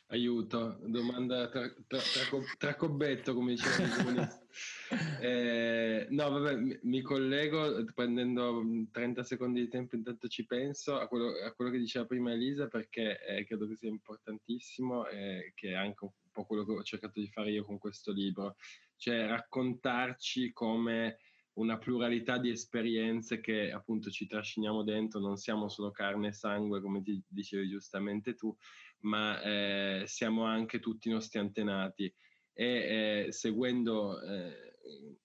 Aiuto, 0.09 0.79
domanda 0.85 1.49
tra, 1.49 1.67
tra, 1.87 1.99
tra, 1.99 2.38
tra 2.59 2.75
cobbetto, 2.77 3.33
come 3.33 3.55
diceva 3.55 4.43
eh, 5.21 6.07
No, 6.11 6.31
vabbè, 6.31 6.57
mi, 6.57 6.79
mi, 6.83 7.01
collego 7.01 7.85
prendendo 7.95 8.62
30 8.93 9.25
secondi 9.25 9.61
di 9.62 9.69
tempo, 9.69 9.97
intanto 9.97 10.29
ci 10.29 10.45
penso 10.45 10.99
a 10.99 11.09
quello, 11.09 11.31
a 11.43 11.53
quello 11.53 11.71
che 11.71 11.79
diceva 11.79 12.05
prima 12.05 12.33
Elisa, 12.33 12.69
perché 12.69 13.19
eh, 13.25 13.47
credo 13.47 13.67
che 13.67 13.77
sia 13.77 13.88
importantissimo 13.88 15.07
e 15.07 15.53
che 15.55 15.71
è 15.71 15.75
anche 15.75 16.05
un 16.05 16.11
po' 16.31 16.45
quello 16.45 16.67
che 16.67 16.73
ho 16.73 16.83
cercato 16.83 17.19
di 17.19 17.31
fare 17.31 17.51
io 17.51 17.64
con 17.64 17.79
questo 17.79 18.12
libro, 18.12 18.57
cioè 18.97 19.27
raccontarci 19.27 20.53
come 20.53 21.19
una 21.55 21.79
pluralità 21.79 22.38
di 22.38 22.51
esperienze 22.51 23.40
che 23.40 23.71
appunto 23.71 24.11
ci 24.11 24.27
trasciniamo 24.27 24.83
dentro, 24.83 25.21
non 25.21 25.37
siamo 25.37 25.69
solo 25.69 25.90
carne 25.90 26.29
e 26.29 26.33
sangue, 26.33 26.81
come 26.81 27.03
ti 27.03 27.23
dicevi 27.27 27.69
giustamente 27.69 28.35
tu, 28.35 28.55
ma 29.01 29.40
eh, 29.43 30.03
siamo 30.07 30.45
anche 30.45 30.81
tutti 30.81 31.09
i 31.09 31.12
nostri 31.12 31.38
antenati 31.38 32.12
e 32.53 33.27
eh, 33.27 33.33
seguendo 33.33 34.21
eh, 34.23 34.79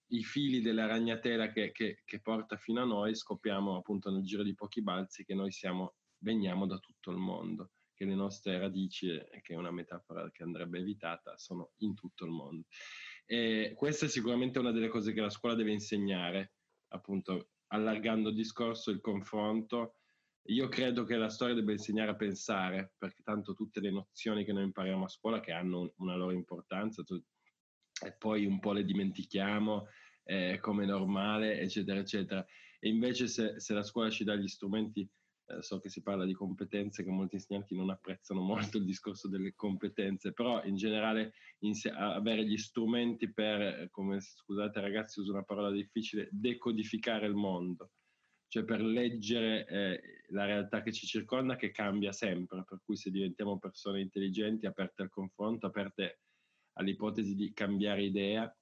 i 0.08 0.22
fili 0.24 0.60
della 0.60 0.86
ragnatela 0.86 1.50
che, 1.50 1.70
che, 1.72 2.02
che, 2.04 2.20
porta 2.20 2.56
fino 2.56 2.82
a 2.82 2.84
noi 2.84 3.14
scopriamo 3.14 3.76
appunto 3.76 4.10
nel 4.10 4.22
giro 4.22 4.42
di 4.42 4.54
pochi 4.54 4.82
balzi 4.82 5.24
che 5.24 5.34
noi 5.34 5.52
siamo, 5.52 5.94
veniamo 6.18 6.66
da 6.66 6.78
tutto 6.78 7.10
il 7.10 7.18
mondo, 7.18 7.70
che 7.94 8.04
le 8.04 8.14
nostre 8.14 8.58
radici, 8.58 9.08
che 9.42 9.54
è 9.54 9.56
una 9.56 9.70
metafora 9.70 10.28
che 10.30 10.42
andrebbe 10.42 10.78
evitata, 10.78 11.36
sono 11.36 11.70
in 11.78 11.94
tutto 11.94 12.24
il 12.24 12.30
mondo. 12.32 12.66
E 13.32 13.74
questa 13.76 14.06
è 14.06 14.08
sicuramente 14.08 14.58
una 14.58 14.72
delle 14.72 14.88
cose 14.88 15.12
che 15.12 15.20
la 15.20 15.30
scuola 15.30 15.54
deve 15.54 15.70
insegnare, 15.70 16.54
appunto 16.88 17.50
allargando 17.68 18.30
il 18.30 18.34
discorso, 18.34 18.90
il 18.90 19.00
confronto. 19.00 19.98
Io 20.48 20.68
credo 20.68 21.04
che 21.04 21.14
la 21.14 21.28
storia 21.28 21.54
debba 21.54 21.70
insegnare 21.70 22.10
a 22.10 22.16
pensare, 22.16 22.94
perché 22.98 23.22
tanto 23.22 23.54
tutte 23.54 23.78
le 23.78 23.92
nozioni 23.92 24.44
che 24.44 24.52
noi 24.52 24.64
impariamo 24.64 25.04
a 25.04 25.08
scuola, 25.08 25.38
che 25.38 25.52
hanno 25.52 25.92
una 25.98 26.16
loro 26.16 26.32
importanza, 26.32 27.04
e 28.04 28.12
poi 28.18 28.46
un 28.46 28.58
po' 28.58 28.72
le 28.72 28.84
dimentichiamo 28.84 29.86
eh, 30.24 30.58
come 30.60 30.84
normale, 30.84 31.60
eccetera, 31.60 32.00
eccetera. 32.00 32.44
E 32.80 32.88
invece 32.88 33.28
se, 33.28 33.60
se 33.60 33.74
la 33.74 33.84
scuola 33.84 34.10
ci 34.10 34.24
dà 34.24 34.34
gli 34.34 34.48
strumenti 34.48 35.08
eh, 35.50 35.62
so 35.62 35.78
che 35.78 35.88
si 35.88 36.02
parla 36.02 36.24
di 36.24 36.32
competenze 36.32 37.02
che 37.02 37.10
molti 37.10 37.36
insegnanti 37.36 37.74
non 37.74 37.90
apprezzano 37.90 38.40
molto 38.72 38.78
il 38.78 38.84
discorso 38.84 39.28
delle 39.28 39.54
competenze, 39.54 40.32
però 40.32 40.62
in 40.64 40.76
generale 40.76 41.32
in 41.60 41.74
avere 41.94 42.46
gli 42.46 42.56
strumenti 42.56 43.32
per, 43.32 43.88
come 43.90 44.20
scusate 44.20 44.80
ragazzi 44.80 45.20
uso 45.20 45.32
una 45.32 45.42
parola 45.42 45.70
difficile, 45.70 46.28
decodificare 46.30 47.26
il 47.26 47.34
mondo, 47.34 47.92
cioè 48.48 48.64
per 48.64 48.80
leggere 48.82 49.66
eh, 49.66 50.00
la 50.28 50.44
realtà 50.44 50.82
che 50.82 50.92
ci 50.92 51.06
circonda 51.06 51.56
che 51.56 51.70
cambia 51.70 52.12
sempre, 52.12 52.64
per 52.64 52.80
cui 52.82 52.96
se 52.96 53.10
diventiamo 53.10 53.58
persone 53.58 54.00
intelligenti, 54.00 54.66
aperte 54.66 55.02
al 55.02 55.10
confronto, 55.10 55.66
aperte 55.66 56.20
all'ipotesi 56.74 57.34
di 57.34 57.52
cambiare 57.52 58.02
idea, 58.02 58.52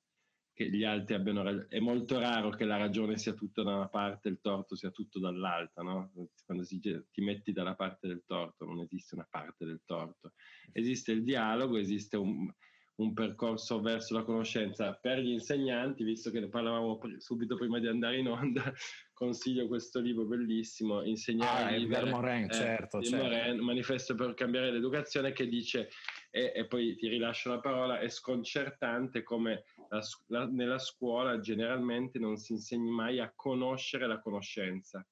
che 0.59 0.69
gli 0.69 0.83
altri 0.83 1.15
abbiano 1.15 1.45
ragione. 1.45 1.67
È 1.69 1.79
molto 1.79 2.19
raro 2.19 2.51
che 2.51 2.65
la 2.65 2.77
ragione 2.77 3.17
sia 3.17 3.33
tutta 3.33 3.63
da 3.63 3.77
una 3.77 3.89
parte 3.89 4.27
e 4.27 4.33
il 4.33 4.41
torto 4.41 4.75
sia 4.75 4.91
tutto 4.91 5.21
dall'altra, 5.21 5.85
no? 5.85 6.11
Quando 6.45 6.65
si, 6.65 6.81
ti 6.81 7.21
metti 7.21 7.53
dalla 7.53 7.77
parte 7.77 8.09
del 8.09 8.25
torto, 8.27 8.65
non 8.65 8.81
esiste 8.81 9.15
una 9.15 9.29
parte 9.31 9.65
del 9.65 9.83
torto. 9.85 10.33
Esiste 10.73 11.13
il 11.13 11.23
dialogo, 11.23 11.77
esiste 11.77 12.17
un, 12.17 12.53
un 12.97 13.13
percorso 13.13 13.81
verso 13.81 14.15
la 14.15 14.25
conoscenza 14.25 14.95
per 14.95 15.21
gli 15.21 15.31
insegnanti, 15.31 16.03
visto 16.03 16.33
che 16.33 16.41
ne 16.41 16.49
parlavamo 16.49 16.99
subito 17.19 17.55
prima 17.55 17.79
di 17.79 17.87
andare 17.87 18.19
in 18.19 18.27
onda, 18.27 18.75
consiglio 19.19 19.67
questo 19.67 19.99
libro 19.99 20.25
bellissimo, 20.25 21.03
Insegnare 21.03 21.65
ah, 21.65 21.67
a 21.67 21.77
vivere. 21.77 22.09
Morin, 22.09 22.45
eh, 22.45 22.53
certo, 22.53 23.03
certo. 23.03 23.25
Morin, 23.25 23.59
Manifesto 23.59 24.15
per 24.15 24.33
cambiare 24.35 24.71
l'educazione, 24.71 25.33
che 25.33 25.49
dice, 25.49 25.91
e, 26.31 26.53
e, 26.55 26.67
poi 26.69 26.95
ti 26.95 27.09
rilascio 27.09 27.51
la 27.51 27.59
parola, 27.59 27.99
è 27.99 28.09
sconcertante 28.09 29.25
come 29.25 29.65
la, 29.89 30.01
la, 30.27 30.47
nella 30.47 30.79
scuola 30.79 31.41
generalmente 31.41 32.21
non 32.21 32.37
si 32.37 32.53
insegni 32.53 32.91
mai 32.91 33.19
a 33.19 33.33
conoscere 33.35 34.07
la 34.07 34.21
conoscenza 34.21 35.05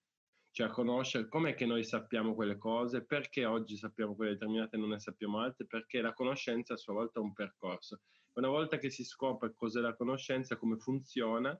cioè 0.53 0.69
a 0.69 0.71
conoscere 0.71 1.29
com'è 1.29 1.55
che 1.55 1.66
noi 1.66 1.85
sappiamo 1.85 2.35
quelle 2.35 2.57
cose, 2.57 3.05
perché 3.05 3.45
oggi 3.45 3.77
sappiamo 3.77 4.14
quelle 4.14 4.33
determinate 4.33 4.77
e 4.77 4.79
non 4.79 4.88
ne 4.88 4.99
sappiamo 4.99 5.40
altre, 5.40 5.66
perché 5.66 6.01
la 6.01 6.14
conoscenza 6.14 6.73
a 6.73 6.79
sua 6.79 6.95
volta 6.95 7.21
è 7.21 7.23
un 7.23 7.35
percorso. 7.35 8.01
Una 8.37 8.49
volta 8.49 8.79
che 8.79 8.88
si 8.88 9.05
scopre 9.05 9.53
cos'è 9.55 9.81
la 9.81 9.95
conoscenza, 9.95 10.57
come 10.57 10.79
funziona, 10.79 11.55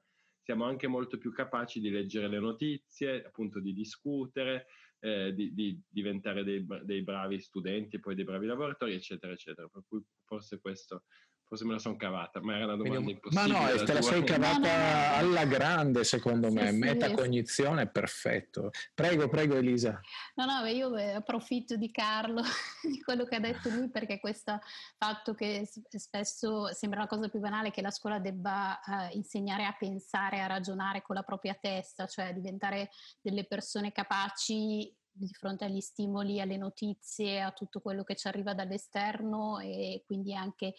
siamo 0.47 0.65
anche 0.65 0.87
molto 0.87 1.19
più 1.19 1.33
capaci 1.33 1.81
di 1.81 1.91
leggere 1.91 2.29
le 2.29 2.39
notizie, 2.39 3.25
appunto 3.25 3.59
di 3.59 3.73
discutere, 3.73 4.69
eh, 5.01 5.35
di, 5.35 5.53
di, 5.53 5.83
diventare 5.89 6.45
dei, 6.45 6.65
dei, 6.85 7.03
bravi 7.03 7.41
studenti 7.41 7.97
e 7.97 7.99
poi 7.99 8.15
dei 8.15 8.23
bravi 8.23 8.47
lavoratori, 8.47 8.95
eccetera, 8.95 9.33
eccetera. 9.33 9.67
Per 9.67 9.83
cui 9.89 10.01
forse 10.25 10.61
questo 10.61 11.03
forse 11.47 11.65
me 11.65 11.75
la 11.75 11.79
sono 11.79 11.97
cavata, 11.97 12.41
ma 12.41 12.57
era 12.57 12.65
una 12.65 12.77
domanda 12.77 12.97
Quindi, 12.97 13.13
impossibile. 13.13 13.59
Ma 13.59 13.71
no, 13.71 13.85
te 13.85 13.93
la 13.93 14.03
sei 14.03 14.25
cavata 14.25 14.59
no, 14.59 14.67
no, 14.67 14.99
no. 14.99 15.15
alla 15.15 15.45
grande, 15.45 16.05
secondo 16.05 16.51
me. 16.51 16.71
Sì, 16.71 16.77
Metacognizione 16.77 17.83
è 17.83 17.89
perfetto. 17.89 18.71
Prego, 18.95 19.29
prego, 19.29 19.55
Elisa. 19.55 20.01
No, 20.35 20.45
no, 20.45 20.67
io 20.67 20.93
approfitto 20.95 21.77
di 21.77 21.91
Carlo, 21.93 22.43
di 22.83 23.01
quello 23.01 23.25
che 23.25 23.37
ha 23.37 23.41
detto 23.41 23.69
lui, 23.69 23.89
perché 23.91 24.19
questo 24.19 24.59
fatto 24.99 25.35
che 25.35 25.69
spesso 25.89 26.73
sembra 26.73 27.01
la 27.01 27.07
cosa 27.07 27.29
più 27.29 27.39
banale 27.39 27.71
che 27.71 27.83
la 27.83 27.91
scuola 27.91 28.19
debba 28.19 28.81
uh, 28.85 29.17
insegnare 29.17 29.65
a 29.65 29.77
pensare, 29.79 30.41
a 30.41 30.47
ragionare 30.47 31.03
con 31.03 31.15
la 31.15 31.23
propria 31.23 31.55
testa, 31.55 32.07
cioè 32.07 32.35
diventare 32.35 32.91
delle 33.21 33.45
persone 33.45 33.93
capaci 33.93 34.93
di 35.17 35.33
fronte 35.33 35.65
agli 35.65 35.81
stimoli, 35.81 36.41
alle 36.41 36.59
notizie, 36.59 37.41
a 37.41 37.53
tutto 37.53 37.81
quello 37.81 38.05
che 38.05 38.17
ci 38.17 38.29
arriva 38.29 38.53
dall'esterno 38.53 39.59
e 39.61 40.03
quindi 40.05 40.35
anche 40.35 40.75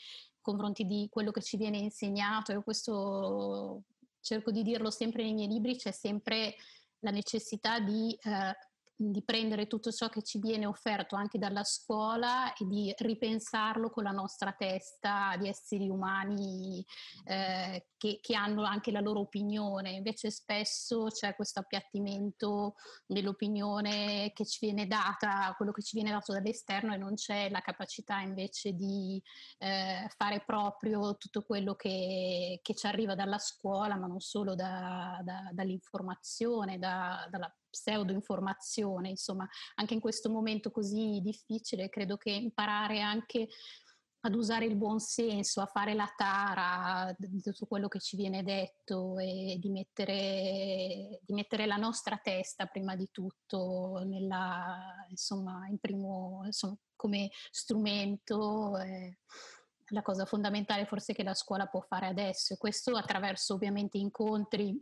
confronti 0.48 0.86
di 0.86 1.10
quello 1.12 1.32
che 1.32 1.42
ci 1.42 1.58
viene 1.58 1.78
insegnato. 1.78 2.54
Io 2.54 2.64
questo 2.64 3.84
cerco 4.22 4.52
di 4.52 4.64
dirlo 4.64 4.90
sempre 4.90 5.24
nei 5.24 5.34
miei 5.34 5.50
libri, 5.50 5.76
c'è 5.76 5.92
sempre 5.92 6.56
la 7.00 7.12
necessità 7.12 7.80
di 7.80 8.18
eh, 8.24 8.56
di 9.00 9.24
prendere 9.24 9.68
tutto 9.68 9.92
ciò 9.92 10.10
che 10.10 10.24
ci 10.24 10.40
viene 10.40 10.66
offerto 10.66 11.16
anche 11.16 11.38
dalla 11.38 11.64
scuola 11.64 12.52
e 12.54 12.66
di 12.66 12.92
ripensarlo 12.98 13.92
con 13.92 14.04
la 14.04 14.12
nostra 14.12 14.54
testa 14.54 15.36
di 15.38 15.48
esseri 15.48 15.88
umani 15.88 16.84
eh, 17.26 17.90
che, 17.96 18.18
che, 18.20 18.36
hanno 18.36 18.64
anche 18.64 18.92
la 18.92 19.00
loro 19.00 19.20
opinione. 19.20 19.92
Invece 19.92 20.32
spesso 20.32 21.08
c'è 21.12 21.36
questo 21.36 21.60
appiattimento 21.60 22.74
dell'opinione 23.06 24.32
che 24.34 24.46
ci 24.46 24.66
viene 24.66 24.88
data, 24.88 25.54
quello 25.56 25.72
che 25.72 25.84
ci 25.84 25.96
viene 25.96 26.12
dato 26.12 26.34
dall'esterno 26.34 26.94
e 26.94 26.98
non 26.98 27.14
c'è 27.14 27.52
la 27.52 27.62
capacità 27.62 28.20
invece 28.22 28.74
di 28.74 29.22
eh, 29.60 30.10
fare 30.16 30.42
proprio 30.44 31.18
tutto 31.18 31.44
quello 31.44 31.76
che, 31.76 32.60
che, 32.64 32.74
ci 32.74 32.88
arriva 32.88 33.14
dalla 33.14 33.38
scuola, 33.38 33.96
ma 33.96 34.08
non 34.08 34.22
solo 34.22 34.56
da, 34.56 35.20
da, 35.24 35.50
dall'informazione, 35.52 36.80
da, 36.80 37.28
dalla 37.30 37.52
pseudo-informazione, 37.78 39.10
insomma, 39.10 39.48
anche 39.76 39.94
in 39.94 40.00
questo 40.00 40.30
momento 40.30 40.72
così 40.72 41.20
difficile, 41.22 41.90
credo 41.90 42.18
che 42.18 42.32
imparare 42.32 43.02
anche 43.02 43.48
ad 44.22 44.36
usare 44.36 44.66
il 44.66 44.76
buon 44.76 45.00
senso, 45.00 45.62
a 45.62 45.68
fare 45.68 45.94
la 45.94 46.12
tara 46.16 47.16
tutto 47.42 47.66
quello 47.66 47.88
che 47.88 48.00
ci 48.00 48.18
viene 48.18 48.44
detto 48.44 49.18
e 49.20 49.58
di 49.60 49.70
mettere, 49.70 51.20
di 51.24 51.34
mettere 51.34 51.66
la 51.66 51.78
nostra 51.78 52.18
testa 52.18 52.66
prima 52.66 52.96
di 52.96 53.10
tutto 53.12 54.04
nella, 54.06 55.06
insomma, 55.10 55.68
in 55.70 55.78
primo, 55.78 56.42
insomma, 56.46 56.76
come 56.96 57.30
strumento. 57.52 58.78
Eh, 58.80 59.18
la 59.92 60.02
cosa 60.02 60.26
fondamentale 60.26 60.86
forse 60.86 61.14
che 61.14 61.24
la 61.24 61.34
scuola 61.34 61.68
può 61.68 61.80
fare 61.80 62.08
adesso 62.08 62.54
e 62.54 62.58
questo 62.58 62.98
attraverso 62.98 63.54
ovviamente 63.54 63.98
incontri 63.98 64.78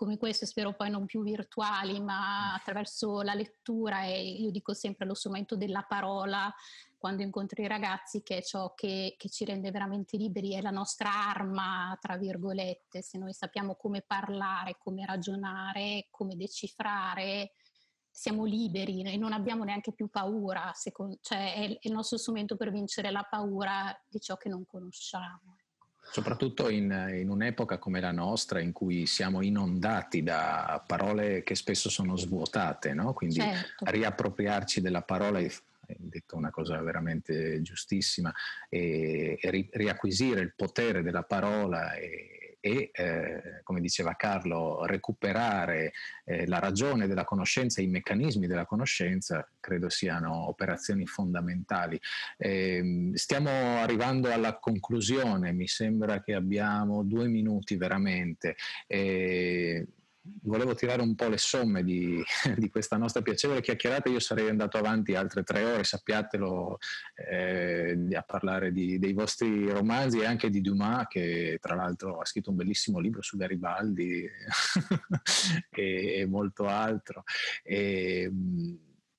come 0.00 0.16
questo, 0.16 0.46
spero 0.46 0.72
poi 0.72 0.88
non 0.88 1.04
più 1.04 1.22
virtuali, 1.22 2.00
ma 2.00 2.54
attraverso 2.54 3.20
la 3.20 3.34
lettura 3.34 4.04
e 4.04 4.30
io 4.30 4.50
dico 4.50 4.72
sempre 4.72 5.04
lo 5.04 5.12
strumento 5.12 5.56
della 5.56 5.82
parola 5.82 6.50
quando 6.96 7.22
incontri 7.22 7.64
i 7.64 7.66
ragazzi 7.66 8.22
che 8.22 8.38
è 8.38 8.42
ciò 8.42 8.72
che, 8.72 9.14
che, 9.18 9.28
ci 9.28 9.44
rende 9.44 9.70
veramente 9.70 10.16
liberi, 10.16 10.54
è 10.54 10.62
la 10.62 10.70
nostra 10.70 11.10
arma, 11.12 11.94
tra 12.00 12.16
virgolette, 12.16 13.02
se 13.02 13.18
noi 13.18 13.34
sappiamo 13.34 13.74
come 13.74 14.00
parlare, 14.00 14.78
come 14.78 15.04
ragionare, 15.04 16.06
come 16.08 16.34
decifrare, 16.34 17.52
siamo 18.10 18.46
liberi 18.46 19.02
e 19.02 19.18
non 19.18 19.34
abbiamo 19.34 19.64
neanche 19.64 19.92
più 19.92 20.08
paura, 20.08 20.72
secondo, 20.74 21.18
cioè 21.20 21.56
è 21.56 21.78
il 21.78 21.92
nostro 21.92 22.16
strumento 22.16 22.56
per 22.56 22.70
vincere 22.70 23.10
la 23.10 23.26
paura 23.28 23.94
di 24.08 24.18
ciò 24.18 24.38
che 24.38 24.48
non 24.48 24.64
conosciamo 24.64 25.59
soprattutto 26.10 26.68
in, 26.68 27.12
in, 27.14 27.28
un'epoca 27.28 27.78
come 27.78 28.00
la 28.00 28.12
nostra 28.12 28.60
in 28.60 28.72
cui 28.72 29.06
siamo 29.06 29.42
inondati 29.42 30.22
da 30.22 30.82
parole 30.86 31.42
che 31.42 31.54
spesso 31.54 31.88
sono 31.88 32.16
svuotate, 32.16 32.94
no? 32.94 33.12
quindi 33.12 33.40
certo. 33.40 33.84
riappropriarci 33.86 34.80
della 34.80 35.02
parola 35.02 35.38
hai 35.38 35.50
detto 35.98 36.36
una 36.36 36.50
cosa 36.50 36.80
veramente 36.82 37.60
giustissima 37.62 38.32
e, 38.68 39.38
e 39.40 39.68
riacquisire 39.72 40.40
il 40.40 40.52
potere 40.54 41.02
della 41.02 41.24
parola 41.24 41.94
e, 41.94 42.39
e, 42.60 42.90
eh, 42.92 43.60
come 43.62 43.80
diceva 43.80 44.14
Carlo, 44.14 44.84
recuperare 44.84 45.92
eh, 46.24 46.46
la 46.46 46.58
ragione 46.58 47.06
della 47.06 47.24
conoscenza, 47.24 47.80
i 47.80 47.86
meccanismi 47.86 48.46
della 48.46 48.66
conoscenza, 48.66 49.48
credo 49.58 49.88
siano 49.88 50.48
operazioni 50.48 51.06
fondamentali. 51.06 52.00
Eh, 52.36 53.10
stiamo 53.14 53.50
arrivando 53.78 54.30
alla 54.30 54.58
conclusione, 54.58 55.52
mi 55.52 55.66
sembra 55.66 56.20
che 56.22 56.34
abbiamo 56.34 57.02
due 57.02 57.26
minuti 57.28 57.76
veramente 57.76 58.56
volevo 60.42 60.74
tirare 60.74 61.02
un 61.02 61.14
po' 61.14 61.28
le 61.28 61.38
somme 61.38 61.82
di, 61.82 62.22
di, 62.56 62.68
questa 62.70 62.96
nostra 62.96 63.22
piacevole 63.22 63.60
chiacchierata, 63.60 64.08
io 64.08 64.20
sarei 64.20 64.48
andato 64.48 64.78
avanti 64.78 65.14
altre 65.14 65.42
tre 65.42 65.64
ore, 65.64 65.84
sappiatelo, 65.84 66.78
eh, 67.14 67.98
a 68.12 68.22
parlare 68.22 68.72
di, 68.72 68.98
dei 68.98 69.12
vostri 69.12 69.70
romanzi 69.70 70.20
e 70.20 70.26
anche 70.26 70.50
di 70.50 70.60
Dumas, 70.60 71.06
che 71.08 71.58
tra 71.60 71.74
l'altro 71.74 72.18
ha 72.18 72.24
scritto 72.24 72.50
un 72.50 72.56
bellissimo 72.56 72.98
libro 72.98 73.22
su 73.22 73.36
Garibaldi 73.36 74.28
e, 75.70 76.20
e, 76.20 76.26
molto 76.26 76.66
altro. 76.66 77.24
E, 77.62 78.30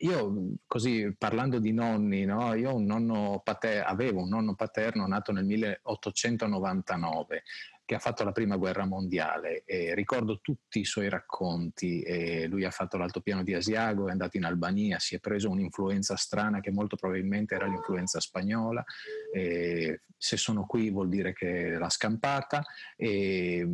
io 0.02 0.56
così 0.66 1.14
parlando 1.18 1.60
di 1.60 1.74
nonni, 1.74 2.26
no? 2.26 2.54
io 2.56 2.74
un 2.76 2.86
nonno 2.86 3.42
pater- 3.44 3.86
avevo 3.86 4.22
un 4.22 4.30
nonno 4.30 4.56
paterno 4.56 5.06
nato 5.06 5.32
nel 5.32 5.46
1899 5.46 7.44
che 7.92 7.98
ha 7.98 8.00
fatto 8.00 8.24
la 8.24 8.32
prima 8.32 8.56
guerra 8.56 8.86
mondiale 8.86 9.64
e 9.66 9.94
ricordo 9.94 10.40
tutti 10.40 10.80
i 10.80 10.86
suoi 10.86 11.10
racconti 11.10 12.02
e 12.02 12.48
lui 12.48 12.64
ha 12.64 12.72
fatto 12.72 12.96
l'altopiano 12.96 13.44
di 13.44 13.54
Asiago, 13.54 14.08
è 14.08 14.12
andato 14.12 14.38
in 14.38 14.46
Albania, 14.46 14.98
si 14.98 15.16
è 15.16 15.20
preso 15.20 15.50
un'influenza 15.50 16.16
strana 16.16 16.62
che 16.62 16.72
molto 16.72 16.96
probabilmente 16.96 17.54
era 17.54 17.66
l'influenza 17.66 18.22
spagnola, 18.22 18.82
e 19.34 20.04
se 20.18 20.38
sono 20.38 20.66
qui 20.66 20.90
vuol 20.90 21.10
dire 21.10 21.34
che 21.34 21.72
l'ha 21.78 21.90
scampata 21.90 22.64
e 22.96 23.68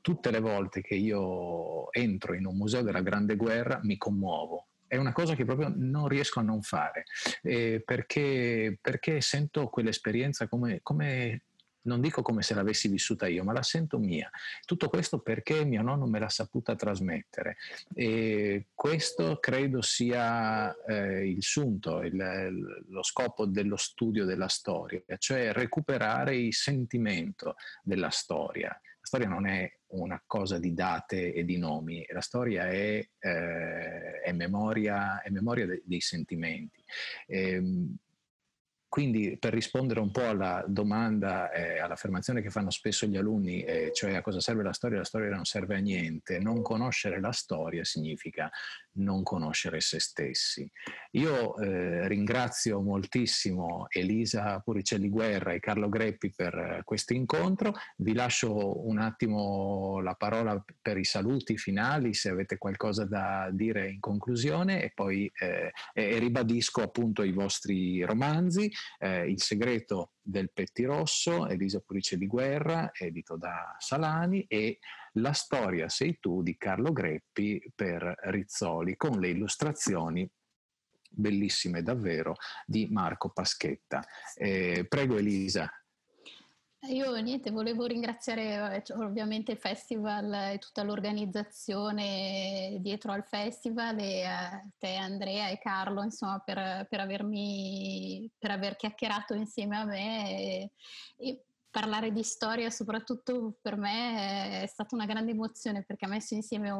tutte 0.00 0.32
le 0.32 0.40
volte 0.40 0.80
che 0.80 0.96
io 0.96 1.92
entro 1.92 2.34
in 2.34 2.46
un 2.46 2.56
museo 2.56 2.82
della 2.82 3.02
Grande 3.02 3.36
Guerra 3.36 3.78
mi 3.84 3.96
commuovo, 3.96 4.70
è 4.88 4.96
una 4.96 5.12
cosa 5.12 5.36
che 5.36 5.44
proprio 5.44 5.72
non 5.72 6.08
riesco 6.08 6.40
a 6.40 6.42
non 6.42 6.62
fare, 6.62 7.04
eh, 7.42 7.80
perché, 7.84 8.76
perché, 8.80 9.20
sento 9.20 9.68
quell'esperienza 9.68 10.48
come, 10.48 10.80
come, 10.82 11.44
non 11.82 12.00
dico 12.00 12.22
come 12.22 12.42
se 12.42 12.54
l'avessi 12.54 12.88
vissuta 12.88 13.26
io, 13.26 13.44
ma 13.44 13.52
la 13.52 13.62
sento 13.62 13.98
mia. 13.98 14.30
Tutto 14.64 14.88
questo 14.88 15.20
perché 15.20 15.64
mio 15.64 15.82
nonno 15.82 16.06
me 16.06 16.18
l'ha 16.18 16.28
saputa 16.28 16.74
trasmettere. 16.74 17.56
E 17.94 18.66
questo 18.74 19.38
credo 19.38 19.82
sia 19.82 20.74
eh, 20.84 21.28
il 21.28 21.42
sunto, 21.42 22.02
il, 22.02 22.84
lo 22.88 23.02
scopo 23.02 23.46
dello 23.46 23.76
studio 23.76 24.24
della 24.24 24.48
storia, 24.48 25.02
cioè 25.18 25.52
recuperare 25.52 26.36
il 26.36 26.54
sentimento 26.54 27.56
della 27.82 28.10
storia. 28.10 28.68
La 28.68 29.06
storia 29.06 29.28
non 29.28 29.46
è 29.46 29.70
una 29.92 30.22
cosa 30.26 30.58
di 30.58 30.74
date 30.74 31.32
e 31.32 31.44
di 31.44 31.56
nomi, 31.58 32.04
la 32.10 32.20
storia 32.20 32.68
è, 32.68 33.08
eh, 33.18 34.20
è 34.20 34.32
memoria, 34.32 35.22
è 35.22 35.30
memoria 35.30 35.66
de, 35.66 35.82
dei 35.84 36.00
sentimenti. 36.00 36.84
E, 37.26 37.50
ehm, 37.52 37.96
quindi 38.90 39.36
per 39.38 39.52
rispondere 39.52 40.00
un 40.00 40.10
po' 40.10 40.26
alla 40.26 40.64
domanda, 40.66 41.52
eh, 41.52 41.78
all'affermazione 41.78 42.42
che 42.42 42.50
fanno 42.50 42.70
spesso 42.70 43.06
gli 43.06 43.16
alunni, 43.16 43.62
eh, 43.62 43.92
cioè 43.94 44.16
a 44.16 44.20
cosa 44.20 44.40
serve 44.40 44.64
la 44.64 44.72
storia, 44.72 44.98
la 44.98 45.04
storia 45.04 45.30
non 45.30 45.44
serve 45.44 45.76
a 45.76 45.78
niente, 45.78 46.40
non 46.40 46.60
conoscere 46.60 47.20
la 47.20 47.30
storia 47.30 47.84
significa 47.84 48.50
non 48.94 49.22
conoscere 49.22 49.80
se 49.80 50.00
stessi. 50.00 50.70
Io 51.12 51.56
eh, 51.58 52.08
ringrazio 52.08 52.80
moltissimo 52.80 53.86
Elisa 53.88 54.58
Puricelli 54.60 55.08
Guerra 55.08 55.52
e 55.52 55.60
Carlo 55.60 55.88
Greppi 55.88 56.32
per 56.34 56.54
eh, 56.54 56.80
questo 56.84 57.12
incontro, 57.12 57.74
vi 57.96 58.14
lascio 58.14 58.86
un 58.86 58.98
attimo 58.98 60.00
la 60.00 60.14
parola 60.14 60.62
per 60.80 60.98
i 60.98 61.04
saluti 61.04 61.56
finali 61.56 62.14
se 62.14 62.30
avete 62.30 62.58
qualcosa 62.58 63.04
da 63.04 63.48
dire 63.52 63.90
in 63.90 64.00
conclusione 64.00 64.82
e 64.82 64.92
poi 64.94 65.30
eh, 65.38 65.72
e 65.92 66.18
ribadisco 66.18 66.82
appunto 66.82 67.22
i 67.22 67.32
vostri 67.32 68.02
romanzi, 68.04 68.70
eh, 68.98 69.28
Il 69.28 69.40
segreto 69.40 70.12
del 70.30 70.50
pettirosso, 70.52 71.48
Elisa 71.48 71.80
Puricelli 71.80 72.26
Guerra, 72.26 72.90
edito 72.92 73.36
da 73.36 73.74
Salani 73.78 74.44
e 74.48 74.78
la 75.14 75.32
storia 75.32 75.88
sei 75.88 76.18
tu 76.20 76.42
di 76.42 76.56
Carlo 76.56 76.92
Greppi 76.92 77.72
per 77.74 78.14
Rizzoli 78.24 78.96
con 78.96 79.18
le 79.18 79.28
illustrazioni 79.28 80.30
bellissime 81.12 81.82
davvero 81.82 82.36
di 82.64 82.86
Marco 82.90 83.30
Paschetta. 83.30 84.04
Eh, 84.34 84.86
prego 84.88 85.16
Elisa. 85.16 85.70
Io 86.88 87.14
niente, 87.20 87.50
volevo 87.50 87.84
ringraziare 87.84 88.76
eh, 88.76 88.82
cioè, 88.82 88.96
ovviamente 89.04 89.52
il 89.52 89.58
festival 89.58 90.32
e 90.54 90.58
tutta 90.58 90.82
l'organizzazione 90.82 92.78
dietro 92.80 93.12
al 93.12 93.24
festival 93.24 93.98
e 93.98 94.24
a 94.24 94.62
te 94.78 94.96
Andrea 94.96 95.48
e 95.48 95.58
Carlo 95.58 96.02
insomma 96.02 96.38
per, 96.38 96.86
per 96.88 97.00
avermi 97.00 98.30
per 98.38 98.52
aver 98.52 98.76
chiacchierato 98.76 99.34
insieme 99.34 99.76
a 99.76 99.84
me 99.84 100.30
e, 100.30 100.70
e 101.18 101.44
parlare 101.70 102.12
di 102.12 102.22
storia, 102.22 102.68
soprattutto 102.70 103.58
per 103.60 103.76
me, 103.76 104.62
è 104.62 104.66
stata 104.66 104.94
una 104.94 105.06
grande 105.06 105.30
emozione 105.32 105.84
perché 105.84 106.04
ha 106.04 106.08
messo 106.08 106.34
insieme 106.34 106.72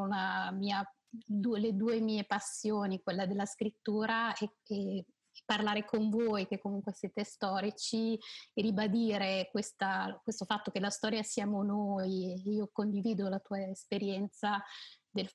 mia, 0.52 0.84
due, 1.08 1.60
le 1.60 1.76
due 1.76 2.00
mie 2.00 2.24
passioni, 2.24 3.00
quella 3.00 3.26
della 3.26 3.46
scrittura 3.46 4.34
e, 4.34 4.50
e 4.66 5.04
parlare 5.50 5.84
con 5.84 6.10
voi 6.10 6.46
che 6.46 6.60
comunque 6.60 6.92
siete 6.92 7.24
storici 7.24 8.16
e 8.54 8.62
ribadire 8.62 9.48
questa, 9.50 10.16
questo 10.22 10.44
fatto 10.44 10.70
che 10.70 10.78
la 10.78 10.90
storia 10.90 11.24
siamo 11.24 11.64
noi. 11.64 12.40
Io 12.52 12.68
condivido 12.72 13.28
la 13.28 13.40
tua 13.40 13.60
esperienza 13.66 14.62
del, 15.10 15.28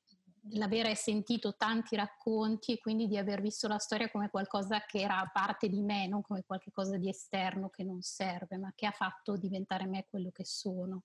l'avere 0.52 0.96
sentito 0.96 1.58
tanti 1.58 1.98
racconti 1.98 2.72
e 2.72 2.80
quindi 2.80 3.10
di 3.10 3.18
aver 3.18 3.42
visto 3.42 3.68
la 3.68 3.78
storia 3.78 4.10
come 4.10 4.30
qualcosa 4.30 4.86
che 4.86 5.02
era 5.02 5.30
parte 5.34 5.68
di 5.68 5.82
me, 5.82 6.08
non 6.08 6.22
come 6.22 6.44
qualcosa 6.46 6.96
di 6.96 7.10
esterno 7.10 7.70
che 7.70 7.84
non 7.84 8.02
serve, 8.02 8.58
ma 8.58 8.72
che 8.74 8.86
ha 8.86 8.92
fatto 8.92 9.36
diventare 9.36 9.86
me 9.86 10.08
quello 10.10 10.32
che 10.32 10.46
sono. 10.46 11.04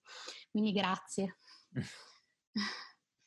Quindi 0.52 0.70
grazie. 0.70 1.38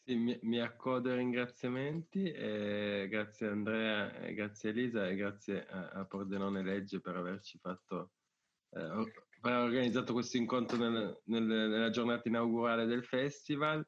Sì, 0.05 0.15
mi, 0.15 0.37
mi, 0.41 0.59
accodo 0.59 1.09
ai 1.09 1.15
ringraziamenti, 1.15 2.29
eh, 2.29 3.07
grazie 3.09 3.47
Andrea, 3.47 4.13
eh, 4.19 4.33
grazie 4.33 4.71
Elisa 4.71 5.07
e 5.07 5.15
grazie 5.15 5.65
a, 5.65 5.87
a 5.91 6.05
Pordenone 6.05 6.61
Legge 6.61 6.99
per 6.99 7.15
averci 7.15 7.57
fatto, 7.57 8.11
eh, 8.71 9.13
per 9.39 9.51
aver 9.53 9.63
organizzato 9.63 10.11
questo 10.11 10.35
incontro 10.35 10.75
nel, 10.75 11.21
nel, 11.23 11.43
nella 11.43 11.89
giornata 11.89 12.27
inaugurale 12.27 12.85
del 12.85 13.05
festival. 13.05 13.87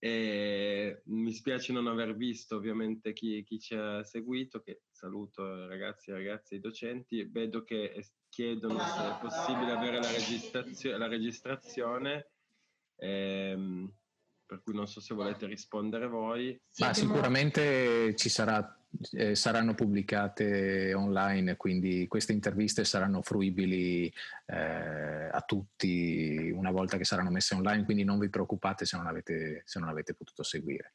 E 0.00 1.02
mi 1.04 1.32
spiace 1.32 1.72
non 1.72 1.86
aver 1.86 2.16
visto 2.16 2.56
ovviamente 2.56 3.12
chi, 3.12 3.44
chi 3.44 3.60
ci 3.60 3.76
ha 3.76 4.02
seguito, 4.02 4.60
che 4.60 4.82
saluto 4.90 5.68
ragazzi 5.68 6.10
e 6.10 6.14
ragazze 6.14 6.56
i 6.56 6.60
docenti, 6.60 7.22
vedo 7.30 7.62
che 7.62 8.04
chiedono 8.28 8.80
se 8.80 9.08
è 9.08 9.18
possibile 9.20 9.70
avere 9.70 10.00
la, 10.00 10.10
registrazio- 10.10 10.98
la 10.98 11.06
registrazione. 11.06 12.32
Ehm, 12.96 13.88
per 14.54 14.62
cui 14.62 14.74
non 14.74 14.86
so 14.86 15.00
se 15.00 15.14
volete 15.14 15.46
rispondere 15.46 16.06
voi. 16.06 16.58
Ma 16.78 16.94
sicuramente 16.94 18.14
ci 18.14 18.28
sarà, 18.28 18.78
eh, 19.12 19.34
saranno 19.34 19.74
pubblicate 19.74 20.94
online, 20.94 21.56
quindi 21.56 22.06
queste 22.06 22.32
interviste 22.32 22.84
saranno 22.84 23.20
fruibili 23.22 24.12
eh, 24.46 25.28
a 25.30 25.40
tutti 25.44 26.52
una 26.54 26.70
volta 26.70 26.96
che 26.96 27.04
saranno 27.04 27.30
messe 27.30 27.56
online, 27.56 27.84
quindi 27.84 28.04
non 28.04 28.20
vi 28.20 28.30
preoccupate 28.30 28.84
se 28.84 28.96
non 28.96 29.08
avete, 29.08 29.62
se 29.64 29.80
non 29.80 29.88
avete 29.88 30.14
potuto 30.14 30.44
seguire. 30.44 30.92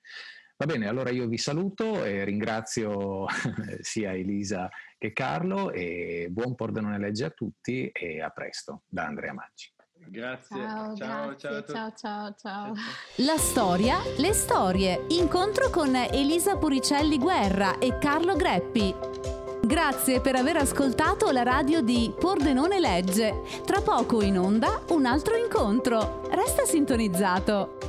Va 0.55 0.65
bene, 0.65 0.87
allora 0.87 1.09
io 1.09 1.27
vi 1.27 1.37
saluto 1.37 2.03
e 2.03 2.23
ringrazio 2.23 3.25
sia 3.81 4.13
Elisa 4.13 4.69
che 4.97 5.11
Carlo 5.11 5.71
e 5.71 6.27
buon 6.31 6.55
Pordenone 6.55 6.97
Legge 6.97 7.25
a 7.25 7.29
tutti 7.29 7.87
e 7.89 8.21
a 8.21 8.29
presto 8.29 8.83
da 8.87 9.05
Andrea 9.05 9.33
Maggi. 9.33 9.71
Grazie. 10.09 10.57
Ciao, 10.57 10.95
ciao, 10.95 11.27
grazie. 11.37 11.63
ciao, 11.67 11.93
ciao, 11.95 12.33
ciao, 12.35 12.73
La 13.17 13.37
storia, 13.37 13.99
le 14.17 14.33
storie. 14.33 15.05
Incontro 15.09 15.69
con 15.69 15.95
Elisa 15.95 16.57
Puricelli 16.57 17.19
Guerra 17.19 17.77
e 17.77 17.97
Carlo 17.99 18.35
Greppi. 18.35 18.95
Grazie 19.61 20.19
per 20.19 20.35
aver 20.35 20.57
ascoltato 20.57 21.29
la 21.29 21.43
radio 21.43 21.81
di 21.81 22.11
Pordenone 22.17 22.79
Legge. 22.79 23.41
Tra 23.65 23.81
poco 23.81 24.23
in 24.23 24.39
onda 24.39 24.81
un 24.89 25.05
altro 25.05 25.35
incontro. 25.35 26.27
Resta 26.31 26.65
sintonizzato. 26.65 27.88